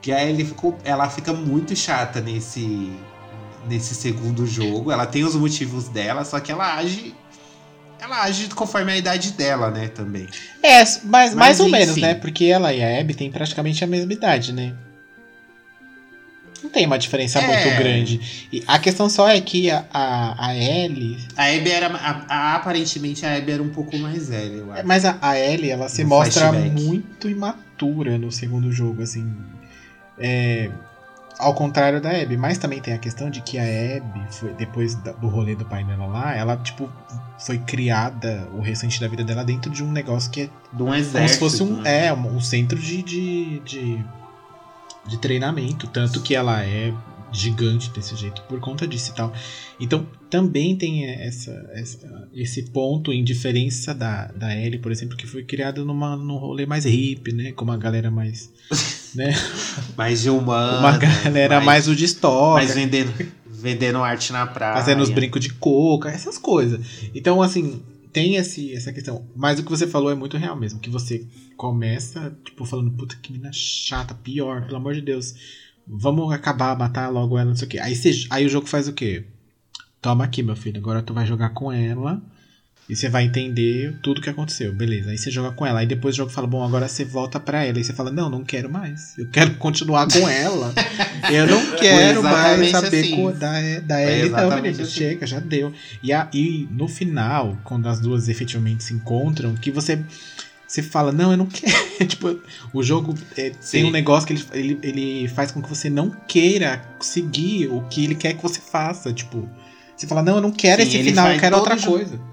[0.00, 0.78] Que a Ellie ficou.
[0.84, 2.92] Ela fica muito chata nesse.
[3.68, 4.92] Nesse segundo jogo.
[4.92, 7.16] Ela tem os motivos dela, só que ela age.
[8.00, 10.28] Ela age conforme a idade dela, né, também.
[10.62, 11.78] É, mas, mais ou enfim.
[11.78, 12.14] menos, né?
[12.14, 14.74] Porque ela e a Abby têm praticamente a mesma idade, né?
[16.72, 17.46] Tem uma diferença É.
[17.46, 18.48] muito grande.
[18.52, 21.18] E a questão só é que a, a, a Ellie.
[21.36, 21.86] A Abby era.
[21.88, 24.86] a- a- aparentemente a Abby era um pouco mais velha, eu acho.
[24.86, 26.80] Mas a, a Ellie, ela se No mostra flashback.
[26.82, 29.30] muito imatura no segundo jogo, assim.
[30.18, 30.70] É,
[31.38, 32.36] ao contrário da Abby.
[32.36, 35.84] Mas também tem a questão de que a Abby, foi, depois do rolê do pai
[35.84, 36.90] dela lá, ela, tipo,
[37.38, 40.86] foi criada o restante da vida dela dentro de um negócio que é De um
[40.86, 41.32] como exército.
[41.34, 42.06] se fosse um, né?
[42.06, 44.04] é, um, um centro de, de, de,
[45.06, 45.86] de treinamento.
[45.86, 46.92] Tanto que ela é
[47.34, 49.32] gigante desse jeito por conta disso e tal.
[49.80, 55.26] Então também tem essa, essa- esse ponto em diferença da, da Ellie, por exemplo, que
[55.26, 57.52] foi criada numa, num rolê mais hippie, né?
[57.52, 58.50] Com uma galera mais.
[59.14, 59.32] né?
[59.96, 60.78] Mais humana.
[60.78, 62.64] uma galera mais, o de história.
[62.64, 63.12] mais vendendo,
[63.46, 64.74] vendendo arte na praia.
[64.76, 66.80] Fazendo os brincos de coca, essas coisas.
[67.14, 69.26] Então, assim, tem esse, essa questão.
[69.34, 70.78] Mas o que você falou é muito real mesmo.
[70.78, 71.26] Que você
[71.56, 75.34] começa, tipo, falando, puta que menina chata, pior, pelo amor de Deus.
[75.86, 77.78] Vamos acabar, matar logo ela, não sei o quê.
[77.78, 79.24] Aí, você, aí o jogo faz o quê?
[80.00, 80.78] Toma aqui, meu filho.
[80.78, 82.22] Agora tu vai jogar com ela.
[82.92, 85.12] E você vai entender tudo que aconteceu, beleza.
[85.12, 85.80] Aí você joga com ela.
[85.80, 87.78] Aí depois o jogo fala, bom, agora você volta pra ela.
[87.78, 89.16] Aí você fala, não, não quero mais.
[89.16, 90.74] Eu quero continuar com ela.
[91.32, 93.32] Eu não quero mais saber assim.
[93.38, 94.28] da, da Ellie.
[94.28, 94.84] Não, menina, assim.
[94.84, 95.72] chega, já deu.
[96.02, 99.98] E, a, e no final, quando as duas efetivamente se encontram, que você...
[100.66, 101.74] Você fala, não, eu não quero.
[102.06, 102.38] tipo,
[102.74, 106.10] o jogo é, tem um negócio que ele, ele, ele faz com que você não
[106.28, 109.14] queira seguir o que ele quer que você faça.
[109.14, 109.48] Tipo,
[109.96, 112.31] você fala, não, eu não quero Sim, esse final, eu quero outra coisa.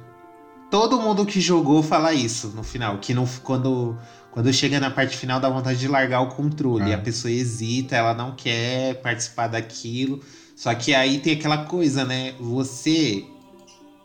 [0.69, 2.99] Todo mundo que jogou fala isso no final.
[2.99, 3.97] Que não, quando,
[4.31, 6.93] quando chega na parte final dá vontade de largar o controle.
[6.93, 6.95] Ah.
[6.95, 10.21] A pessoa hesita, ela não quer participar daquilo.
[10.55, 12.33] Só que aí tem aquela coisa, né?
[12.39, 13.25] Você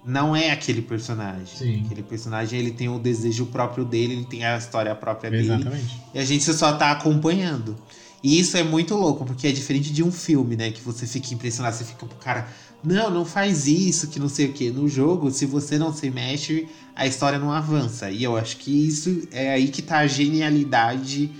[0.04, 1.46] não é aquele personagem.
[1.46, 1.82] Sim.
[1.84, 5.44] Aquele personagem ele tem o desejo próprio dele, ele tem a história própria dele.
[5.44, 6.00] Exatamente.
[6.14, 7.76] E a gente só tá acompanhando.
[8.22, 10.70] E isso é muito louco, porque é diferente de um filme, né?
[10.70, 12.48] Que você fica impressionado, você fica pro cara,
[12.84, 14.70] não, não faz isso, que não sei o quê.
[14.70, 18.10] No jogo, se você não se mexe, a história não avança.
[18.10, 21.30] E eu acho que isso é aí que tá a genialidade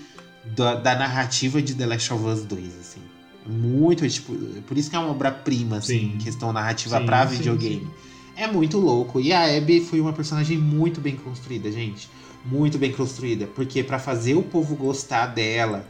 [0.55, 3.01] da, da narrativa de The Last of Us 2, assim.
[3.47, 6.17] Muito, tipo, por isso que é uma obra-prima, assim, Sim.
[6.17, 7.81] questão narrativa Sim, pra videogame.
[7.81, 7.91] sim.
[8.37, 9.21] É muito louco.
[9.21, 12.09] E a Abby foi uma personagem muito bem construída, gente.
[12.43, 13.47] Muito bem construída.
[13.47, 15.87] Porque pra fazer o povo gostar dela.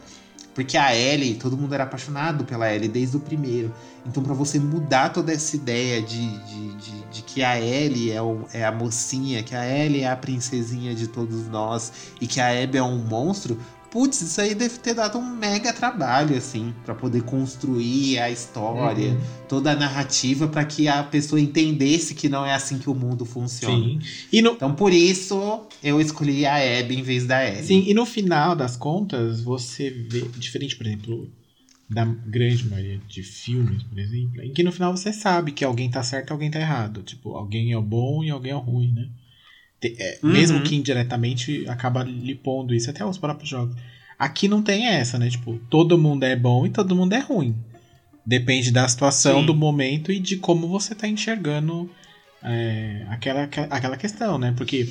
[0.56, 3.74] Porque a Ellie, todo mundo era apaixonado pela Ellie desde o primeiro.
[4.06, 8.22] Então, pra você mudar toda essa ideia de, de, de, de que a Ellie é,
[8.22, 11.92] o- é a mocinha, que a Ellie é a princesinha de todos nós
[12.22, 13.60] e que a Abby é um monstro,
[13.90, 19.10] putz, isso aí deve ter dado um mega trabalho, assim, pra poder construir a história
[19.12, 19.20] Uhum.
[19.48, 23.24] toda a narrativa para que a pessoa entendesse que não é assim que o mundo
[23.24, 23.76] funciona.
[23.84, 23.98] Sim.
[24.32, 27.62] E no, Então por isso eu escolhi a Abby em vez da Ellie.
[27.64, 31.30] sim, e no final das contas, você vê, diferente, por exemplo,
[31.88, 35.88] da grande maioria de filmes, por exemplo, em que no final você sabe que alguém
[35.88, 37.02] tá certo e alguém tá errado.
[37.02, 39.08] Tipo, alguém é o bom e alguém é o ruim, né?
[39.80, 40.30] Te- é, Uhum.
[40.32, 43.76] Mesmo que indiretamente acaba lhe pondo isso até os próprios jogos.
[44.18, 45.28] Aqui não tem essa, né?
[45.28, 47.54] Tipo, todo mundo é bom e todo mundo é ruim.
[48.24, 49.46] Depende da situação, Sim.
[49.46, 51.90] do momento e de como você tá enxergando
[52.42, 54.54] é, aquela, aquela questão, né?
[54.56, 54.88] Porque,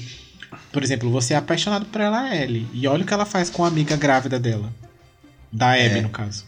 [0.71, 3.65] por exemplo, você é apaixonado por ela, Ellie, e olha o que ela faz com
[3.65, 4.71] a amiga grávida dela.
[5.51, 6.01] Da Abby, É.
[6.01, 6.45] no caso.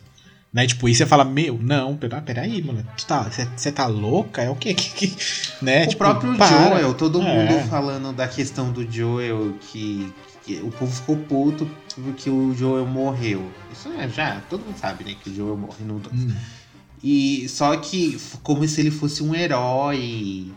[0.53, 0.65] Né?
[0.65, 2.83] Tipo, e você fala, meu, não, pera, peraí, mano.
[2.97, 3.23] Você tá,
[3.55, 4.41] você- tá louca?
[4.41, 4.73] É o quê?
[4.75, 5.15] Que, que,
[5.61, 5.83] né?
[5.83, 6.47] O Tipo, próprio para.
[6.69, 7.23] Joel, todo É.
[7.23, 10.11] mundo falando da questão do Joel, que,
[10.45, 13.51] que o povo ficou puto porque o Joel morreu.
[13.73, 16.15] Isso é já, todo mundo sabe, né, que o Joel morre no 2.
[16.15, 16.33] Hum.
[17.03, 20.51] E só que como se ele fosse um herói.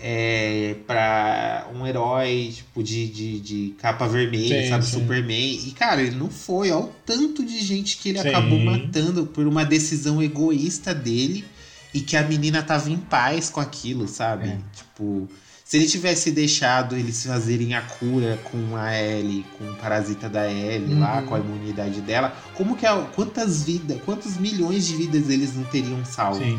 [0.00, 4.84] É, pra um herói tipo de, de, de capa vermelha, Sim, sabe?
[4.86, 5.00] sim.
[5.00, 5.60] Superman.
[5.66, 6.70] E cara, ele não foi.
[6.70, 8.28] Olha o tanto de gente que ele Sim.
[8.28, 11.44] acabou matando por uma decisão egoísta dele
[11.92, 14.48] e que a menina tava em paz com aquilo, sabe?
[14.50, 14.58] É.
[14.76, 15.28] Tipo,
[15.64, 20.48] se ele tivesse deixado eles fazerem a cura com a Ellie, com o parasita da
[20.50, 21.26] Ellie lá, Uhum.
[21.26, 25.64] com a imunidade dela, como que a, quantas vidas, quantos milhões de vidas eles não
[25.64, 26.38] teriam salvo?
[26.42, 26.58] Sim.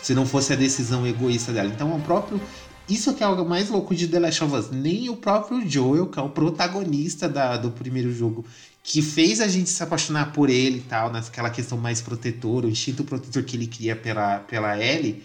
[0.00, 1.68] se não fosse a decisão egoísta dela.
[1.68, 2.40] Então, o próprio.
[2.88, 4.70] Isso que é algo mais louco de The Last of Us.
[4.70, 8.44] Nem o próprio Joel, que é o protagonista da- do primeiro jogo,
[8.82, 12.70] que fez a gente se apaixonar por ele e tal, naquela questão mais protetora, o
[12.70, 15.22] instinto protetor que ele cria pela, pela Ellie,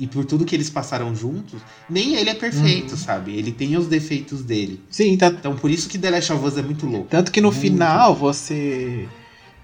[0.00, 1.60] e por tudo que eles passaram juntos,
[1.90, 2.96] nem ele é perfeito, Uhum.
[2.96, 3.36] sabe?
[3.36, 4.80] Ele tem os defeitos dele.
[4.88, 7.08] Sim, tanto, Então, por isso que The Last of Us é muito louco.
[7.10, 7.60] tanto que no Muito.
[7.60, 9.08] final você.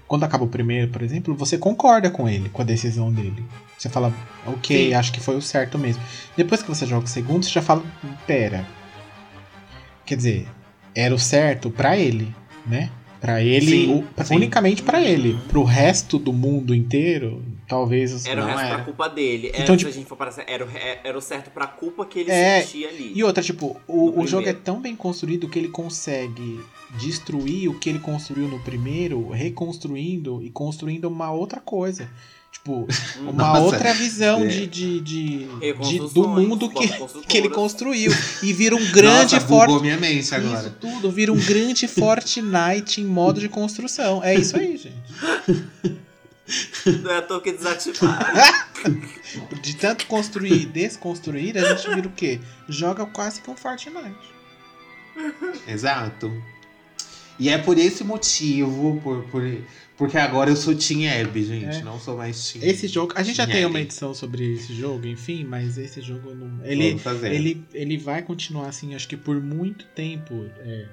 [0.07, 3.43] Quando acaba o primeiro, por exemplo, você concorda com ele, com a decisão dele.
[3.85, 4.11] Você fala,
[4.47, 4.93] ok, Sim.
[4.95, 6.01] acho que foi o certo mesmo.
[6.35, 7.83] Depois que você joga o segundo, você já fala,
[8.25, 8.65] pera.
[10.07, 10.47] Quer dizer,
[10.95, 12.33] era o certo pra ele,
[12.65, 12.89] né?
[13.21, 14.35] Pra ele, Sim, o- sim.
[14.37, 15.39] unicamente pra ele.
[15.47, 18.25] Pro resto do mundo inteiro, talvez.
[18.25, 18.75] Era o Não resto era.
[18.77, 19.49] pra culpa dele.
[19.53, 20.69] Era, Então, se tipo- a gente for parar, era, o-
[21.03, 23.11] era o certo pra culpa que ele É, sentia ali.
[23.15, 26.59] E outra, tipo, o, o jogo é tão bem construído que ele consegue
[26.99, 32.09] destruir o que ele construiu no primeiro, reconstruindo e construindo uma outra coisa.
[32.55, 32.87] Tipo,
[33.19, 34.47] uma Nossa, outra visão é.
[34.47, 36.87] de, de, de, de- do mundo que,
[37.27, 38.11] que ele construiu.
[38.41, 39.81] E vira um grande Nossa, forte.
[39.81, 40.59] minha mente agora.
[40.61, 44.23] Isso tudo, vira um grande Fortnite em modo de construção.
[44.23, 44.95] É isso aí, gente.
[47.03, 48.33] Não é à toa que desativaram.
[49.61, 52.39] De tanto construir e desconstruir, a gente vira o quê?
[52.69, 54.15] Joga quase que um Fortnite.
[55.67, 56.31] Exato.
[57.37, 59.43] E é por esse motivo, por, por,
[59.97, 61.77] porque agora eu sou Team Abby, gente.
[61.77, 61.81] É.
[61.83, 63.67] Não sou mais Team Esse jogo, a gente já tem Ellie.
[63.67, 66.65] uma edição sobre esse jogo, enfim, mas esse jogo não.
[66.65, 67.33] Ele, Vamos fazer.
[67.33, 70.85] ele, ele vai continuar assim, acho que por muito tempo é,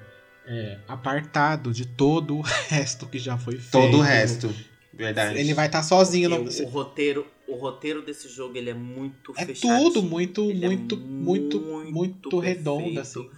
[0.45, 3.71] é, apartado de todo o resto que já foi feito.
[3.71, 4.53] Todo o resto.
[4.93, 5.39] Verdade.
[5.39, 6.29] Ele vai estar sozinho.
[6.29, 9.77] Porque No, o, o roteiro o roteiro desse jogo ele é muito É fechadinho.
[9.91, 11.59] tudo muito, Ele é muito, muito,
[11.91, 12.99] muito, redondo, perfeito.
[12.99, 13.29] assim.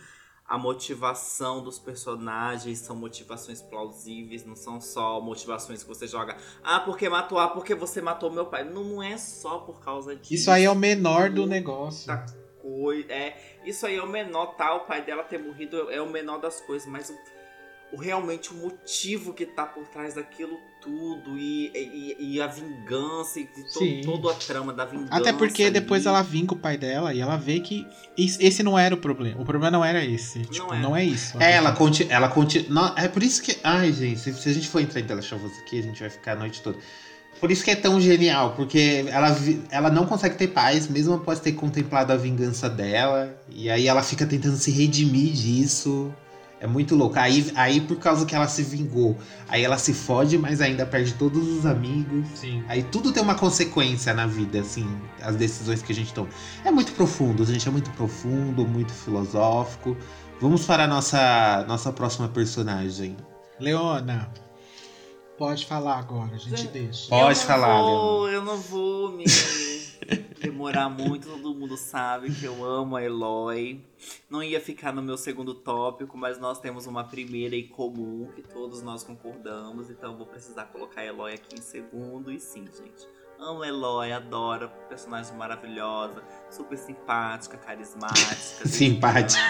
[0.48, 6.38] A motivação dos personagens são motivações plausíveis, não são só motivações que você joga.
[6.64, 8.64] Ah, porque matou, ah, porque você matou meu pai.
[8.64, 10.34] Não, não é só por causa disso.
[10.36, 12.14] Isso aí é o menor do negócio.
[12.14, 14.76] Muita coi- É, isso aí é o menor, tá?
[14.76, 17.18] O pai dela ter morrido é o menor das coisas, mas o, o-
[17.96, 23.46] realmente o motivo que tá por trás daquilo tudo e, e, e a vingança e
[23.46, 25.16] to- toda a trama da vingança.
[25.16, 26.16] Até porque depois ali.
[26.16, 27.86] ela vinga o pai dela e ela vê que
[28.18, 29.42] esse não era o problema.
[29.42, 30.42] O problema não era esse.
[30.46, 30.80] Tipo, é.
[30.80, 31.42] não é isso.
[31.42, 32.14] É, ela continua.
[32.14, 32.68] Ela conti...
[32.70, 33.58] não, é por isso que.
[33.64, 36.34] Ai, gente, se, se a gente for entrar em Us aqui, a gente vai ficar
[36.34, 36.78] a noite toda.
[37.40, 39.28] Por isso que é tão genial, porque ela,
[39.70, 43.38] ela não consegue ter paz, mesmo após ter contemplado a vingança dela.
[43.50, 46.14] E aí ela fica tentando se redimir disso.
[46.66, 47.20] É muito louco.
[47.20, 49.16] Aí, aí por causa que ela se vingou,
[49.48, 52.26] aí ela se fode, mas ainda perde todos os amigos.
[52.34, 52.64] Sim.
[52.68, 54.90] Aí tudo tem uma consequência na vida, assim,
[55.22, 56.28] as decisões que a gente toma.
[56.64, 59.96] É muito profundo, gente, é muito profundo, muito filosófico.
[60.42, 63.16] Vamos para a nossa, nossa próxima personagem.
[63.60, 64.28] Leona,
[65.38, 67.10] pode falar agora, a gente deixa.
[67.10, 69.26] Pode eu não falar, vou, Eu não vou me
[70.40, 73.84] demorar muito, todo mundo sabe que eu amo a Eloy.
[74.30, 78.42] Não ia ficar no meu segundo tópico, mas nós temos uma primeira em comum que
[78.42, 82.32] todos nós concordamos, então vou precisar colocar a Eloy aqui em segundo.
[82.32, 83.08] E sim, gente.
[83.38, 88.68] Amo a Eloy, adoro, personagem maravilhosa, super simpática, carismática.
[88.68, 89.42] Simpática.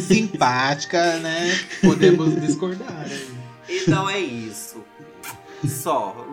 [0.00, 1.50] Simpática, né?
[1.80, 3.42] Podemos discordar aí.
[3.68, 4.84] Então é isso.
[5.68, 6.26] Só.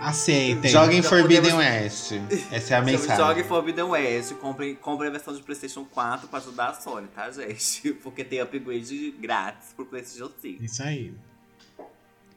[0.00, 0.70] Aceitem.
[0.70, 1.64] Joga em Então Forbidden podemos-
[2.10, 2.12] West.
[2.52, 3.16] Essa é a mensagem.
[3.16, 4.34] Jogue Forbidden West.
[4.34, 7.92] Compre, compre a versão de PlayStation 4 pra ajudar a Sony, tá, gente?
[8.02, 10.62] Porque tem upgrade grátis pro PlayStation 5.
[10.62, 11.14] Isso aí.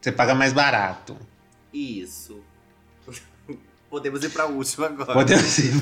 [0.00, 1.16] Você paga mais barato.
[1.72, 2.40] Isso.
[3.90, 5.12] Podemos ir pra última agora.
[5.12, 5.72] Podemos ir.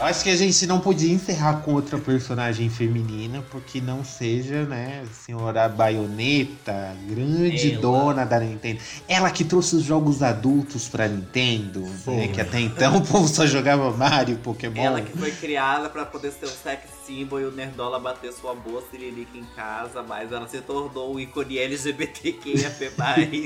[0.00, 5.02] Acho que a gente não podia encerrar com outra personagem feminina, porque não seja, né,
[5.04, 7.80] a senhora Baioneta, grande Ela.
[7.82, 8.80] dona da Nintendo.
[9.08, 13.44] Ela que trouxe os jogos adultos pra Nintendo, né, que até então o povo só
[13.44, 14.80] jogava Mario, Pokémon.
[14.80, 18.54] Ela que foi criada pra poder ser um sex symbol e o Nerdola bater sua
[18.54, 22.92] boa siririca em casa, mas ela se tornou um ícone LGBTQIAP+.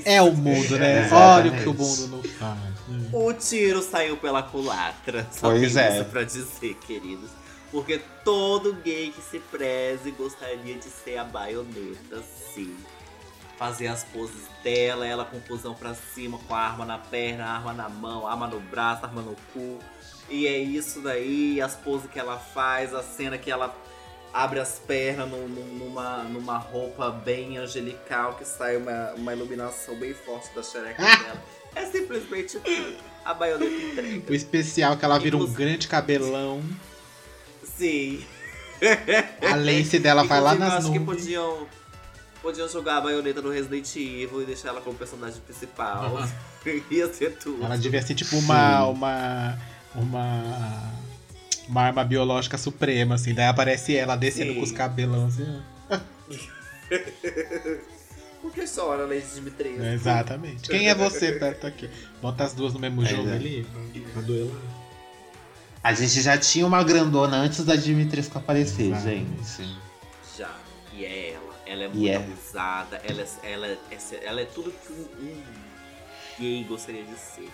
[0.05, 1.07] É o mundo, né?
[1.07, 1.15] Exatamente.
[1.15, 2.72] Olha o que o mundo não faz.
[2.89, 3.09] Né?
[3.13, 5.27] O tiro saiu pela culatra.
[5.33, 5.97] Só Pois tem é.
[6.01, 7.31] isso pra dizer, queridos.
[7.71, 12.23] Porque todo gay que se preze gostaria de ser a baioneta,
[12.55, 12.77] sim.
[13.59, 17.45] Fazer as poses dela, ela com o pusão pra cima, com a arma na perna,
[17.47, 19.79] a arma na mão, arma no braço, arma no cu.
[20.29, 23.75] E é isso daí, as poses que ela faz, a cena que ela
[24.35, 29.95] abre as pernas num- num- numa, numa roupa bem angelical, que sai uma, uma iluminação
[29.97, 31.43] bem forte da xereca dela.
[31.75, 32.59] É simplesmente
[33.25, 34.31] a baioneta entrega.
[34.31, 36.63] O especial que ela vira um Inclusive- grande cabelão.
[37.77, 38.25] Sim.
[39.51, 41.21] A lace dela vai lá nas acho que nuvens.
[41.23, 41.67] podiam,
[42.43, 46.29] podiam jogar a baioneta no Resident Evil e deixar ela como personagem principal.
[46.91, 47.65] Ia ser tudo.
[47.65, 48.87] Ela devia ser tipo uma.
[48.89, 49.59] uma.
[49.95, 50.93] uma.
[51.69, 53.35] uma arma biológica suprema, assim.
[53.35, 54.59] Daí aparece ela descendo Sim.
[54.59, 55.63] com os cabelão assim.
[58.43, 59.83] Por que chora, Lady Dimitrescu?
[59.83, 60.69] É, Exatamente.
[60.69, 61.89] Quem é você perto aqui?
[62.21, 63.35] Bota as duas no mesmo jogo é.
[63.35, 63.67] ali.
[64.13, 64.61] Pra duelar.
[65.83, 69.45] A gente já tinha uma grandona antes da Dimitrescu aparecer, Exatamente.
[69.59, 69.79] gente.
[70.37, 70.51] Já.
[70.93, 71.53] E é ela.
[71.67, 72.17] Ela é E muito é.
[72.17, 73.01] abusada.
[73.05, 73.79] Ela, é- ela, é,
[74.25, 75.43] ela é tudo que um, um
[76.39, 77.49] gay gostaria de ser.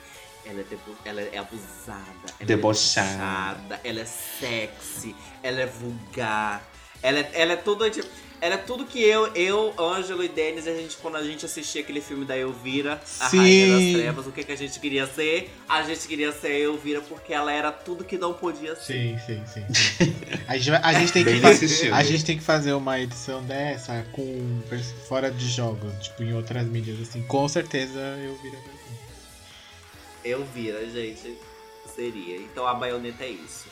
[0.46, 2.02] Ela é, debo- ela é abusada.
[2.40, 3.08] Ela Debochada.
[3.08, 5.14] É debochada, ela é sexy.
[5.42, 6.66] Ela é vulgar.
[7.02, 7.88] Ela é, ela é tudo.
[7.90, 8.08] tipo,
[8.40, 11.80] Ela é tudo que eu, eu, Ângelo e Denis, a gente, quando a gente assistia
[11.80, 13.38] aquele filme da Elvira, a Sim.
[13.38, 15.50] Rainha das Trevas, o que, que a gente queria ser?
[15.68, 18.92] A gente queria ser a Elvira porque ela era tudo que não podia ser.
[18.92, 19.74] Sim, sim, sim.
[19.74, 20.14] sim.
[20.46, 21.92] A gente, vai- a gente tem que fazer.
[21.92, 24.62] A gente tem que fazer uma edição dessa com
[25.08, 27.22] fora de jogos, tipo em outras mídias assim.
[27.22, 28.58] Com certeza eu viria
[30.24, 31.36] Elvira, gente,
[31.94, 32.36] seria.
[32.36, 33.66] Então a baioneta é isso.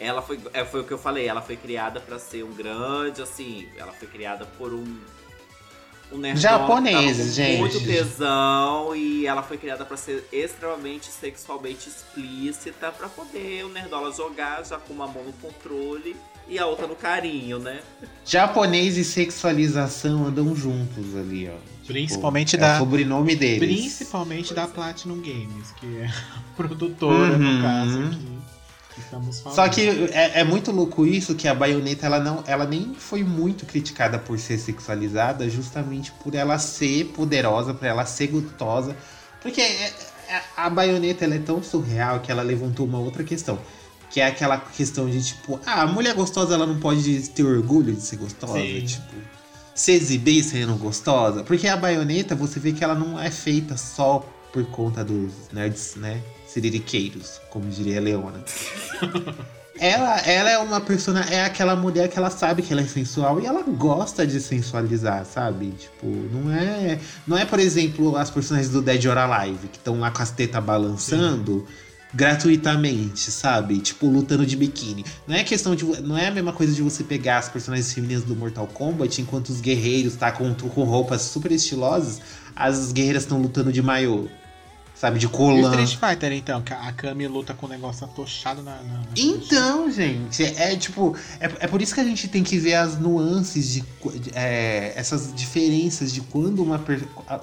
[0.00, 3.22] Ela foi, é, foi o que eu falei, ela foi criada pra ser um grande,
[3.22, 4.84] assim, ela foi criada por um
[6.14, 7.58] um com gente.
[7.58, 14.12] Muito tesão e ela foi criada pra ser extremamente sexualmente explícita pra poder o nerdola
[14.12, 16.14] jogar já com uma mão no controle
[16.46, 17.80] e a outra no carinho, né?
[18.26, 21.56] Japonês e sexualização andam juntos ali, ó.
[21.86, 23.58] Principalmente é da- o sobrenome deles.
[23.94, 26.12] Principalmente da Platinum Games, que é a
[26.54, 27.62] produtora, no Uhum.
[27.62, 28.41] caso aqui.
[28.98, 29.56] Estamos falando.
[29.56, 29.80] Só que
[30.12, 34.18] é, é muito louco isso que a baioneta ela não, ela nem foi muito criticada
[34.18, 38.96] por ser sexualizada, justamente por ela ser poderosa, por ela ser gostosa,
[39.40, 39.92] porque é-
[40.28, 43.58] é- a baioneta ela é tão surreal que ela levantou uma outra questão,
[44.10, 47.94] que é aquela questão de tipo, ah, a mulher gostosa ela não pode ter orgulho
[47.94, 48.84] de ser gostosa, Sim.
[48.84, 49.14] tipo,
[49.74, 54.18] se exibir sendo gostosa, porque a baioneta você vê que ela não é feita só
[54.52, 56.20] por conta dos nerds, né?
[56.52, 58.44] Siririqueiros, como diria a Leona.
[59.78, 63.40] Ela, ela é uma persona, é aquela mulher que ela sabe que ela é sensual
[63.40, 65.72] e ela gosta de sensualizar, sabe?
[65.72, 69.98] Tipo, não é, não é por exemplo as personagens do Dead or Alive que estão
[69.98, 71.66] lá com as tetas balançando
[72.14, 73.78] gratuitamente, sabe?
[73.78, 75.04] Tipo lutando de biquíni.
[75.26, 78.24] Não é questão de, não é a mesma coisa de você pegar as personagens femininas
[78.24, 82.20] do Mortal Kombat enquanto os guerreiros tá com, com roupas super estilosas,
[82.54, 84.28] as guerreiras estão lutando de maiô.
[85.02, 85.82] Sabe, de E colã.
[85.82, 88.76] Street Fighter, então, que a Kami luta com o negócio atochado na.
[88.76, 91.16] na, na Então, gente, é tipo.
[91.40, 93.84] É, é por isso que a gente tem que ver as nuances de.
[94.32, 96.80] é, essas diferenças de quando uma.
[97.26, 97.40] a,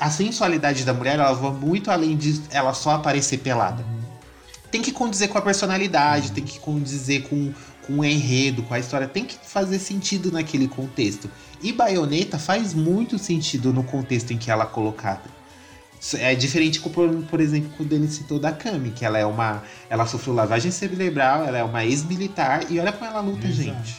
[0.00, 3.86] a sensualidade da mulher, ela vai muito além de ela só aparecer pelada.
[4.72, 7.52] Tem que condizer com a personalidade, tem que condizer com,
[7.86, 9.06] com o enredo, com a história.
[9.06, 11.30] Tem que fazer sentido naquele contexto.
[11.62, 15.38] E Bayonetta faz muito sentido no contexto em que ela é colocada.
[16.18, 19.62] É diferente, por, por exemplo, quando ele citou da Kami, que ela é uma.
[19.90, 23.62] Ela sofreu lavagem cerebral, ela é uma ex-militar, e olha como ela luta, Exato.
[23.62, 23.96] gente.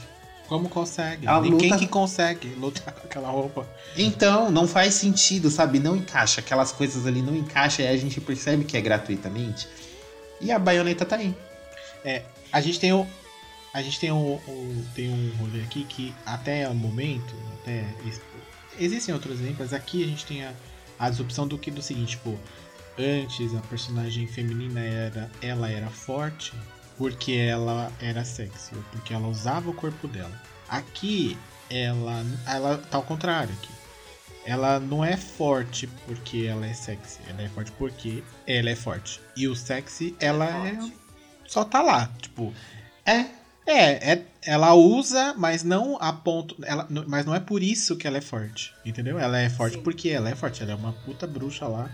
[0.47, 1.27] Como consegue?
[1.27, 3.65] Ela Ninguém luta- que consegue lutar com aquela roupa.
[3.95, 5.79] Então, não faz sentido, sabe?
[5.79, 6.41] Não encaixa.
[6.41, 9.67] Aquelas coisas ali não encaixam, e a gente percebe que é gratuitamente.
[10.41, 11.33] E a baioneta tá aí.
[12.51, 13.05] A gente tem o.
[13.73, 17.85] A gente tem um, um- tem um rolê aqui que até o momento, até
[18.77, 20.51] existem outros exemplos, aqui a gente tem a,
[21.01, 22.39] a disrupção do que do seguinte, tipo,
[22.97, 26.53] antes a personagem feminina era ela era forte
[26.95, 30.39] porque ela era sexy, ou porque ela usava o corpo dela.
[30.69, 31.35] Aqui
[31.71, 33.71] ela ela tá ao contrário aqui.
[34.45, 39.19] Ela não é forte porque ela é sexy, ela é forte porque ela é forte.
[39.35, 40.93] E o sexy, ela é forte.
[41.47, 42.53] só tá lá, tipo,
[43.05, 43.40] É.
[43.65, 46.55] é, é, ela usa, mas não a ponto.
[46.63, 48.73] Ela, mas não é por isso que ela é forte.
[48.85, 49.19] Entendeu?
[49.19, 49.83] Ela é forte Sim.
[49.83, 50.63] porque ela é forte.
[50.63, 51.89] Ela é uma puta bruxa lá.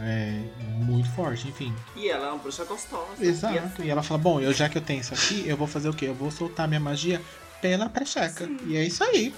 [0.00, 0.40] É,
[0.78, 1.74] muito forte, enfim.
[1.96, 3.06] E ela é uma bruxa gostosa.
[3.20, 3.82] Exato.
[3.82, 5.88] E E ela fala: Bom, eu já que eu tenho isso aqui, eu vou fazer
[5.88, 6.06] o quê?
[6.06, 7.20] Eu vou soltar minha magia
[7.60, 8.48] pela precheca.
[8.66, 9.34] E é isso aí.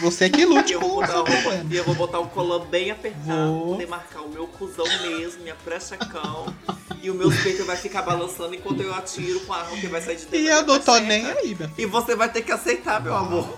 [0.00, 2.90] Você que E lute eu, com vou o e eu vou botar o colã bem
[2.90, 3.72] apertado, Vou.
[3.72, 6.54] poder marcar o meu cuzão mesmo, minha prechacão.
[7.02, 10.02] e o meu peito vai ficar balançando enquanto eu atiro com a arma que vai
[10.02, 11.70] sair de dentro E eu não tô nem aí, meu.
[11.78, 13.48] E você vai ter que aceitar, meu amor.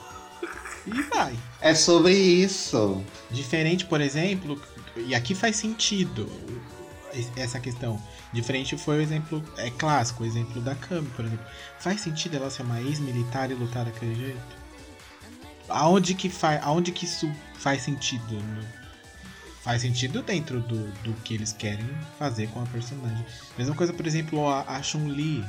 [0.86, 1.34] E vai.
[1.60, 3.02] É sobre isso.
[3.30, 4.60] Diferente, por exemplo,
[4.96, 6.30] e aqui faz sentido
[7.36, 8.00] essa questão.
[8.32, 11.44] Diferente foi o exemplo, é clássico, o exemplo da Kami, por exemplo.
[11.80, 14.57] Faz sentido ela ser uma ex-militar e lutar daquele jeito?
[15.68, 18.34] Aonde que, faz, aonde que isso faz sentido?
[18.34, 18.78] No-
[19.62, 21.84] Faz sentido dentro do, do que eles querem
[22.18, 23.22] fazer com a personagem.
[23.58, 25.44] Mesma coisa, por exemplo, a, a Chun-Li,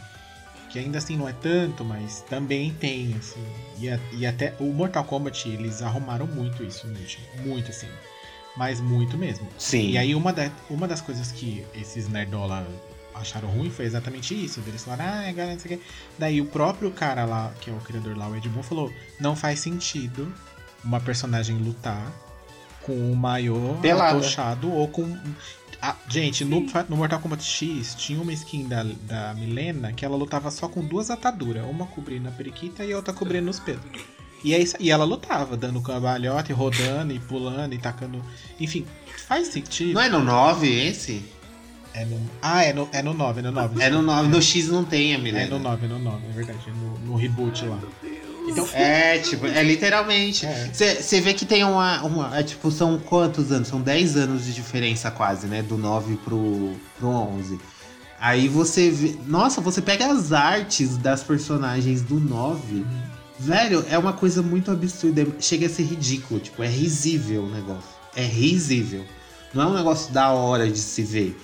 [0.70, 3.42] que ainda assim não é tanto, mas também tem, assim.
[3.78, 7.24] E, a- e até o Mortal Kombat, eles arrumaram muito isso último.
[7.46, 7.88] Muito, assim.
[8.58, 9.48] Mas muito mesmo.
[9.58, 9.92] Sim.
[9.92, 12.68] E aí uma, da- uma das coisas que esses nerdola
[13.20, 14.62] acharam ruim foi exatamente isso.
[14.66, 15.84] Eles falaram, ah, galera, não sei o quê.
[16.18, 19.36] Daí o próprio cara lá, que é o criador lá, o Ed Boon, falou, não
[19.36, 20.32] faz sentido
[20.84, 22.12] uma personagem lutar
[22.82, 25.18] com o maior atochado ou com...
[25.82, 30.18] Ah, gente, no, no Mortal Kombat X tinha uma skin da, da Milena que ela
[30.18, 33.82] lutava só com duas ataduras, uma cobrindo a periquita e a outra cobrindo os pelos.
[34.44, 38.24] E, é isso, e ela lutava, dando cambalhota e rodando e pulando e tacando.
[38.60, 38.86] Enfim,
[39.28, 39.94] faz sentido.
[39.94, 41.24] Não é no 9 esse?
[41.94, 43.84] É no, ah, é no, é no 9, é no 9.
[43.84, 44.28] É no 9.
[44.28, 45.46] No X não tem, a Milena.
[45.46, 46.60] É no 9, é no 9, é verdade.
[46.68, 47.80] É no, no reboot lá.
[48.48, 50.46] Então, É, tipo, é literalmente.
[50.46, 50.70] É.
[50.74, 52.02] Você vê que tem uma.
[52.04, 53.68] uma é, tipo, são quantos anos?
[53.68, 55.62] São 10 anos de diferença quase, né?
[55.62, 57.60] Do 9 pro, pro 11.
[58.20, 59.16] Aí você vê.
[59.28, 62.86] Nossa, você pega as artes das personagens do 9.
[63.38, 65.22] Velho, é uma coisa muito absurda.
[65.22, 66.40] é- Chega a ser ridículo.
[66.40, 67.90] Tipo, é risível o negócio.
[68.16, 69.06] É risível.
[69.54, 71.40] Não é um negócio da hora de se ver.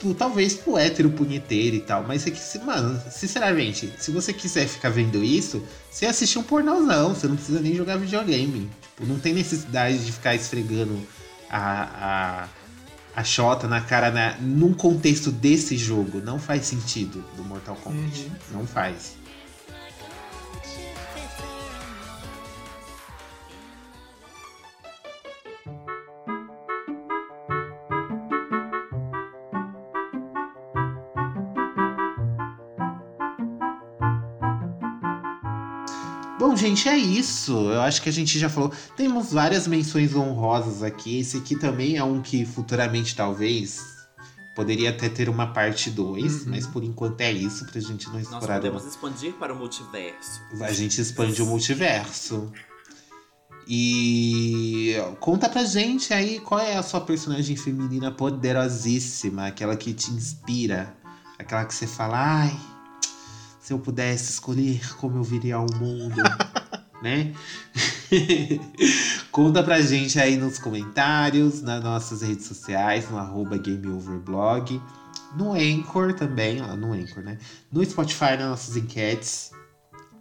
[0.00, 2.02] Tipo, talvez pro hétero punheteiro e tal.
[2.08, 6.42] Mas é que, se- mano, sinceramente, se você quiser ficar vendo isso, você assiste um
[6.42, 7.14] pornozão.
[7.14, 8.70] Você não precisa nem jogar videogame.
[8.96, 10.98] Tipo, não tem necessidade de ficar esfregando
[11.50, 12.46] a,
[13.14, 16.20] a, a Xota na cara na, num contexto desse jogo.
[16.24, 18.30] Não faz sentido do Mortal Kombat.
[18.52, 19.19] Não faz.
[36.40, 37.52] Bom, gente, é isso.
[37.52, 38.72] Eu acho que a gente já falou.
[38.96, 41.20] Temos várias menções honrosas aqui.
[41.20, 43.82] Esse aqui também é um que futuramente, talvez,
[44.56, 48.22] poderia até ter uma parte 2, mas por enquanto é isso, pra gente não Nós
[48.22, 48.54] explorar.
[48.54, 50.40] podemos expandir para o multiverso.
[50.62, 52.50] A gente expande o multiverso.
[53.68, 60.10] E conta pra gente aí qual é a sua personagem feminina poderosíssima, aquela que te
[60.10, 60.96] inspira,
[61.38, 62.60] aquela que você fala, ai,
[63.70, 66.20] se eu pudesse escolher como eu viria ao mundo,
[67.00, 67.32] né?
[69.30, 74.82] Conta pra gente aí nos comentários, nas nossas redes sociais, no arroba GameOverblog,
[75.36, 77.38] no Anchor também, lá no Anchor, né?
[77.70, 79.52] No Spotify, nas nossas enquetes.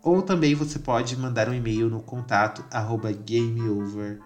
[0.03, 4.19] Ou também você pode mandar um e-mail no contato arroba gameover.com.br.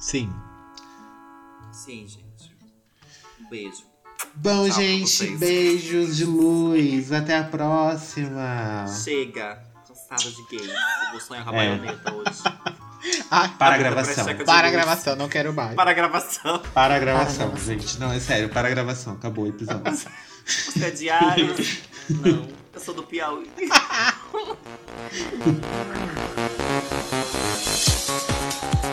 [0.00, 0.32] Sim.
[1.70, 2.56] Sim, gente.
[3.40, 3.91] Um beijo.
[4.34, 7.12] Bom, gente, beijos de luz.
[7.12, 8.86] Até a próxima.
[9.04, 9.62] Chega.
[9.86, 10.68] Cansada de gays.
[10.70, 11.56] Eu vou sonhar com a É.
[11.76, 12.42] baioneta hoje.
[13.30, 14.24] Ah, Para a Tá gravação.
[14.44, 15.74] para a gravação, não quero mais.
[15.74, 16.58] Para a gravação.
[16.72, 17.98] Para a gravação, Para gente.
[17.98, 19.14] Não, é sério, para a gravação.
[19.14, 19.82] Acabou o episódio.
[19.92, 21.54] Você é diário?
[22.08, 22.48] Não.
[22.74, 23.50] Eu sou do Piauí.